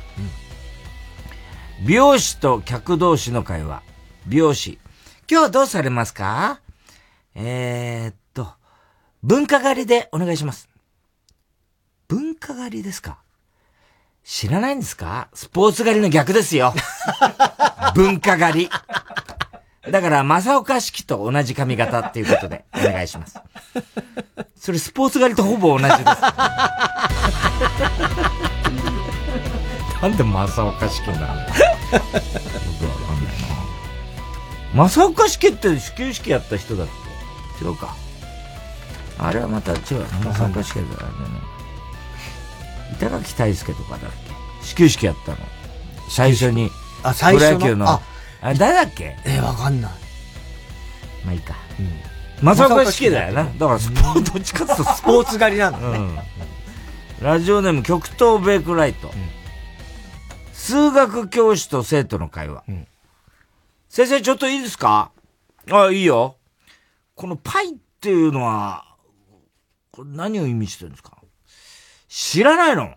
[1.85, 3.82] 美容師と客同士の会話。
[4.27, 4.78] 美容師。
[5.31, 6.60] 今日どうされますか？
[7.35, 8.48] えー、っと、
[9.23, 10.69] 文化狩りでお願いします。
[12.09, 13.19] 文化狩りですか？
[14.24, 15.28] 知らないんですか？
[15.35, 16.73] スポーツ狩りの逆ですよ。
[17.94, 18.70] 文化狩り。
[19.91, 23.41] だから、正岡式と同じ髪型っていうことでお願いします。
[24.57, 26.05] それスポーツ狩りとほぼ同じです。
[30.01, 31.47] なんで正岡式なんない
[34.73, 34.87] な。
[34.87, 36.87] 正岡式って始球式やった人だっ
[37.59, 37.65] け？
[37.65, 37.97] 違うか。
[39.19, 39.79] あれはまた違う。
[40.25, 41.15] 正岡式だからね。
[42.93, 44.11] 板垣大輔とかだっ
[44.61, 44.65] け？
[44.65, 45.39] 始球式やったの。
[46.09, 46.71] 最初に。
[47.03, 47.59] あ最初の？
[47.59, 48.01] プロ野球の。
[48.43, 49.16] ああ、誰だっけ？
[49.24, 49.93] えー、わかんない。
[51.24, 51.55] まあいいか。
[52.43, 53.44] 正岡式だよな。
[53.44, 55.98] だからスポーツ、どっちかっていうとスポーツ狩りなんだね。
[55.98, 56.19] うん
[57.23, 59.09] ラジオネーム極東ベイクライト。
[60.52, 62.64] 数学教師と生徒の会話。
[63.89, 65.12] 先生ちょっといいですか？
[65.70, 66.35] あ、いいよ。
[67.14, 68.85] このパイっていうのは、
[69.93, 71.16] これ何を意味してるんですか？
[72.09, 72.93] 知らないの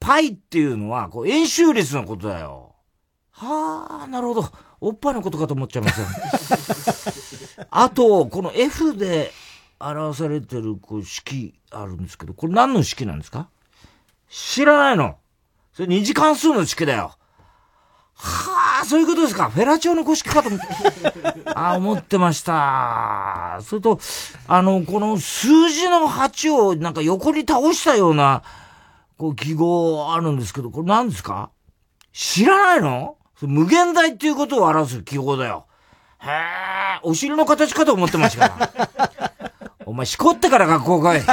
[0.00, 2.63] パイっていうのは、こう、円周率のことだよ。
[3.36, 4.48] はあ、なるほど。
[4.80, 7.66] おっぱいのことかと思っちゃいますよ。
[7.70, 9.32] あと、この F で
[9.80, 13.48] 表されてるこう式あるんですけど、これ何の式なんですか？
[14.28, 15.16] 知らないの。
[15.72, 17.16] それ二次関数の式だよ。
[18.16, 19.50] はあ、そういうことですか。
[19.50, 20.66] フェラチオの公式かと思って。
[21.50, 23.58] ああ、思ってました。
[23.62, 23.98] それと、
[24.46, 28.42] あの、この数字の8をなんか横に倒したような、
[29.18, 31.50] こう記号あるんですけど、これ何ですか？
[32.12, 33.16] 知らないの？
[33.42, 35.66] 無限大っていうことを表す記号だよ。
[36.20, 39.50] へえ、お尻の形かと思ってましたから。
[39.86, 41.22] お前、しこってから学校来い。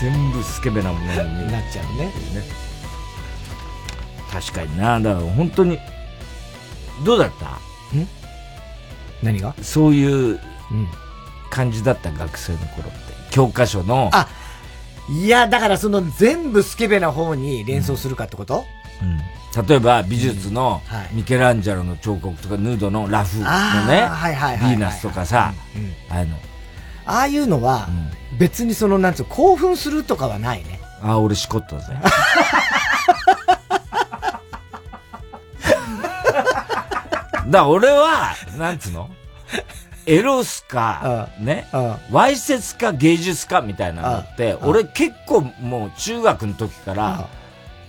[0.00, 2.12] 全部スケベなものになっちゃうね。
[4.32, 4.98] 確かにな。
[4.98, 5.78] だから本当に、
[7.04, 7.58] どうだった？
[9.22, 9.54] 何が？
[9.62, 10.40] そういう
[11.50, 13.12] 感じだった学生の頃って。
[13.30, 14.26] 教科書の、あ、
[15.08, 18.64] いや、だからその全部スケベな方に連想するかってこと、
[19.68, 20.80] 例えば美術の
[21.12, 25.52] ミケランジェロの彫刻とかヌードのラフのね、はいはいはいはいヴィーナスとかさ、
[26.08, 26.36] ああいうの。
[27.04, 27.88] ああいうのは、
[28.38, 30.80] 別にその、なんつうの興奮するとかはないね。
[31.02, 31.84] ああ、俺しこったぜ。
[31.98, 32.02] だ
[37.42, 39.10] から俺は、なんつうの？
[40.06, 41.68] エロスか、ね、
[42.10, 47.28] わいせつか芸術かみたいなのって、俺結構もう中学の時から、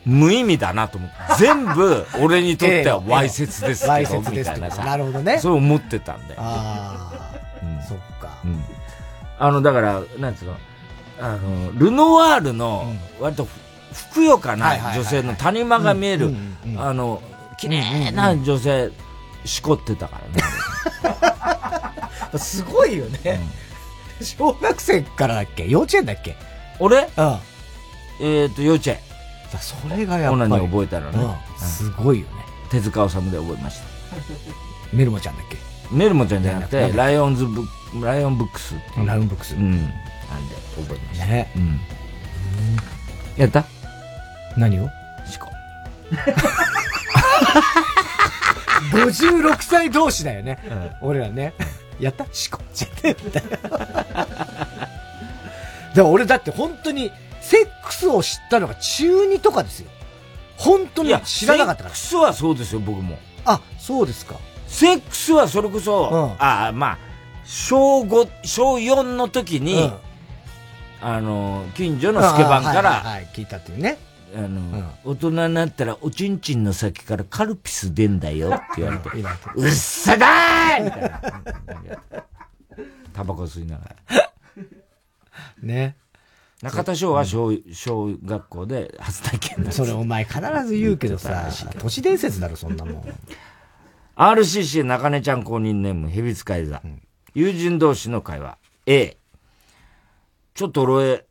[0.06, 4.84] 無意味だなと思って、 全部俺にとってはわいせつですけど、みたいなさ。
[4.84, 5.40] なるほどね。
[5.40, 6.42] そう思ってたんだよ。
[6.42, 8.30] ああ、そっか。
[8.44, 8.64] うん。
[9.40, 10.56] あの、だから、なんつうの、
[11.22, 13.48] あの、ルノワールの、割と
[13.94, 16.36] ふくよかな女性の谷間が見える
[16.78, 17.22] あの、
[17.58, 18.92] 綺麗な女性、
[19.46, 20.20] しこってたか
[21.04, 21.53] らね。
[22.38, 23.40] すごいよね。
[24.22, 25.68] 小学生からだっけ？
[25.68, 26.36] 幼稚園だっけ？
[26.80, 27.10] 俺？
[27.18, 27.38] うん。
[28.22, 28.98] えっと、幼稚園。
[29.60, 30.44] それがやっぱり。
[30.44, 31.24] オナニー覚えたらね。
[31.24, 31.34] うん
[31.68, 32.34] すごいよね。
[32.70, 33.86] 手塚治虫で覚えました。
[34.92, 35.58] メルモちゃんだっけ？
[35.92, 38.76] メルモちゃんじゃなくて、ライオンズブッライオンブックス。
[39.06, 39.56] ライオンブックス。
[39.56, 39.72] うん。
[39.72, 39.88] なん
[40.50, 41.26] で覚えました。
[41.28, 41.52] ね。
[41.56, 41.80] うん。
[43.38, 43.64] やった？
[44.58, 44.90] 何を？
[45.26, 45.50] シコ。
[48.92, 50.58] 56歳同士だよね。
[51.02, 51.54] 俺らね。
[52.00, 52.26] やった？
[52.32, 53.14] しこちって。
[53.14, 53.48] だか
[55.96, 57.12] ら俺だって本当に、
[57.42, 59.90] セックスを知ったのが中2とかですよ。
[60.58, 61.96] 本当に知らなかったから。
[61.96, 63.18] セックスはそうですよ、僕も。
[63.46, 64.36] あ、そうですか。
[64.68, 66.98] セックスはそれこそ、あまあ、
[67.46, 69.94] 小5、小4の時に、うん
[71.02, 73.98] あの、近所のスケバンから、はいはい聞いたっていうね。
[74.36, 79.10] あの、大人になったらおちんちんの先からカルピス出んだよって 言われて、
[79.56, 81.22] うっさだーみたいな。
[83.14, 84.32] タバコ吸いながら。
[85.62, 85.96] ね。
[86.64, 93.04] 中田翔は小、小学校で初体験なんですそれお前必ず言うけどさ、都市伝説だろ、そんなもん。
[94.16, 96.82] RCC 中根ちゃん公認ネーム、ヘビ使い座。
[97.34, 98.58] 友人同士の会話。
[98.86, 99.18] A。
[100.54, 101.26] ちょっと俺、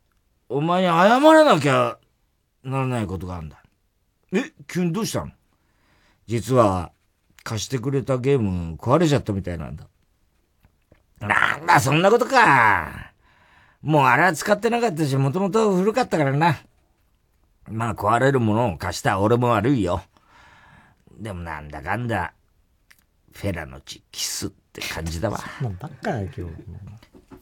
[0.49, 1.97] お前に謝らなきゃ
[2.63, 3.61] ならないことがあるんだ。
[4.33, 5.31] え、急にどうしたの？
[6.27, 6.91] 実は、
[7.43, 9.87] 貸してくれたゲーム壊れちゃったみたいなんだ。
[11.19, 13.11] なんだ、そんなことか。
[13.81, 16.57] もうあれは使ってなかったし、もともと古かったからな。
[17.69, 20.01] まあ壊れるものを貸した俺も悪いよ。
[21.19, 22.33] でもなんだかんだ、
[23.33, 25.39] フェラの血キスって感じだわ。
[25.61, 26.53] なんばっかだよ、今日。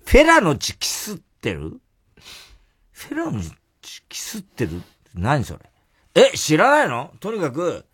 [0.05, 1.79] フェラの血キスってる？
[2.91, 3.39] フェラの
[3.81, 4.81] 血キスってる？
[5.15, 5.59] 何それ？
[6.15, 7.11] え、知らないの？
[7.19, 7.85] とにかく、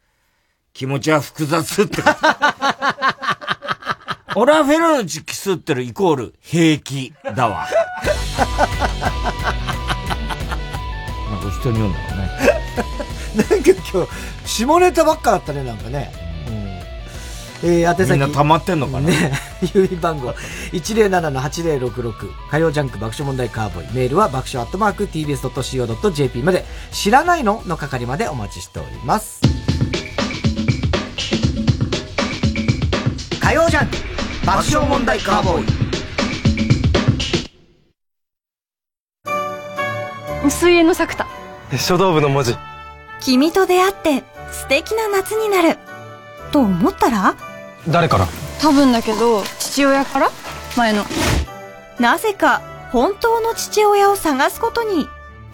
[0.74, 2.02] 気持ちは複雑って。
[4.36, 7.68] 俺はフェラの血キスってるイコール平気だわ。
[11.32, 12.30] なんか人に言うんだろうね。
[13.50, 14.10] なんか今日、
[14.46, 16.27] 下ネタばっかだったね、なんかね。
[17.64, 17.70] うん。
[17.70, 18.12] えー、宛先。
[18.12, 19.10] みんな溜まってんのかな？
[19.10, 19.32] ね。
[19.74, 20.32] 郵便番号、
[20.74, 22.14] 107-8066。
[22.52, 23.94] 火曜ジャンク爆笑問題カーボーイ。
[23.94, 29.42] メールは爆笑アットマーク tbs.co.jp まで、知らないのの係までお待ちしております。
[33.40, 33.98] 火曜ジャンク
[34.46, 35.88] 爆笑問題カーボーイ。
[40.50, 41.28] 水泳の作田
[41.78, 42.56] 書道部の文字。
[43.20, 45.78] 君と出会って素敵な夏になる。
[46.52, 47.36] と思ったら？
[47.90, 48.28] 誰から？
[48.60, 50.30] 多分だけど父親から？
[50.76, 51.04] 前の
[52.00, 52.62] なぜか
[52.92, 55.08] 本当の父親を探すことに。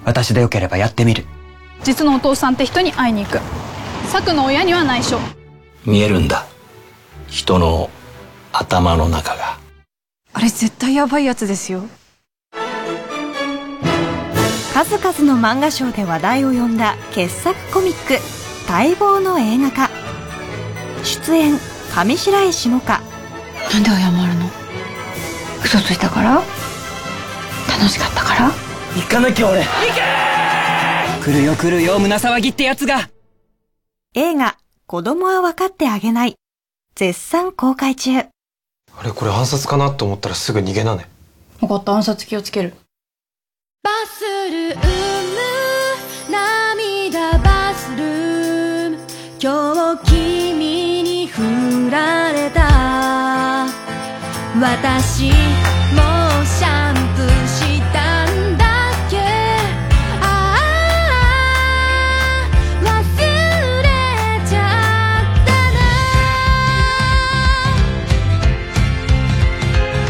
[0.06, 1.26] 私でよければやってみる。
[1.84, 3.40] 実のお父さんって人に会いに行く
[4.08, 5.20] 作の親には内緒
[5.86, 6.46] 見えるんだ。
[7.28, 7.90] 人の
[8.52, 9.58] 頭の中が。
[10.34, 11.84] あれ絶対やばいやつですよ
[14.74, 18.20] 数々の漫画賞で話題を呼んだ傑作コミック
[18.68, 19.90] 待望の映画化
[21.04, 21.60] 出演
[21.96, 23.00] 上白石萌歌
[23.72, 24.50] なんで謝るの？
[25.64, 26.42] 嘘ついたから？
[27.70, 28.52] 楽しかったから？
[28.96, 29.64] 行かなきゃ俺。
[31.24, 33.10] 来るよ来るよ胸騒ぎってやつが。
[34.16, 34.58] 映画
[34.88, 36.36] 子供は分かってあげない。
[36.96, 38.18] 絶賛公開中。
[38.18, 41.08] あれこれ暗殺かなと思ったらすぐ逃げなね。
[41.60, 41.94] 分かった。
[41.94, 42.74] 暗殺気をつける。
[43.84, 44.76] バスル
[54.64, 55.34] 私もう
[56.46, 59.18] シャンプーしたんだっけ？
[60.22, 60.24] あ
[62.80, 62.88] あ忘
[63.84, 63.88] れ
[64.48, 64.58] ちゃ
[65.20, 65.52] った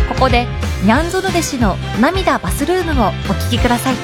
[0.07, 0.13] な。
[0.13, 0.45] ここで
[0.84, 3.95] ニャンゾル弟子の涙バスルームをお聴きください。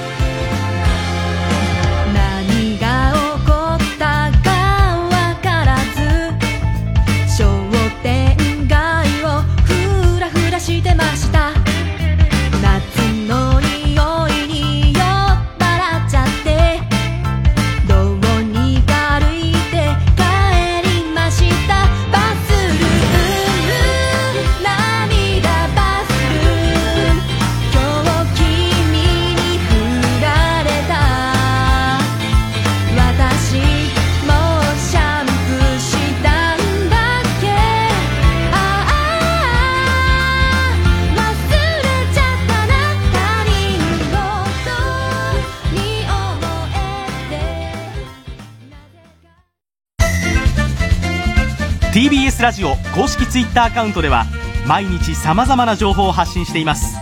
[52.41, 54.25] ラジオ公式 Twitter アカウントでは
[54.65, 56.97] 毎日様々な情報を発信しています。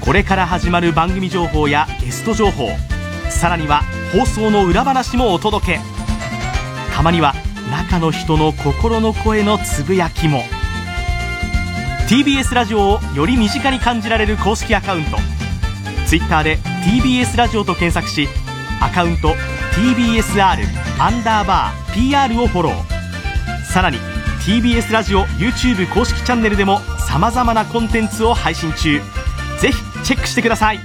[0.00, 2.68] これから始まる番組情報やゲスト情報
[3.30, 3.82] さらには
[4.12, 5.80] 放送の裏話もお届け。
[6.94, 7.34] たまには
[7.70, 10.42] 中の人の心の声のつぶやきも。
[12.08, 15.18] TBS ラジオをより身近に感じられる公式アカウント。
[16.06, 18.28] Twitter で TBS ラジオと検索し
[18.80, 19.34] アカウント
[19.74, 20.64] TBSR
[21.00, 23.64] アンダーバー PR をフォロー。
[23.64, 23.98] さらに
[24.48, 28.98] TBS ラジオ YouTube 公式チャンネルでも様々なコンテンツを配信中。
[29.60, 30.78] ぜひチェックしてください。
[30.78, 30.82] 火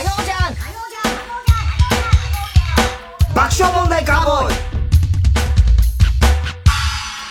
[0.00, 0.54] 曜じゃん。
[3.34, 4.54] 爆笑問題カーボーイ。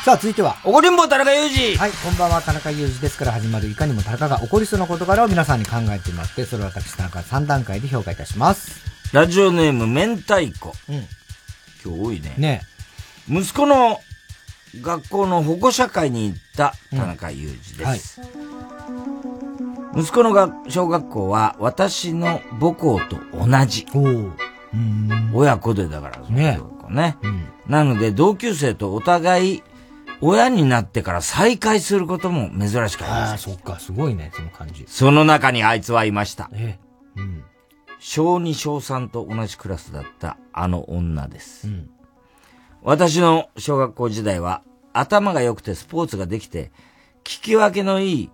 [0.06, 0.58] さあ、続いては。
[0.64, 1.78] 怒りんぼ田中裕二。
[1.78, 8.97] はい、こんばんは、田中裕二ですから始まる、いかにも田中が起こりそうな事柄を皆さんに考えてもらって、それを私、田中3段階で評価いたします。
[9.14, 10.74] ラジオネーム、明太子。
[10.90, 10.96] うん。
[11.86, 12.34] 今日多いね。
[12.38, 12.62] ね
[13.30, 14.00] 息子の
[14.82, 18.22] 学校の保護者会に行った田中裕二です。
[19.96, 23.86] 息子のが小学校は私の母校と同じ。
[25.34, 26.60] 親子でだから、ね。
[26.90, 27.18] ね。
[27.68, 29.64] なので同級生とお互い
[30.22, 33.32] 親になってから再会することも珍しくありません。
[33.32, 34.86] ああ、そっか、すごいね、その感じ。
[34.88, 36.50] その中にあいつはいました。
[36.54, 36.78] え
[37.18, 37.22] え。
[37.22, 37.44] うん。
[38.00, 41.68] 小2小3と同じクラスだったあの女です。
[42.82, 44.62] 私の小学校時代は
[44.94, 46.72] 頭が良くてスポーツができて
[47.24, 48.30] 聞き分けのいい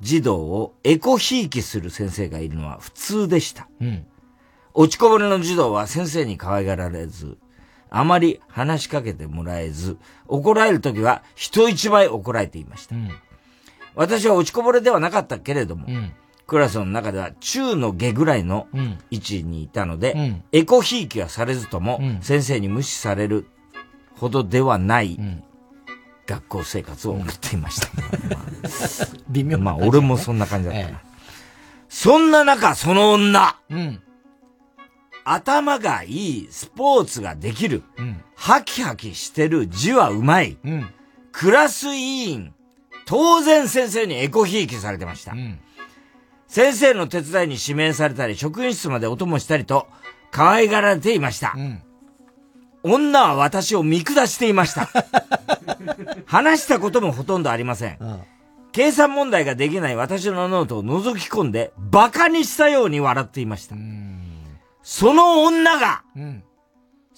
[0.00, 3.68] 児童をエコひいきする先生がいるのは普通でした。
[3.80, 4.06] うん。
[4.74, 7.38] 落ちこぼれの児童は先生に可愛がられず、
[7.88, 9.96] あまり話しかけてもらえず、
[10.28, 12.94] 怒られるときは人一倍怒られていました。
[13.94, 15.86] 私は落ちこぼれではなかったけれども、
[16.46, 18.68] クラスの中では中の下ぐらいの
[19.10, 23.46] 位置にいたので、エコひいきはされずとも、先生に無視される
[24.14, 25.18] ほどではない、
[26.26, 27.88] 学校生活を送っていました。
[29.30, 31.00] 微妙まあ、俺もそんな感じだったな。
[31.88, 33.56] そんな中、その女、
[35.24, 37.82] 頭がいい、スポーツができる、
[38.36, 40.56] ハキハキしてる、字はうまい、
[41.32, 41.98] クラス委
[42.30, 42.54] 員、
[43.04, 45.32] 当然先生にエコひいきされてました。
[46.56, 49.88] 先生の手伝いに指名されたり、職員室までお供したりと、
[50.30, 51.54] 可愛がられていました。
[52.82, 54.88] 女は私を見下していました。
[56.24, 57.98] 話したこともほとんどありません。
[58.72, 63.76] 計算問題ができない私のノートを覗き込んで、馬鹿にしたように笑っていました。
[64.82, 66.04] その女が、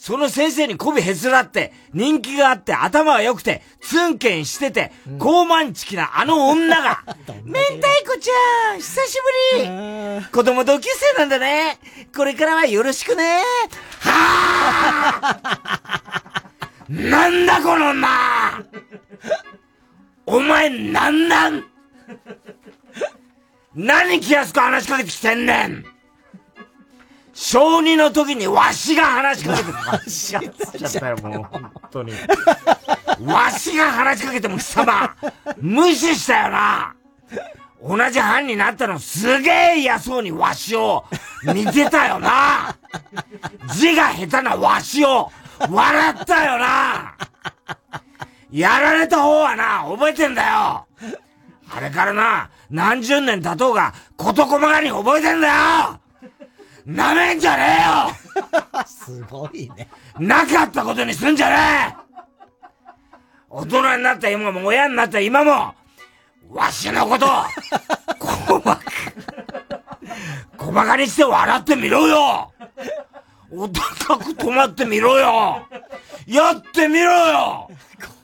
[0.00, 7.02] その先生に媚びへつらって、人気があって、頭が良くて、ツンケンしてて、高慢チキなあの女が、
[7.44, 9.18] 明太子ちゃん、久し
[9.56, 9.58] ぶ
[10.20, 10.24] り。
[10.32, 11.78] 子供同級生なんだね。
[12.16, 13.42] これからはよろしくね。
[13.98, 16.42] はあ
[16.88, 18.08] なんだこの女。
[20.26, 21.64] お前なんなん？
[23.74, 25.84] 何気安く話しかけてきてんねん
[27.40, 30.40] 小二の時にわしが話しかけて、わしが。
[30.40, 32.12] ちゃったよ、もう、本当に。
[33.24, 35.14] わしが話しかけても貴様、
[35.56, 36.96] 無視したよな。
[37.80, 41.04] 同じ班になったのすげえ嫌そうにわしを
[41.54, 42.76] 見てたよな。
[43.72, 45.30] 字が下手なわしを
[45.70, 47.14] 笑ったよな。
[48.50, 50.86] やられた方はな、覚えてんだよ。
[51.70, 56.00] あれからな、何十年経とうが、事細かに覚えてんだよ
[56.88, 57.82] なめんじゃねえ
[58.78, 58.84] よ！
[58.86, 59.88] すごいね。
[60.18, 62.08] なかったことにすんじゃねえ！
[63.50, 65.74] 大人になった今も親になった今も、
[66.50, 67.26] わしのこと、
[68.18, 68.82] 細かく、
[70.56, 72.52] 細かにして笑ってみろよ！
[73.50, 75.66] お高く止まってみろよ！
[76.26, 77.70] やってみろよ！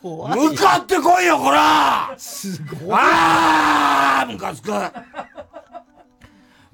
[0.03, 2.15] 向かってこいよ、こら！
[2.17, 2.99] すごい。
[2.99, 4.71] ああムカつく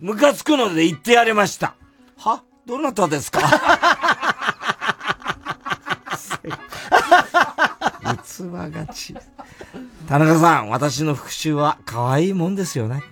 [0.00, 1.74] ムカつくので言ってやりました。
[2.16, 2.42] は？
[2.66, 3.40] どなたですか？
[8.02, 9.14] 器がち。
[10.08, 13.02] 田中さん、私の復讐は可愛いもんですよね。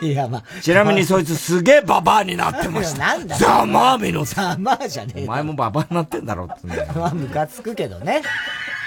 [0.00, 0.44] いや、まあ。
[0.62, 2.98] ちなみにそいつすげえババアになってました。
[3.16, 4.24] なんだざまあみろ。
[4.24, 6.86] ざまあじゃねえお前もババアになってんだろってね。
[6.94, 8.22] まあ、ムカつくけどね。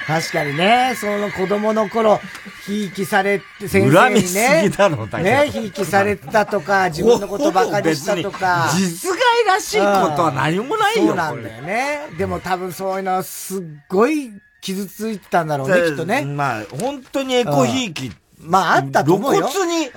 [0.08, 2.20] 確かにね、その子供の頃、
[2.66, 4.70] ひいきされて、先生恨みすにね。
[4.70, 8.70] ぎだろ大ね、体ひいきされたとか、自分のことばかにしたとか。
[8.76, 9.84] 実害らしいこ
[10.16, 12.00] とは何もないよそうなんだよね。
[12.18, 16.24] でも多分そういうのはすっごい傷ついてたんだろうね、きっとね。
[16.24, 18.12] まあ、本当にエコひいき。
[18.40, 19.48] まあ、あったと思うよ。
[19.48, 19.92] 露骨に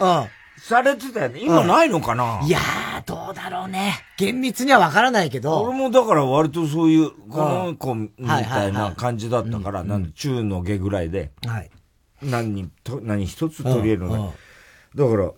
[0.64, 1.40] されてたよね。
[1.42, 3.96] 今ないのかな、いやー、どううだろうね。
[4.16, 5.62] 厳密にはわからないけど。
[5.62, 11.70] 俺もだから割とそういう、この子みたいな感じだったから、なんで中の下ぐらいで、はい。
[12.22, 14.34] 何に、と何一つ取り入れるのね。
[14.94, 15.32] だから、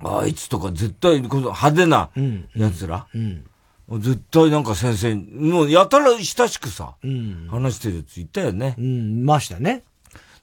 [0.20, 2.10] あいつとか絶対、この派手な
[2.54, 3.06] 奴ら、
[3.90, 6.94] 絶対なんか先生、もうやたら親しくさ、
[7.50, 8.74] 話してるやついたよね。
[8.78, 9.82] うん、いましたね。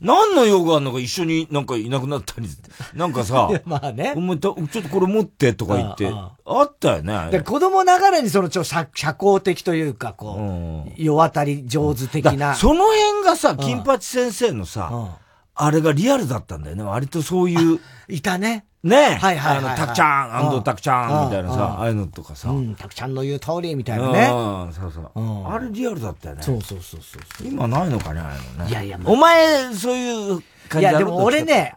[0.04, 2.48] 何の用があるのか一緒になんかいなくなったり、
[2.94, 4.14] なんかさ まあね。
[4.16, 7.30] お前たちょっとこれ持ってとか言って、ああったよね。
[7.32, 12.54] で子供ながらにそのちょ社社交的というか、こう、世渡り上手的な。
[12.56, 15.18] その辺がさ、金八先生のさ、
[15.56, 16.84] あれがリアルだったんだよね。
[16.84, 17.80] 割とそういう。
[18.10, 18.66] いたね。
[18.84, 22.50] ねはいはいはいはいあの、たくちゃん、安藤たくちゃんみたいなうんさ、ああいうのとかさ。
[22.50, 24.30] うん、たくちゃんの言う通りみたいなね。
[24.32, 25.48] うんそうそう。
[25.48, 26.44] あれリアルだったよね。
[26.44, 27.48] そうそうそうそう。
[27.48, 28.70] 今ないのかね、ああいうのね。
[28.70, 31.76] いやいやお前、そういう感じいや、でも俺ね、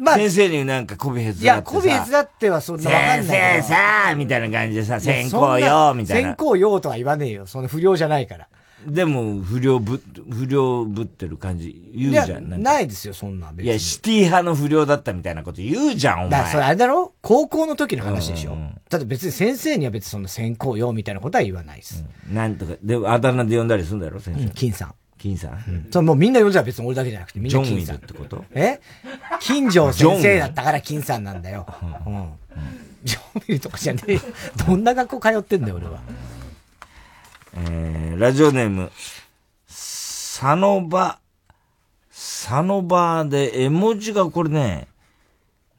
[0.00, 1.76] まあ、先生になんかこびへついや、だってさ。
[1.76, 3.62] こびへつだってはそんなわかんない先。
[3.62, 6.36] 生さ、みたいな感じでさ、いや先行よ、みたいな先。
[6.36, 7.46] 行よとは言わねえよ。
[7.46, 8.48] その不良じゃないから。
[8.86, 10.00] でも、不良ぶ、
[10.30, 12.48] 不良ぶってる感じ言うじゃん。
[12.48, 13.70] なないですよ、そんな別に。
[13.70, 16.68] いや、シティ派の不良だったみたいなこと言うじゃん、おだからそれ前。
[16.68, 17.12] あれだろ？
[17.20, 18.56] 高校の時の話でしょ？
[18.88, 22.04] だって別に先生には別にそんな先行よみたいなことは言わないです。
[22.32, 24.48] なんとか、で、あだ名で呼んだりするんだろ、先生。
[24.50, 24.94] 金さん。
[25.18, 25.88] 金さん。
[25.90, 27.96] それもうみんな呼んじゃう別に俺だけじゃなくてみんジョンウィな金さん。
[27.96, 28.44] ルってこと？
[28.54, 28.80] え？
[29.40, 31.66] 金城先生だったから金さんなんだよ。
[32.06, 32.32] うん。
[33.02, 34.20] ジョンウィルとかじゃねえよ。
[34.66, 36.00] どんな学校通ってんだよ、俺は。
[37.60, 38.92] えー、ラジオネーム、
[39.66, 41.18] サノバ、
[42.10, 44.86] サノバで絵文字がこれね、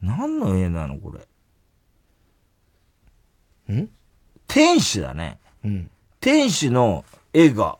[0.02, 1.14] 何の絵なのこ
[3.68, 3.74] れ。
[3.76, 3.90] ん？
[4.48, 5.38] 天使だね。
[5.64, 5.90] うん。
[6.20, 7.78] 天使の絵が、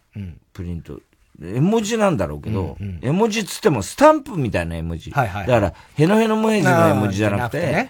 [0.54, 1.02] プリント。
[1.42, 5.12] 絵文字なんだろうけど、絵文字っつってもスタンプみたいな絵文字。
[5.12, 7.90] はいはいだから、ヘノヘノモヘジの絵文字じゃなくて、ね。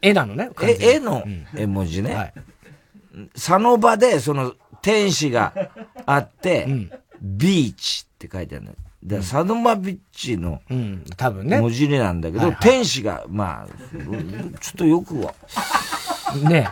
[0.00, 0.50] 絵なのね。
[0.80, 1.24] 絵の
[1.56, 2.32] 絵文字ね。
[3.34, 5.54] その場で、その、天使が
[6.06, 6.66] あって、
[7.20, 8.72] ビーチって書いてあるの。
[9.04, 11.60] だからサドマビッチのうん、多分ね。
[11.60, 15.34] 文字入れなんだけど、はいはい天使が、まあ、ちょっとよくは。
[16.48, 16.68] ね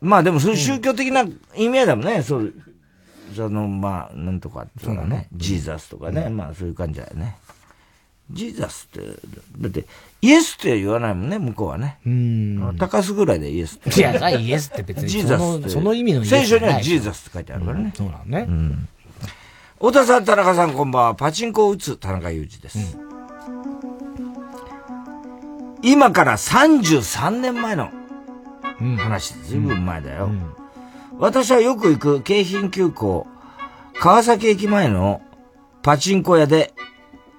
[0.00, 1.24] まあでもそういう宗教的な
[1.56, 2.22] 意味合いだもんね。
[2.22, 2.52] そう、
[3.34, 5.28] その、まあ、なんとか、そうだね。
[5.32, 6.28] ジーザスとかね。
[6.28, 7.36] まあそういう感じだよね。
[8.30, 9.06] ジーザスって、
[9.58, 9.86] だって、
[10.24, 11.98] イエスって言わないもんね、向こうはね。
[12.06, 12.76] うん。
[12.78, 14.00] 高須ぐらいでイエスって。
[14.00, 15.68] いやだイエスって別にジーザスって。
[15.68, 17.92] その意味のイエス聖書にはジーザスって書いてあるからね。
[17.94, 18.46] そうなのね。
[18.48, 18.88] うん。
[19.74, 21.14] 太田さん、田中さん、こんばんは。
[21.14, 22.96] パチンコを打つ田中裕二です。
[25.82, 27.90] 今から33年前の
[28.96, 30.30] 話、ずいぶん前だよ。
[31.18, 33.26] 私はよく行く京浜急行、
[34.00, 35.20] 川崎駅前の
[35.82, 36.72] パチンコ屋で、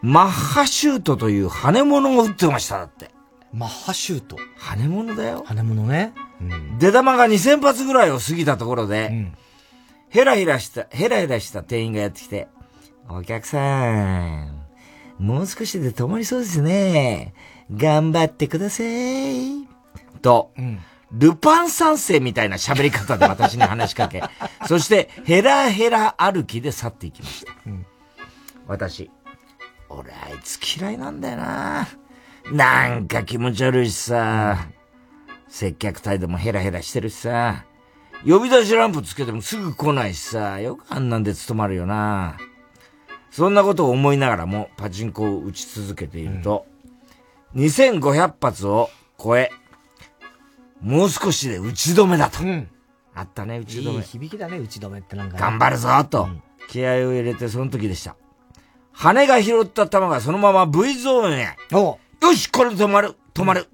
[0.05, 3.09] マッハシュートという羽物を打ってました、だって。
[3.51, 5.43] マッハシュート羽物だよ。
[5.47, 6.13] 羽物ね。
[6.77, 9.31] 出玉が2000発ぐらいを過ぎたところで、
[10.09, 12.47] ヘラヘラした、ヘラヘラした店員がやってきて、
[13.09, 14.63] お客さん、
[15.17, 17.33] もう少しで止まりそうですね。
[17.75, 19.67] 頑張ってください。
[20.21, 20.51] と、
[21.11, 24.21] ルパン三世みたいな喋り方で私に話しかけ、
[24.67, 27.53] そしてヘラヘラ歩きで去っていきました。
[28.67, 29.09] 私、
[29.97, 31.87] 俺あいつ嫌いなんだよな。
[32.51, 34.67] なんか気持ち悪いしさ、
[35.47, 37.65] 接客態度もヘラヘラしてるしさ、
[38.25, 42.37] 呼び出しランプつけてもすぐ来ないしさ、よくあんなんで務まるよな。
[43.31, 46.65] そんなことを思いながらもパチンコを打ち続けていると、
[47.55, 49.51] 2500発を超え、
[50.81, 52.39] もう少しで打ち止めだと。
[53.13, 53.97] あったね、打ち止め。
[53.97, 55.39] いい響きだね、打ち止めってなんかね。
[55.39, 56.27] 頑張るぞと、
[56.67, 58.15] 気合を入れてその時でした。
[58.95, 61.57] 羽が拾った球がそのまま V ゾーンへ。
[62.21, 63.15] よし、これで止まる。
[63.33, 63.67] 止まる、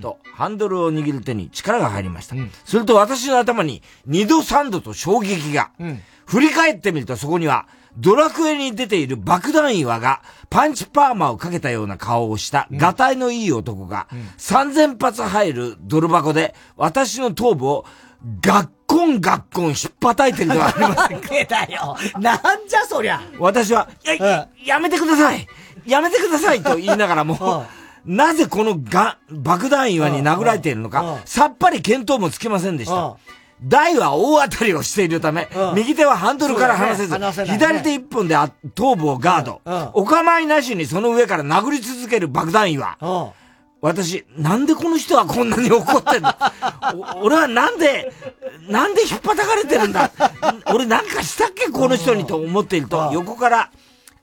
[0.00, 2.36] と、ハンドルを握る手に力が入りました。
[2.64, 5.70] すると私の頭に二度三度と衝撃が。
[6.26, 14.06] 振り返ってみるとそこには、ドラクエに出ている爆弾岩が、パンチパーマをかけたような顔をした、ガタイのいい男が、
[14.36, 17.84] 3000発入るドル箱で、私の頭部を、
[18.40, 21.20] ガッコンガッコン引っ叩いてるではありません。
[21.20, 21.28] か。
[21.44, 21.96] だよ。
[22.18, 23.20] なんじゃそりゃ。
[23.38, 25.46] 私は、や、やめてください。
[25.86, 27.66] やめてくださいと言いながらも、
[28.06, 33.16] なぜこのが爆弾岩に殴られているのか、さっぱり見当もつきませんでした。
[33.62, 37.18] 台は大当たりをしているため、右手はハンドルから離せず、ね。
[37.18, 37.48] 離せね。
[37.50, 39.60] 左手一本であ頭部をガード、
[39.92, 42.96] お構いなしにその上から殴り続ける爆弾岩。
[43.80, 46.34] 私、なんでこの人はこんなに怒ってんの？
[47.20, 48.12] お俺はなんで、
[48.68, 50.10] なんで引っ叩かれてるんだ？
[50.72, 51.70] 俺なんかしたっけ？
[51.70, 53.70] この人にと思っていると、横から、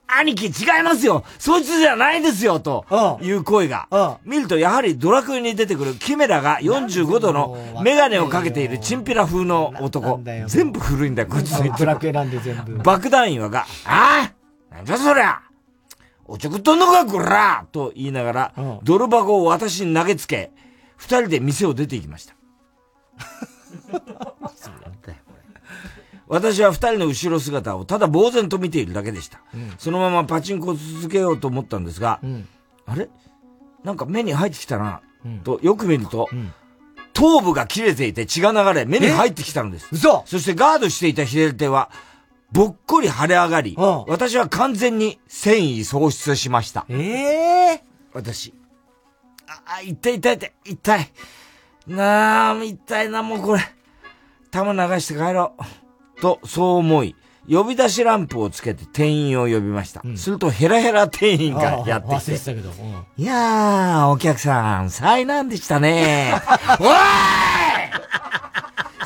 [0.08, 0.50] 兄貴違
[0.80, 1.24] いますよ。
[1.38, 2.84] そいつじゃないですよと
[3.22, 4.20] いう声が。
[4.24, 10.20] 見るとやはりドラクエに出てくるキメラが45度のメガネをかけているチンピラ風の男。
[10.46, 11.50] 全部古いんだよ、こいつ。
[11.78, 12.78] ドラクエなんで全部。
[12.78, 14.30] 爆弾岩が、あ
[14.70, 15.40] あなんだそりゃ
[16.28, 20.50] おちょくっとんのかこらと言いながら、泥箱を私に投げつけ、
[20.96, 22.34] 二人で店を出て行きました。
[26.28, 29.40] 私は二人の後ろ姿をただ呆然と見ているだけでした。
[29.54, 32.48] うん、そのままパチンコを続けようと思ったんですが、うん、
[32.84, 33.08] あれ？
[33.84, 36.28] なんか目に入ってきたな、うん、とよく見ると、
[37.12, 39.88] 頭部が切れていて血が流れ目に入ってきたのです。
[39.92, 40.24] 嘘！
[40.26, 41.92] そしてガードしていた左手は、
[42.52, 46.86] ぼっこり腫れ上がり、私は完全に繊維喪失しました。
[46.88, 47.80] ええー、
[48.12, 48.54] 私。
[49.66, 51.12] あ、痛い痛い痛い、痛い。
[51.86, 53.60] なあ、痛いな、もうこれ。
[54.50, 55.54] 玉流して帰ろ
[56.16, 56.20] う。
[56.20, 57.14] と、そう思い、
[57.48, 60.00] 呼び出しランプをつけて店員を呼びました。
[60.04, 62.44] うん、するとヘラヘラ店員がやってきて。
[62.44, 66.40] てうん、いやー、お客さん、災難でしたね。
[66.80, 66.86] おい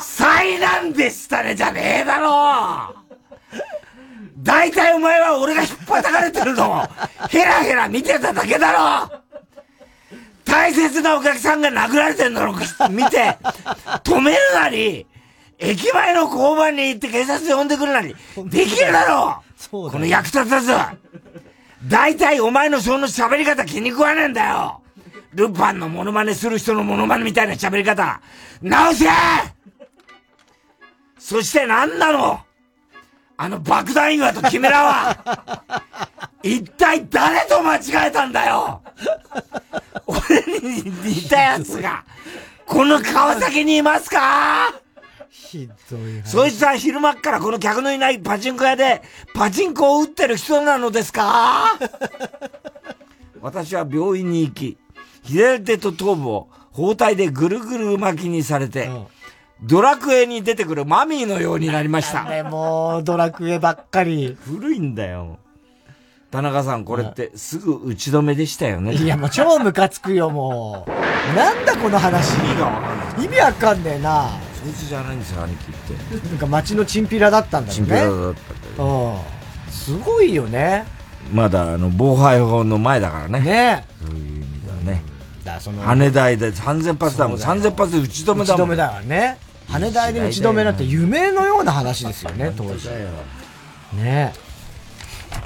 [0.01, 3.00] 災難でしたねじゃねえだろ
[4.41, 6.87] 大体お前は俺が引っ張かれてるの
[7.29, 9.21] ヘラヘラ見てただけだろ。
[10.43, 12.51] 大切なお客さんが殴られてんの
[12.89, 13.37] 見て、
[14.03, 15.05] 止めるなり、
[15.59, 18.15] 駅前の交番に行って警察呼んでくるなり、
[18.45, 19.91] できるだろう。
[19.91, 20.73] この役立たず。
[21.87, 24.81] 大体お前のその喋り方気に食わねえんだよ。
[25.33, 28.19] ルパンのモノマネする人のモノマネみたいな喋り方。
[28.61, 29.05] 直せ。
[31.17, 32.41] そして何なの？
[33.43, 35.83] あの爆弾岩とキメラは
[36.43, 38.81] 一体誰と間違えたんだよ？
[40.05, 40.19] 俺
[40.59, 42.03] に似た奴が
[42.67, 44.71] この川崎にいますか？
[45.31, 49.01] ひどいそいつは昼間っからこの客のいないパチンコ屋で
[49.33, 51.79] パチンコを打ってる人なのですか？
[53.41, 54.77] 私は病院に行き、
[55.23, 59.07] 左手と頭部を包帯でぐるぐる巻きにされて、うん、
[59.63, 62.27] ドラクエに出てくるマミーのようになりました。
[62.27, 64.37] でもドラクエばっかり。
[64.43, 65.37] 古いんだよ。
[66.31, 68.95] 田中さん、これってすぐ打ち止めでしたよね。
[68.95, 71.35] いや、もう超ムカつくよ、もう。
[71.35, 72.35] なんだこの話。
[72.37, 73.25] 意味がわかんない。
[73.25, 74.29] 意味わかんねえな。
[74.63, 76.27] そいつじゃないんですよ、兄貴って。
[76.29, 77.73] なんか街のチンピラだったんだよね。
[77.73, 78.33] チンピラだっ
[78.77, 79.17] たうん。
[79.69, 80.85] すごいよね。
[81.33, 83.41] まだ、あの、防犯法の前だからね。
[83.41, 85.03] ねそういう意味だね。
[85.43, 85.81] だその。
[85.83, 87.37] 羽台で3000発だもん。
[87.37, 88.43] 3000発で打ち止めだもん。
[88.43, 89.50] 打ち止めだからね。
[89.71, 92.89] 羽台で打ち止めなんて夢のような話ですよね、当時。
[93.95, 94.33] ね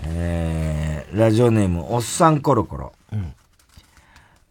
[0.03, 2.93] えー、ラジオネーム、おっさんコロコロ。
[3.11, 3.33] うん、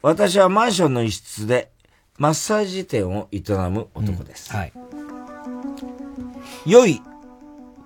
[0.03, 1.71] 私はマンションの一室で
[2.19, 4.51] マッサージ店を営む男です。
[4.53, 4.73] うん、はい。
[6.67, 7.03] 良い、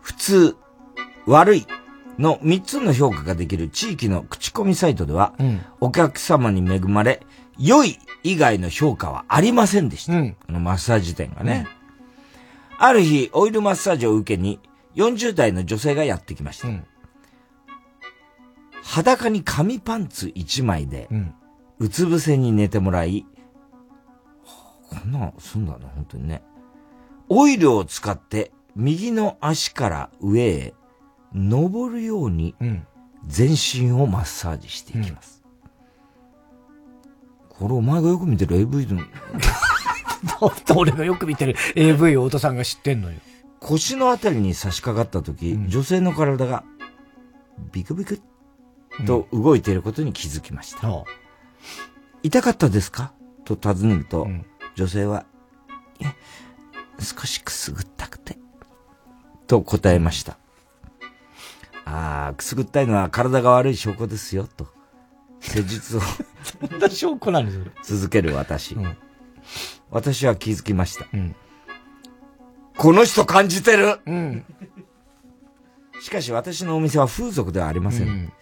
[0.03, 0.57] 普通、
[1.27, 1.67] 悪い
[2.19, 7.23] の3つの評価ができる地域の口コミサイトでは、うん、お客様に恵まれ、
[7.59, 10.13] 良い以外の評価はありませんでした。
[10.13, 11.67] うん、このマッサージ店がね。
[12.79, 14.61] うん、ある日、オイルマッサージを受けに、
[14.95, 16.69] 40代の女性がやってきました。
[18.83, 21.09] 裸に紙パンツ1枚で、
[21.79, 23.27] うつ伏せに寝てもらい、
[24.91, 26.43] こんなんすんだね、本当にね。
[27.29, 30.75] オイルを使って右の足から上へ
[31.35, 32.55] 登るように
[33.27, 35.45] 全身をマッサージしていきます。
[37.51, 39.03] うん、これお前がよく見てる AV の。
[40.75, 43.19] 俺がよく見てる AV を太田さんが知ってんのよ。
[43.61, 46.65] 腰のあたりに差し掛かった時、うん、女性の体が
[47.73, 48.21] ビクビク
[49.07, 50.89] と動いていることに気づきました。
[50.89, 51.05] うん、
[52.23, 53.13] 痛かったですか？
[53.45, 54.45] と尋ねると、うん
[54.77, 55.27] 女性は、
[57.01, 58.39] 少しくすぐったくて、
[59.49, 60.39] と答えました。
[61.85, 64.69] ああ、くすぐったいのは体が悪い証拠ですよ、と。
[65.41, 66.01] 施術を
[66.71, 68.97] そんな証拠なんです続ける私、うん。
[69.91, 71.07] 私は気づきました。
[71.13, 71.37] うん、
[72.77, 74.45] この人感じてる、うん、
[76.01, 78.09] しかし私のお店は風俗ではありません。
[78.09, 78.33] うん、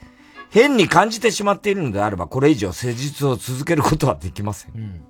[0.51, 4.73] 変に感じてしまっているのであれば、これ以上施術を続けることはできません。
[4.75, 5.05] うん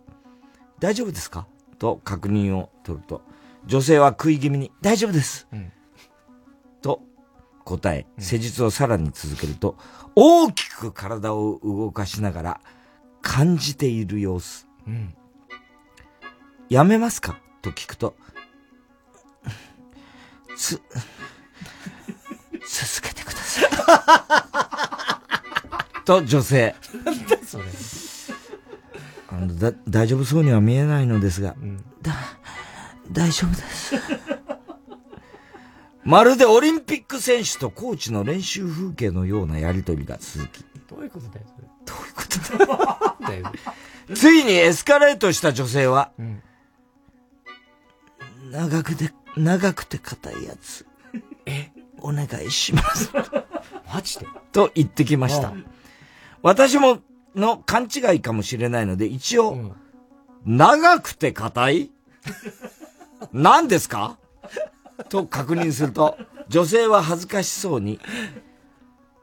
[0.79, 1.47] 大丈夫ですか？
[1.79, 3.23] と確認を取ると、
[3.65, 5.49] 女性は食い気味に、大丈夫です。
[5.51, 5.73] うん、
[6.83, 7.01] と
[7.65, 9.79] 答え、施術をさらに続けると、
[10.15, 12.61] 大きく体を動かしながら
[13.23, 14.69] 感じている様子。
[14.87, 15.15] うん、
[16.68, 17.36] やめますか？
[17.62, 18.14] と聞くと、
[20.56, 20.80] つ、
[22.68, 23.66] 続けてください。
[26.05, 26.74] と女性。
[27.05, 27.64] なんだそれ。
[29.28, 32.12] あのだ大丈夫そうには見えないのですが、うん、だ、
[33.10, 33.94] 大丈夫です。
[36.05, 41.66] まるでオリンピック選手とコーチの練習風景のようなやりとりが続き、どういうことだよ、それ。
[41.84, 42.22] どういうこ
[43.18, 43.52] とだよ。
[44.14, 46.12] ついにエスカレートした女性は、
[48.51, 50.86] 長くて、長くて硬いやつ。
[51.47, 51.70] え？
[52.01, 53.10] お願いします。
[53.93, 54.27] マジで？
[54.52, 55.66] と言ってきましたうん。
[56.43, 56.98] 私も、
[57.35, 59.74] の勘違いかもしれないので、一応、
[60.44, 61.90] 長くて硬い？
[63.32, 64.18] 何ですか？
[65.09, 66.16] と確認すると、
[66.48, 67.98] 女性は恥ずかしそうに、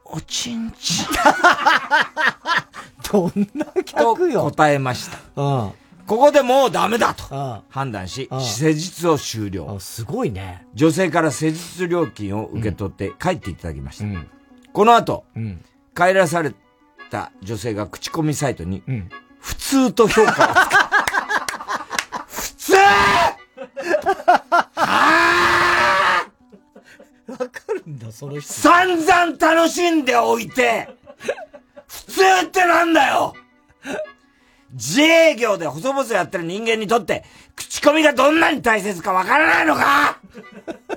[0.04, 1.06] おちんちん。
[3.10, 4.42] どんな客よ。
[4.44, 5.18] と答えました。
[5.42, 5.72] うん。
[6.06, 9.78] ここでもうダメだと判断し、うん施術を終了。
[9.80, 10.66] すごいね。
[10.74, 14.04] 女性から施術料金を受け取って帰っていただきました。
[14.72, 15.64] この後、うん。
[15.96, 16.52] 帰らされ
[17.10, 18.82] た女性が口コミサイトに、
[19.38, 20.54] 普通と評価を
[22.28, 22.74] つけ、 普通
[27.32, 28.52] わかるんだ、その人。
[28.52, 30.88] 散々楽しんでおいて、
[31.86, 33.34] 普通ってなんだよ
[34.74, 37.24] 自営業で細々やってる人間にとって、
[37.54, 40.18] 口コミがどんなに大切かわからないのか？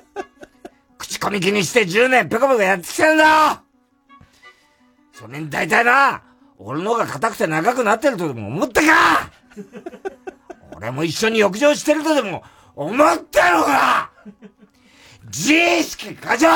[0.97, 3.59] 口コミ気にして10年ペコペコやってきてんだよ！
[5.13, 6.23] それに大体な、
[6.57, 9.31] 俺の方が硬くて長くなってるとでも思ったか？
[10.75, 12.43] 俺も一緒に浴場してるとでも
[12.75, 14.11] 思ったのか？
[15.25, 16.47] 自意識過剰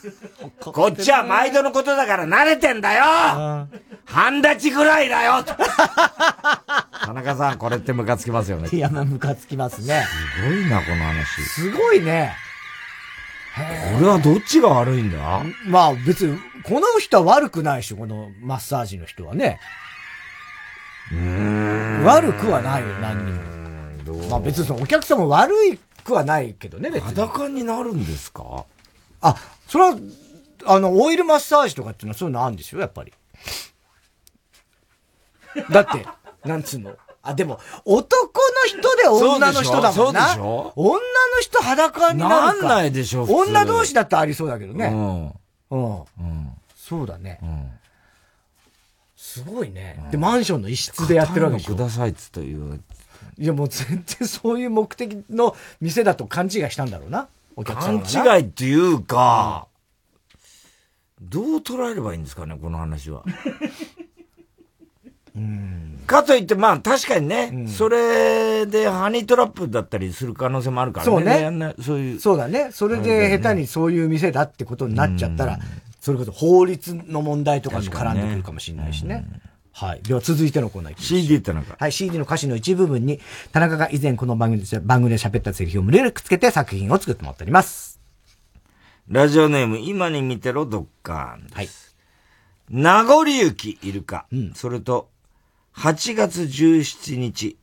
[0.60, 3.68] こっちは毎度のことだから慣れてんだよ
[4.06, 5.54] 半立ちぐらいだよと
[7.06, 8.68] 田中さん、これってムカつきますよね。
[8.76, 10.04] いや、まあ、ムカつきますね。
[10.42, 11.42] すごいな、この話。
[11.42, 12.34] すごいね。
[13.96, 15.42] これはどっちが悪いんだ？
[15.66, 19.58] まあ別に、この人は悪くないし、このマッサージの人はね。
[22.04, 24.28] 悪くはないよ、何にも。
[24.30, 25.52] まあ別にそのお客さんも悪
[26.04, 27.08] くはないけどね、別に。
[27.14, 28.64] 裸になるんですか？
[29.20, 29.36] あ、
[29.68, 29.96] それは、
[30.66, 33.12] あの、オイルマッサージとかっていうのはそういうのあるんですよ、やっぱり。
[35.70, 36.06] だって、
[36.48, 36.96] なんつうの。
[37.22, 40.36] あ、でも、男の人で女の人だもんな。
[40.36, 41.00] 女の
[41.40, 42.66] 人裸になるか。
[42.66, 44.86] なんないでしょ女同士だったらありそうだけどね。
[45.70, 45.96] うん。
[45.98, 46.06] うん。
[46.74, 47.38] そうだね。
[49.16, 50.02] すごいね。
[50.10, 51.74] で、マンションの一室でやってるわけでしょ。
[51.74, 52.82] くださいっつって言う。
[53.38, 57.28] いや、もう全然そういう目的の店だと勘違いしたんだろうな。
[57.56, 58.38] お客さん勘。
[58.38, 59.68] 違いっていうか、
[61.20, 63.24] どう捉えればいいんですかね、この話は。
[66.06, 71.12] かといって、まあ確かにね、それでハニートラップだったりする可能性もあるからね。
[71.12, 72.20] そうねそういう。
[72.20, 72.70] そうだね。
[72.72, 75.58] それで下手にそういう店だってことになっちゃったら、
[76.00, 79.24] それこそ法律の問題とかに絡んでくるかもしれないしね。
[79.72, 80.02] はい。
[80.02, 81.76] では続いてのコーナーいきましょう CD ってなんか？
[81.78, 83.20] はい、CD の歌詞の一部分に、
[83.52, 88.00] 田中が以前この番組で番組で喋ったセリフを無理やりくっつけて作品を作ってもらっております。
[89.08, 91.96] ラジオネーム、今に見てろ、ドッカーンです。
[92.68, 95.08] 名残雪いるか、それと、
[95.76, 97.56] 8月17日、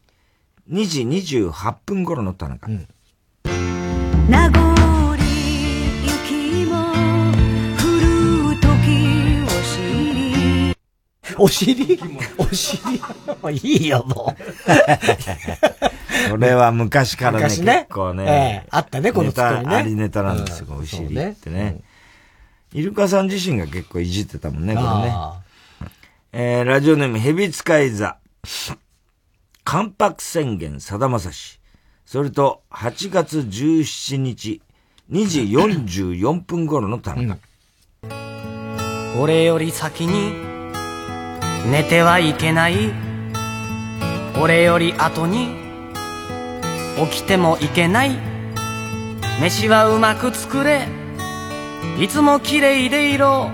[0.70, 2.68] 2時28分頃の田中。
[4.30, 4.67] 名残
[11.38, 12.00] お尻
[12.38, 13.02] お尻
[13.64, 14.42] いいよ、もう。
[16.32, 18.28] これは昔からね、昔ね結構ね、え
[18.66, 21.82] えあったねこのツッコミねネタありネタなんですよ、うんお尻ってね。
[22.74, 25.42] イルカさん自身が結構いじってたもんね、これねあ。
[26.34, 28.18] えー、ラジオネーム、ヘビ使い座。
[29.64, 31.60] 関白宣言、さだまさし。
[32.06, 34.62] それと、8月17日、
[35.12, 37.38] 2時44分頃の田中。
[39.18, 40.47] 俺より先に
[41.66, 42.94] 寝てはいけない。
[44.40, 45.56] 俺より後に
[47.12, 48.12] 起きてもいけない。
[49.42, 50.88] 飯はうまく作れ。
[52.00, 53.50] いつも綺麗でいろ。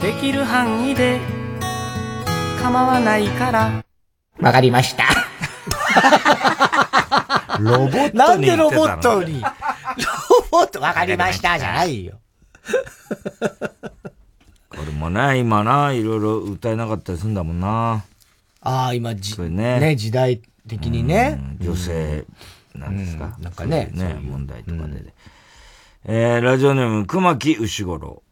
[0.00, 1.20] できる範囲で。
[2.62, 3.84] 構わないから。
[4.40, 5.04] わかりました。
[7.60, 8.26] ロボットに言ってたの。
[8.28, 9.40] なんでロボットに？
[9.40, 9.48] ロ
[10.50, 10.80] ボット。
[10.80, 12.20] わかりましたじゃないよ。
[14.76, 18.04] これもね、今な、いろいろ歌えなかったりするんだもんな。
[18.60, 21.40] ああ、今じ、ねね、時代的にね。
[21.60, 22.24] 女性、
[22.74, 23.34] なんですか。
[23.38, 25.14] うんなんかねそういうそういう問題とかで、
[26.04, 28.22] えー、ラジオネーム、熊木牛五郎。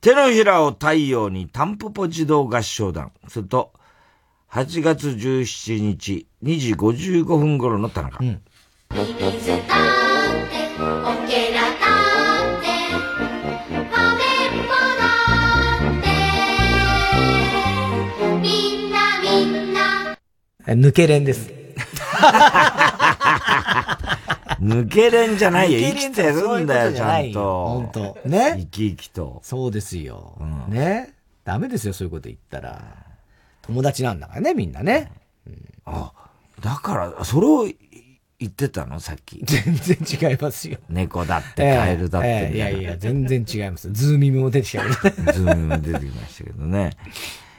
[0.00, 3.12] 手のひらを太陽にタンポポ児童合唱団。
[3.28, 3.72] それと、
[4.52, 8.18] 8月17日、2時55分頃の田中。
[8.20, 8.40] みん
[20.74, 21.50] 抜けれんです。
[24.60, 25.78] 抜けれんじゃないよ。
[25.78, 27.66] 生きてるんだよ、ちゃんと。
[27.66, 28.56] 本当ね。
[28.58, 29.40] 生き生きと。
[29.42, 30.38] そうですよ。
[30.68, 31.14] ね。
[31.44, 32.82] ダメですよ、そういうこと言ったら。
[33.62, 35.10] 友達なんだからね、みんなね。
[35.84, 36.12] あ、
[36.60, 37.68] だから、それを
[38.38, 39.40] 言ってたのさっき。
[39.44, 40.78] 全然違いますよ。
[40.88, 43.90] 猫だって、カエルだって、ええいやいや、全然違います。
[43.92, 44.94] ズーミムも出てきたよね。
[45.32, 46.90] ズーミム出てきましたけどね。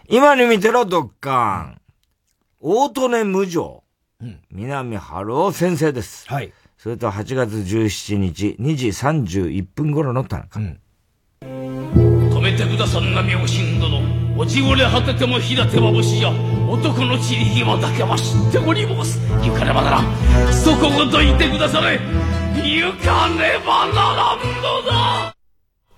[0.09, 1.81] 今に見てろ、ドッカン。
[2.59, 3.83] 大利根無常。
[4.49, 6.27] 南春夫先生です。
[6.27, 6.51] はい。
[6.75, 10.59] それと8月17日、2時31分頃の田中。
[11.41, 14.01] 止めてくださんな妙心殿
[14.35, 16.31] 落ちごれ果てても火立てまぶしや
[16.67, 21.99] 男の散り際だけは知っております行かねばならんそこごといてくだされ
[22.55, 25.33] 行かねばならんのだ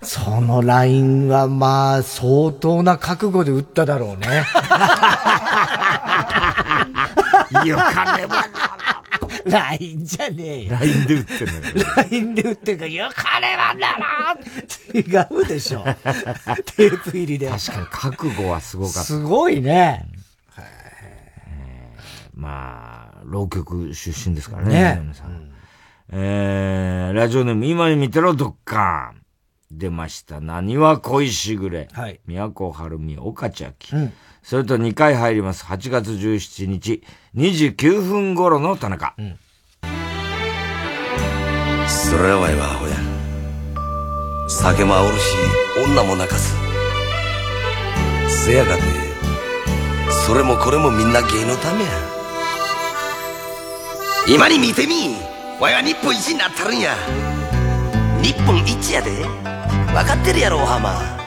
[0.02, 4.44] そのラインはまあ、相当な覚悟で打っただろうね。
[7.66, 8.44] よかねば
[9.44, 10.72] ラインじゃねえよ。
[10.72, 11.86] ラインで打ってんのよ。
[11.96, 14.38] ラインで打ってるから、よかねばならん
[15.38, 15.84] 違うでしょ。
[15.84, 17.48] テープ入りで。
[17.48, 19.00] 確かに覚悟はすごかった。
[19.00, 20.06] すごいね。
[22.34, 24.72] まあ、浪曲出身ですからね。
[24.72, 25.50] ね南さん
[26.12, 29.14] えー、ラジオネーム、今に見てろ、どっか。
[29.70, 30.40] 出ました。
[30.40, 31.88] 何は恋しぐれ。
[31.92, 32.20] はい。
[32.26, 33.94] 宮古晴美、岡千秋。
[33.94, 35.64] うんそれと2回入ります。
[35.64, 37.02] 8月17日、
[37.36, 39.14] 29分頃の田中。
[41.86, 42.96] それはわいはアホや。
[44.48, 45.34] 酒もあおるし
[45.84, 46.54] 女も泣かす。
[48.44, 48.82] せやがて
[50.26, 51.90] それもこれもみんな芸のためや。
[54.28, 55.14] 今に見てみ
[55.60, 56.94] わいは日本一になったるんや。
[58.22, 59.10] 日本一やで。
[59.92, 61.19] 分かってるやろお浜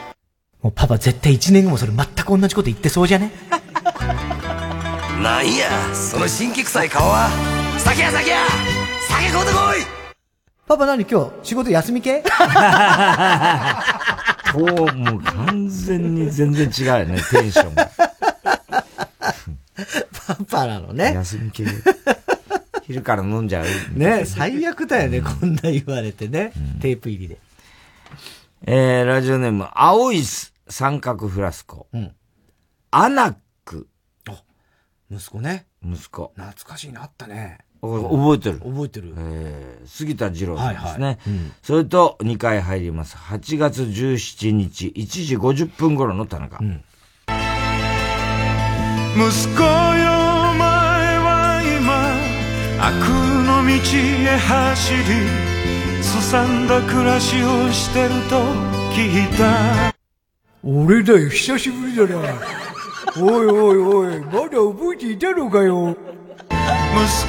[0.64, 3.30] もうパパ絶対1年後もそれ全く同じこと言ってそうじゃね？
[5.22, 7.28] なんやその神気臭い顔は
[7.78, 8.38] 酒や酒や
[9.06, 9.84] 酒買うてこい
[10.66, 12.24] パパ何今日仕事休み系？
[14.52, 17.90] と、もう完全に全然違うよね、テンションが。
[20.26, 21.12] パパなのね。
[21.12, 21.66] 休み系。
[22.86, 23.66] 昼から飲んじゃう。
[23.98, 26.54] ね最悪だよね、こんな言われてね。
[26.80, 27.36] テープ入りで。
[28.66, 30.22] えー、ラジオネーム、青い
[30.68, 31.88] 三角フラスコ。
[32.90, 33.34] アナッ
[33.64, 33.88] ク。
[35.10, 35.66] 息子ね。
[35.84, 36.32] 息子。
[36.36, 37.58] 懐かしいなあったね。
[37.80, 39.14] 覚えてる覚えてる。
[39.16, 40.88] えー、杉田二郎さんですね。
[40.88, 43.16] はいはいうんそれと2回入ります。
[43.16, 46.58] 8月17日、1時50分頃の田中。
[46.58, 46.76] 息
[49.54, 49.68] 子よ
[50.50, 51.94] お前は今
[52.84, 52.94] 悪
[53.46, 58.42] の道へ走りすさんだ暮らしをしてると
[58.92, 59.93] 聞いた
[60.66, 62.40] 俺だよ、久しぶりだな。
[63.20, 65.94] おいおいおい、まだ覚えていたのかよ。
[66.50, 66.56] 息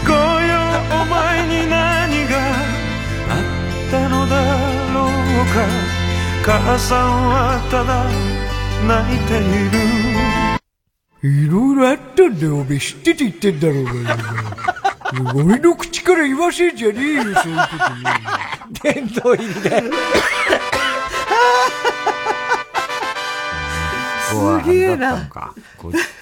[0.05, 0.17] 子よ
[0.89, 2.37] お前に何が
[3.27, 4.39] あったのだ
[4.93, 5.09] ろう
[5.51, 8.05] か母さんはただ
[8.87, 9.43] 泣いてい
[11.29, 14.17] るいろいろあったんだよ、おめえ知ってて言ってんだろうがよ。
[15.35, 17.43] 俺の口から言わせんじゃねえよ、そういうこ
[18.83, 18.95] とよ。
[18.95, 19.69] 殿堂入りで。
[19.81, 19.85] こ
[24.31, 25.55] こはすげえなあれだったのか。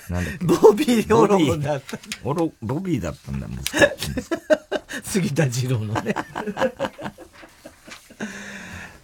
[0.10, 1.98] なんだっけボビーオロゴンだった。
[2.24, 3.78] ボビーボビーだったんだ、息子。
[5.04, 6.16] 杉田二郎のね。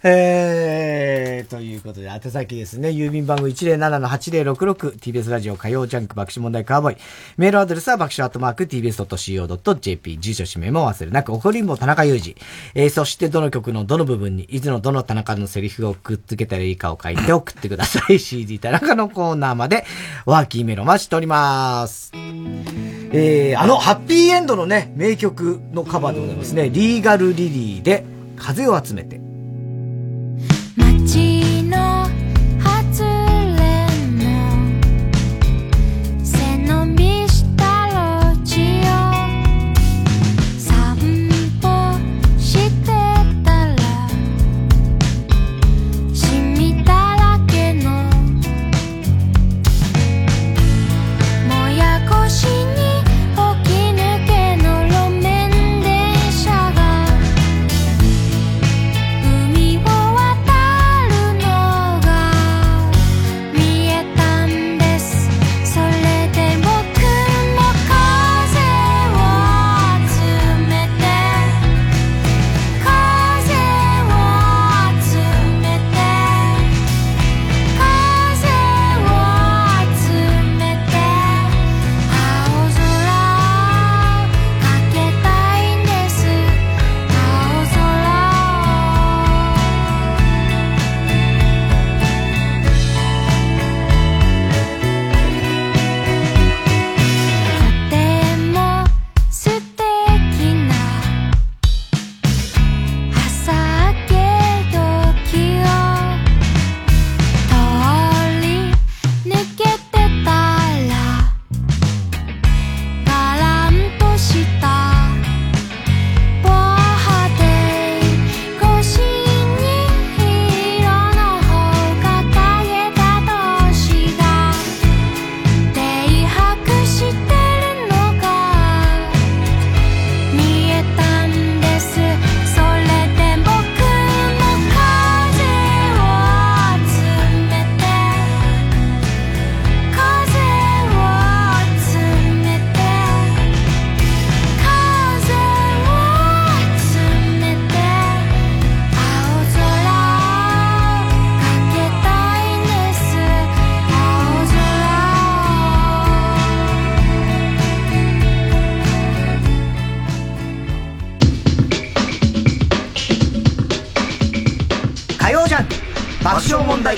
[0.02, 2.88] えー、ということで、宛先ですね。
[2.88, 6.96] 郵便番号 107-8066TBS ラジオ火曜ジャンク爆笑問題カーボーイ。
[7.36, 10.18] メールアドレスは爆笑アットマーク TBS.CO.JP。
[10.18, 12.34] 住所氏名も忘れなく、怒りんぼ田中裕二。
[12.74, 18.18] えー、そしてどの曲のどの部分に、いつのどの田中のセリフをくっつけたらいいかを書いて送ってください。
[18.20, 19.84] CD 田中のコーナーまで、
[20.24, 22.10] ワーキーメロ待ちしております。
[22.14, 26.70] えー、あの、ハッピーエンドのね、名曲のカバーでございますね。
[26.70, 28.06] リーガルリリーで、
[28.36, 29.19] 風を集めて。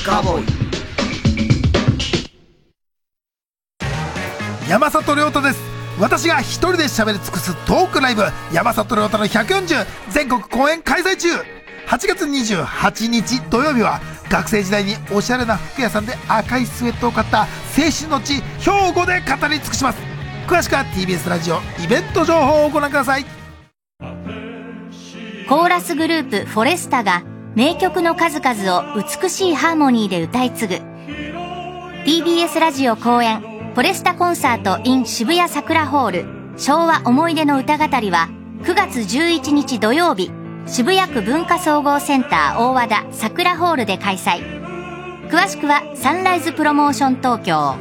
[0.04, 0.44] カーボーイ。
[4.68, 5.60] 山里亮太です。
[6.00, 8.22] 私が一人で喋り尽くすトークライブ
[8.52, 11.28] 山里亮太の140全国公演開催中。
[11.86, 14.00] 8月28日土曜日は
[14.30, 17.46] 学生時代におしゃれな服屋さんで赤いスウェットを買った青
[17.90, 19.98] 春の地兵庫で語り尽くします。
[20.46, 23.26] 詳しくは TBS ラジオイベント情報をご覧ください。
[25.48, 27.22] コーラスグループフォレスタが
[27.54, 30.76] 名曲の数々を美しいハーモニーで歌い継ぐ。
[32.06, 36.24] TBS ラジオ公演フォレスタコンサート in 渋谷桜ホール。
[36.56, 38.30] 昭和思い出の歌語りは
[38.62, 40.30] 9月11日土曜日
[40.66, 44.40] 渋谷区文化総合センター大和田桜ホールで開催。
[45.28, 47.76] 詳しくはサンライズプロモーション東京。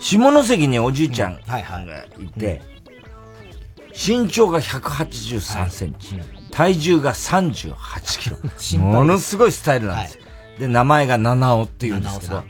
[0.00, 1.58] 下関におじいちゃんが
[2.18, 2.62] いて、
[3.92, 6.18] 身長が183センチ、
[6.50, 7.74] 体重が38
[8.18, 8.38] キロ。
[8.80, 10.18] ものすごいスタイルなんです。
[10.58, 12.42] で、名前が七尾っていうんですけど、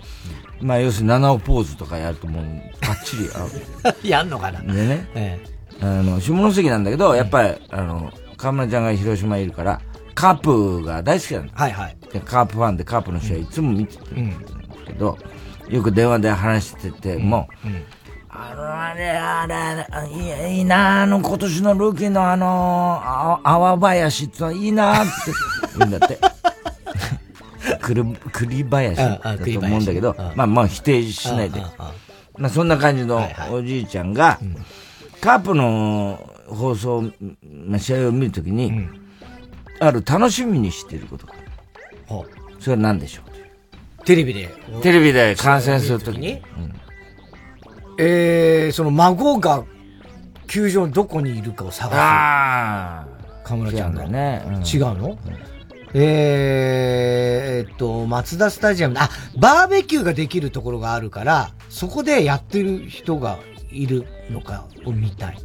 [0.60, 2.44] まあ要するに七尾ポーズとかやるともう、
[2.80, 3.96] バッチリ合う。
[4.06, 5.51] やんのかなでね、え
[5.82, 9.80] あの、下関なんだけど、やっぱり、あの、河村ちゃんが広島にいるから、
[10.14, 11.52] カープが大好きなんだ。
[11.54, 11.96] はいはい。
[12.12, 14.36] で、カープファンでカープの試合いつも見てたんだ
[14.86, 15.18] けど、
[15.68, 17.48] よく電話で話してても、
[18.28, 25.10] あの、あれ、あれ、あれいいいいな、あの、今年のルーキーのあの、あ泡林っていいなって
[25.78, 26.18] 言うんだって。
[27.80, 31.60] くる、栗林だと思うんだけど、まあまあ否定しないで。
[32.38, 34.38] まあそんな感じのおじいちゃんが、
[35.22, 36.18] カープの
[36.48, 37.02] 放送、
[37.64, 38.88] まあ試合を見るときに、
[39.78, 41.36] ある楽しみにしていることがあ
[42.22, 42.28] る。
[42.58, 44.52] それは何でしょうテレビで。
[44.82, 46.42] テレビで観戦するときに。
[47.98, 49.64] えー、その孫が
[50.48, 51.96] 球場のどこにいるかを探す。
[51.96, 53.06] ああ。
[53.44, 54.08] 河村ちゃんが。
[54.08, 54.42] ね。
[54.44, 55.18] うん違うの、
[55.94, 59.08] えー、えっと、松田スタジアム、あ、
[59.38, 63.38] バーベキューができるところがあるから、そこでやってる人が
[63.72, 65.38] いるのかを見たい。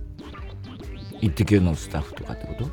[1.22, 2.70] イッテ Q のスタッフとかってこと？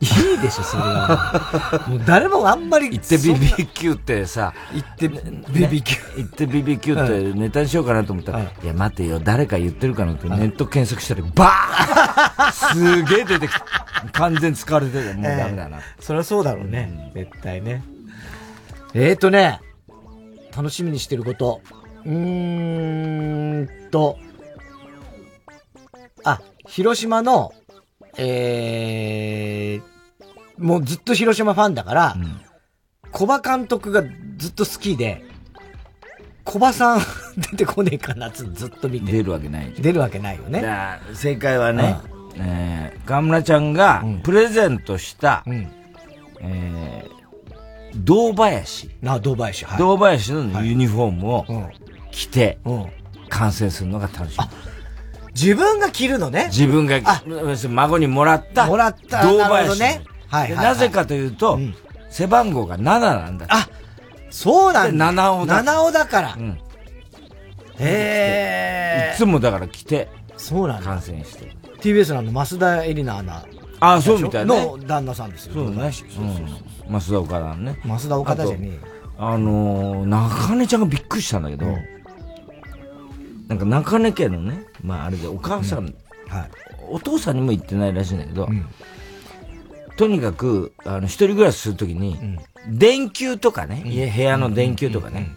[0.00, 1.82] いいでしょ、それは。
[1.88, 2.86] もう誰もあんまり。
[2.92, 6.18] 行って BBQ ってさ、行って BBQ。
[6.18, 13.64] 行って BBQ ってネタにしようかなと思ったら、いや待てよ、誰か言ってるかなってネット検索したら、バーすげえ出てきた。
[14.12, 15.78] 完全使われてるもうダメだな。
[15.78, 17.10] えーそりゃそうだろうね。
[17.14, 17.82] 絶対ね。
[18.94, 19.60] えーとね、
[20.56, 21.60] 楽しみにしてること。
[22.04, 24.18] うーんと、
[26.24, 27.52] あ、広島の、
[28.16, 32.16] えー、もうずっと広島ファンだから、
[33.12, 34.02] 小馬監督が
[34.36, 35.24] ずっと好きで、
[36.44, 37.00] 小馬さん
[37.36, 39.12] 出てこねえかなってずっと見て。
[39.12, 40.64] 出るわけない出るわけないよね。
[41.14, 41.98] 正解はね、
[42.36, 45.44] えー、河村ちゃんがプレゼントした、
[46.40, 48.90] えー、堂林。
[49.06, 49.78] あ、堂林、はい。
[49.78, 51.46] 堂林のユニフォームを
[52.18, 52.58] 着て、
[53.28, 54.38] 観戦するのが楽しい。
[55.34, 56.46] 自分が着るのね。
[56.50, 57.00] 自分が、
[57.68, 59.80] 孫にもらった、もらった堂なるほど林。
[59.80, 61.58] ねはいなぜかというと、
[62.10, 63.46] 背番号が7なんだ。
[63.48, 63.68] あ、
[64.30, 64.90] そうなんだ。
[64.90, 65.54] で七尾だ。
[65.62, 66.34] 七尾だから。
[66.36, 66.58] うん。
[67.78, 70.84] へいつもだから来て、そうなんだ。
[70.84, 71.56] 観戦して。
[71.80, 73.46] TBS のあの、増田エリナアナ、
[73.78, 75.54] あそうみたいねの旦那さんですよ。
[75.54, 75.92] そうね。
[76.88, 77.00] うん。
[77.00, 77.80] 増田岡田のね。
[77.86, 81.66] 増田岡田じゃねえあのー、中根ちゃんがびっくりしたんだけど、
[83.48, 85.94] なんか中根家のね、まああれでお母さん、
[86.88, 88.48] お父さんにも言ってないらしいんだけど、
[89.96, 92.38] とにかく、あの、一人暮らしするときに、
[92.68, 95.34] 電球とかね、家、部屋の電球とかね、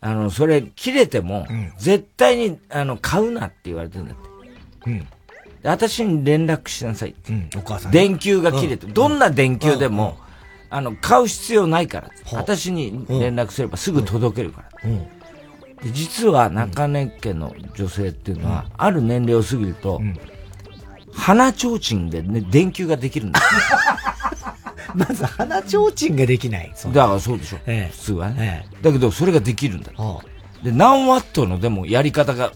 [0.00, 1.46] あの、それ切れても、
[1.78, 4.90] 絶対に、あの、買うなって言われてるんだって。
[4.90, 4.98] うん。
[5.00, 7.32] で私に連絡しなさいって。
[7.56, 7.98] お母さんに。
[7.98, 10.18] 電球が切れて、どんな電球でも、
[10.70, 12.10] あの、買う必要ないから。
[12.32, 14.90] 私に連絡すればすぐ届けるから。
[14.90, 15.19] で
[15.92, 20.00] 実は中根家の女性っていうのは、ある年齢を過ぎると、
[21.12, 23.40] 鼻ちょうちんでね、電球ができるんだ。
[24.94, 26.72] まず鼻ちょうちんができない。
[26.92, 27.58] だからそうでしょ。
[27.64, 28.66] 普通はね。
[28.82, 29.92] だけど、それができるんだ。
[30.62, 32.52] で、何ワットのでもやり方が、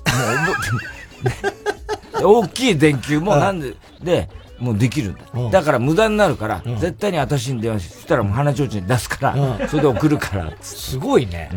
[2.22, 4.28] もう 大きい電球もなんで、で、
[4.58, 5.50] もうできるんだ。
[5.50, 10.52] だから無駄になるから、絶対に私に電話して、そしたらもう鼻ちょうちん出すから、それで送るから。
[10.60, 11.50] すごいね。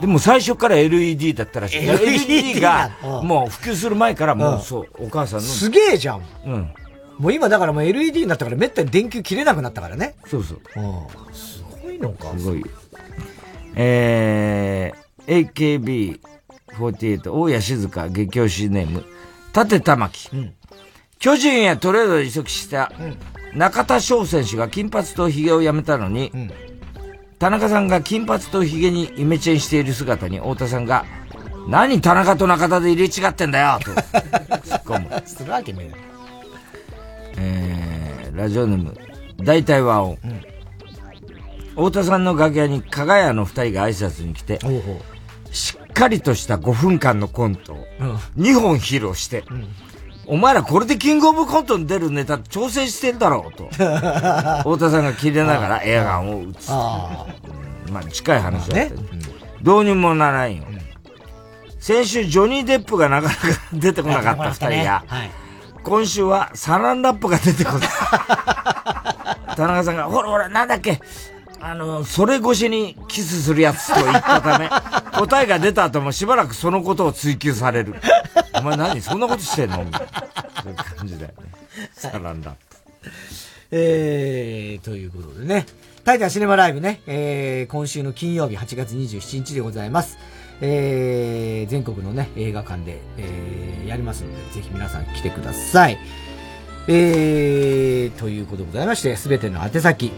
[0.00, 1.78] でも最初から LED だったらしい。
[1.78, 2.90] LED が、
[3.22, 5.44] もう普及する前からもううんそう、お母さんの。
[5.46, 6.22] すげえじゃん。
[6.44, 6.74] うん。
[7.18, 10.16] もう今だからもう LED になったからめったに電球切れなくなったからね。
[10.26, 10.60] そうそう。
[11.32, 12.32] すごいのか。
[12.36, 12.62] すごい。
[13.74, 16.20] えー、
[16.78, 19.04] AKB48、大谷静香、激推しネーム、
[19.54, 20.30] 立玉木。
[21.18, 22.92] 巨人へトレードで移籍した
[23.54, 26.30] 中田翔選手が金髪と髭をやめたのに、
[27.38, 31.04] 田中さんが金髪と髭にイメチェンしている姿に太田さんが、
[31.68, 33.90] 何田中と中田で入れ違ってんだよと。
[33.90, 35.22] 突っ込む。
[35.26, 35.90] するわけね
[37.36, 38.96] えー、ラジオネーム、
[39.38, 40.18] 大体和音。
[41.70, 44.58] 太田さんの楽屋に加賀屋の二人が挨拶に来て、
[45.50, 47.86] しっかりとした5分間のコントを
[48.38, 49.44] 2本披露して、
[50.26, 53.68] お前らこれでキングオブコントに出るネタ調整してんだろうと。
[53.76, 56.66] 太田さんが切れながら映画を打つ。
[56.70, 57.26] あ
[57.90, 58.94] まあ近い話だった、
[59.62, 60.64] どうにもならんよ。
[61.78, 63.40] 先週ジョニー・デップがなかなか
[63.72, 65.04] 出てこなかった二人が、
[65.84, 67.88] 今週はサランラップが出てこない。
[69.56, 71.00] 田中さんが、ほらほら、なんだっけ、
[71.68, 74.68] あの、それ越しにキスするやつと言ったため、
[75.18, 77.96] 答えが出た後もしばらくそのことを追求される。
[78.54, 79.84] お前何そんなことしてんの？
[79.84, 80.06] みたいな。
[80.62, 81.34] そういう感じだよね。
[81.92, 83.10] サランラップ。
[83.72, 85.66] えー、ということでね。
[86.04, 90.18] タイタンシネマライブね、えー、今週の金曜日8月27日でございます。
[90.60, 95.98] えー、全国のね、映画館で、えー、やりますので、ぜひ皆さん来てください。
[96.86, 100.12] えー、ということでございまして、すべての宛先、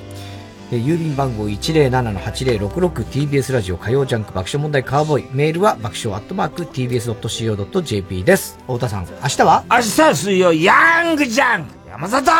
[0.70, 5.26] えー郵便番号 107-8066TBS ラジオ火曜ジャンク爆笑問題カーボーイ。
[5.32, 8.58] メールは爆笑アットマーク TBS.CO.JP です。
[8.62, 9.64] 太田さん、明日は？
[9.70, 12.30] 明日は水曜、ヤングジャンク山里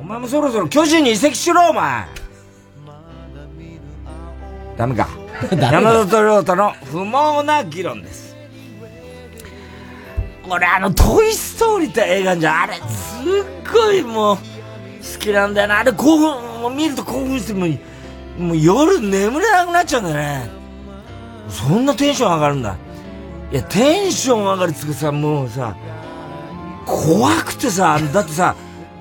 [0.00, 2.06] お前もそろそろ巨人に移籍しろ、お前
[4.76, 5.08] ダメか。
[5.52, 8.34] 山里亮太の不毛な議論です。
[10.48, 12.82] 俺あの、トイストーリーって映画じゃん、あれ、すっ
[13.72, 14.38] ごいもう、
[15.12, 15.80] 好きなんだよな。
[15.80, 20.48] あれ興奮、もう見ると興奮してもう、もう夜眠れなくなっちゃうんだよね。
[21.48, 22.76] そんなテンション上がるんだ。
[23.52, 25.76] いや、テンション上がるつうかさ、もうさ、
[26.86, 28.54] 怖くてさ、だってさ、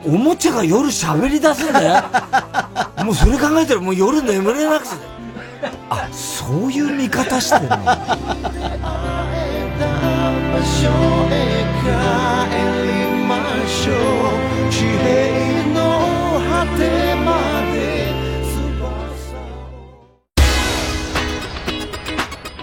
[0.06, 2.04] おもちゃが夜喋り出すんだよ。
[3.06, 4.96] もうそれ考えたらもう夜眠れなくて。
[5.90, 7.78] あ、そういう見方してるの。
[16.78, 18.14] てまで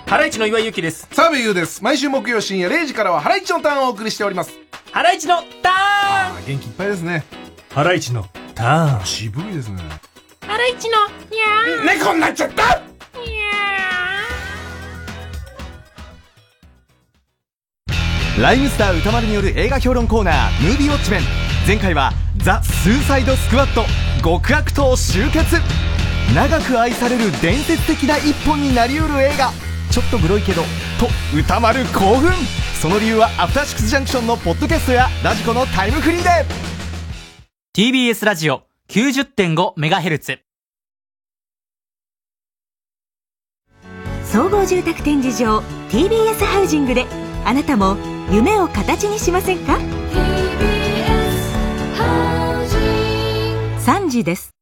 [0.06, 1.06] ハライチの岩井ゆきです。
[1.12, 1.84] 澤部優です。
[1.84, 4.50] 毎週木曜深夜0時からはハライチのターンをお送りしております。
[4.90, 7.24] ハライチのターン元気いっぱいですね。
[7.70, 9.06] ハライチのターン。
[9.06, 9.80] 渋いですね。
[10.40, 12.82] ハライチのにゃー猫になっちゃった
[18.40, 21.49] ライムスター歌丸による映画評論コーナー、ムービーウォッチメン。
[21.66, 23.84] 前回は、ザ・スーサイド・スクワット、
[24.24, 25.56] 極悪党集結。
[26.34, 29.52] 長く愛される伝説的な一本になりうる映画。
[29.90, 30.62] ちょっとグロいけど、
[30.98, 32.32] と、歌丸興奮
[32.80, 36.28] その理由は、アフターシックスジャンクションのポッドキャストや、ラジコのタイムフリーで
[37.76, 40.38] TBS ラジオ 90.5MHz。
[44.24, 45.58] 総合住宅展示場
[45.90, 47.06] TBS ハウジングで
[47.44, 47.96] あなたも
[48.32, 49.99] 夢を形にしませんか？
[53.90, 54.59] 3時です。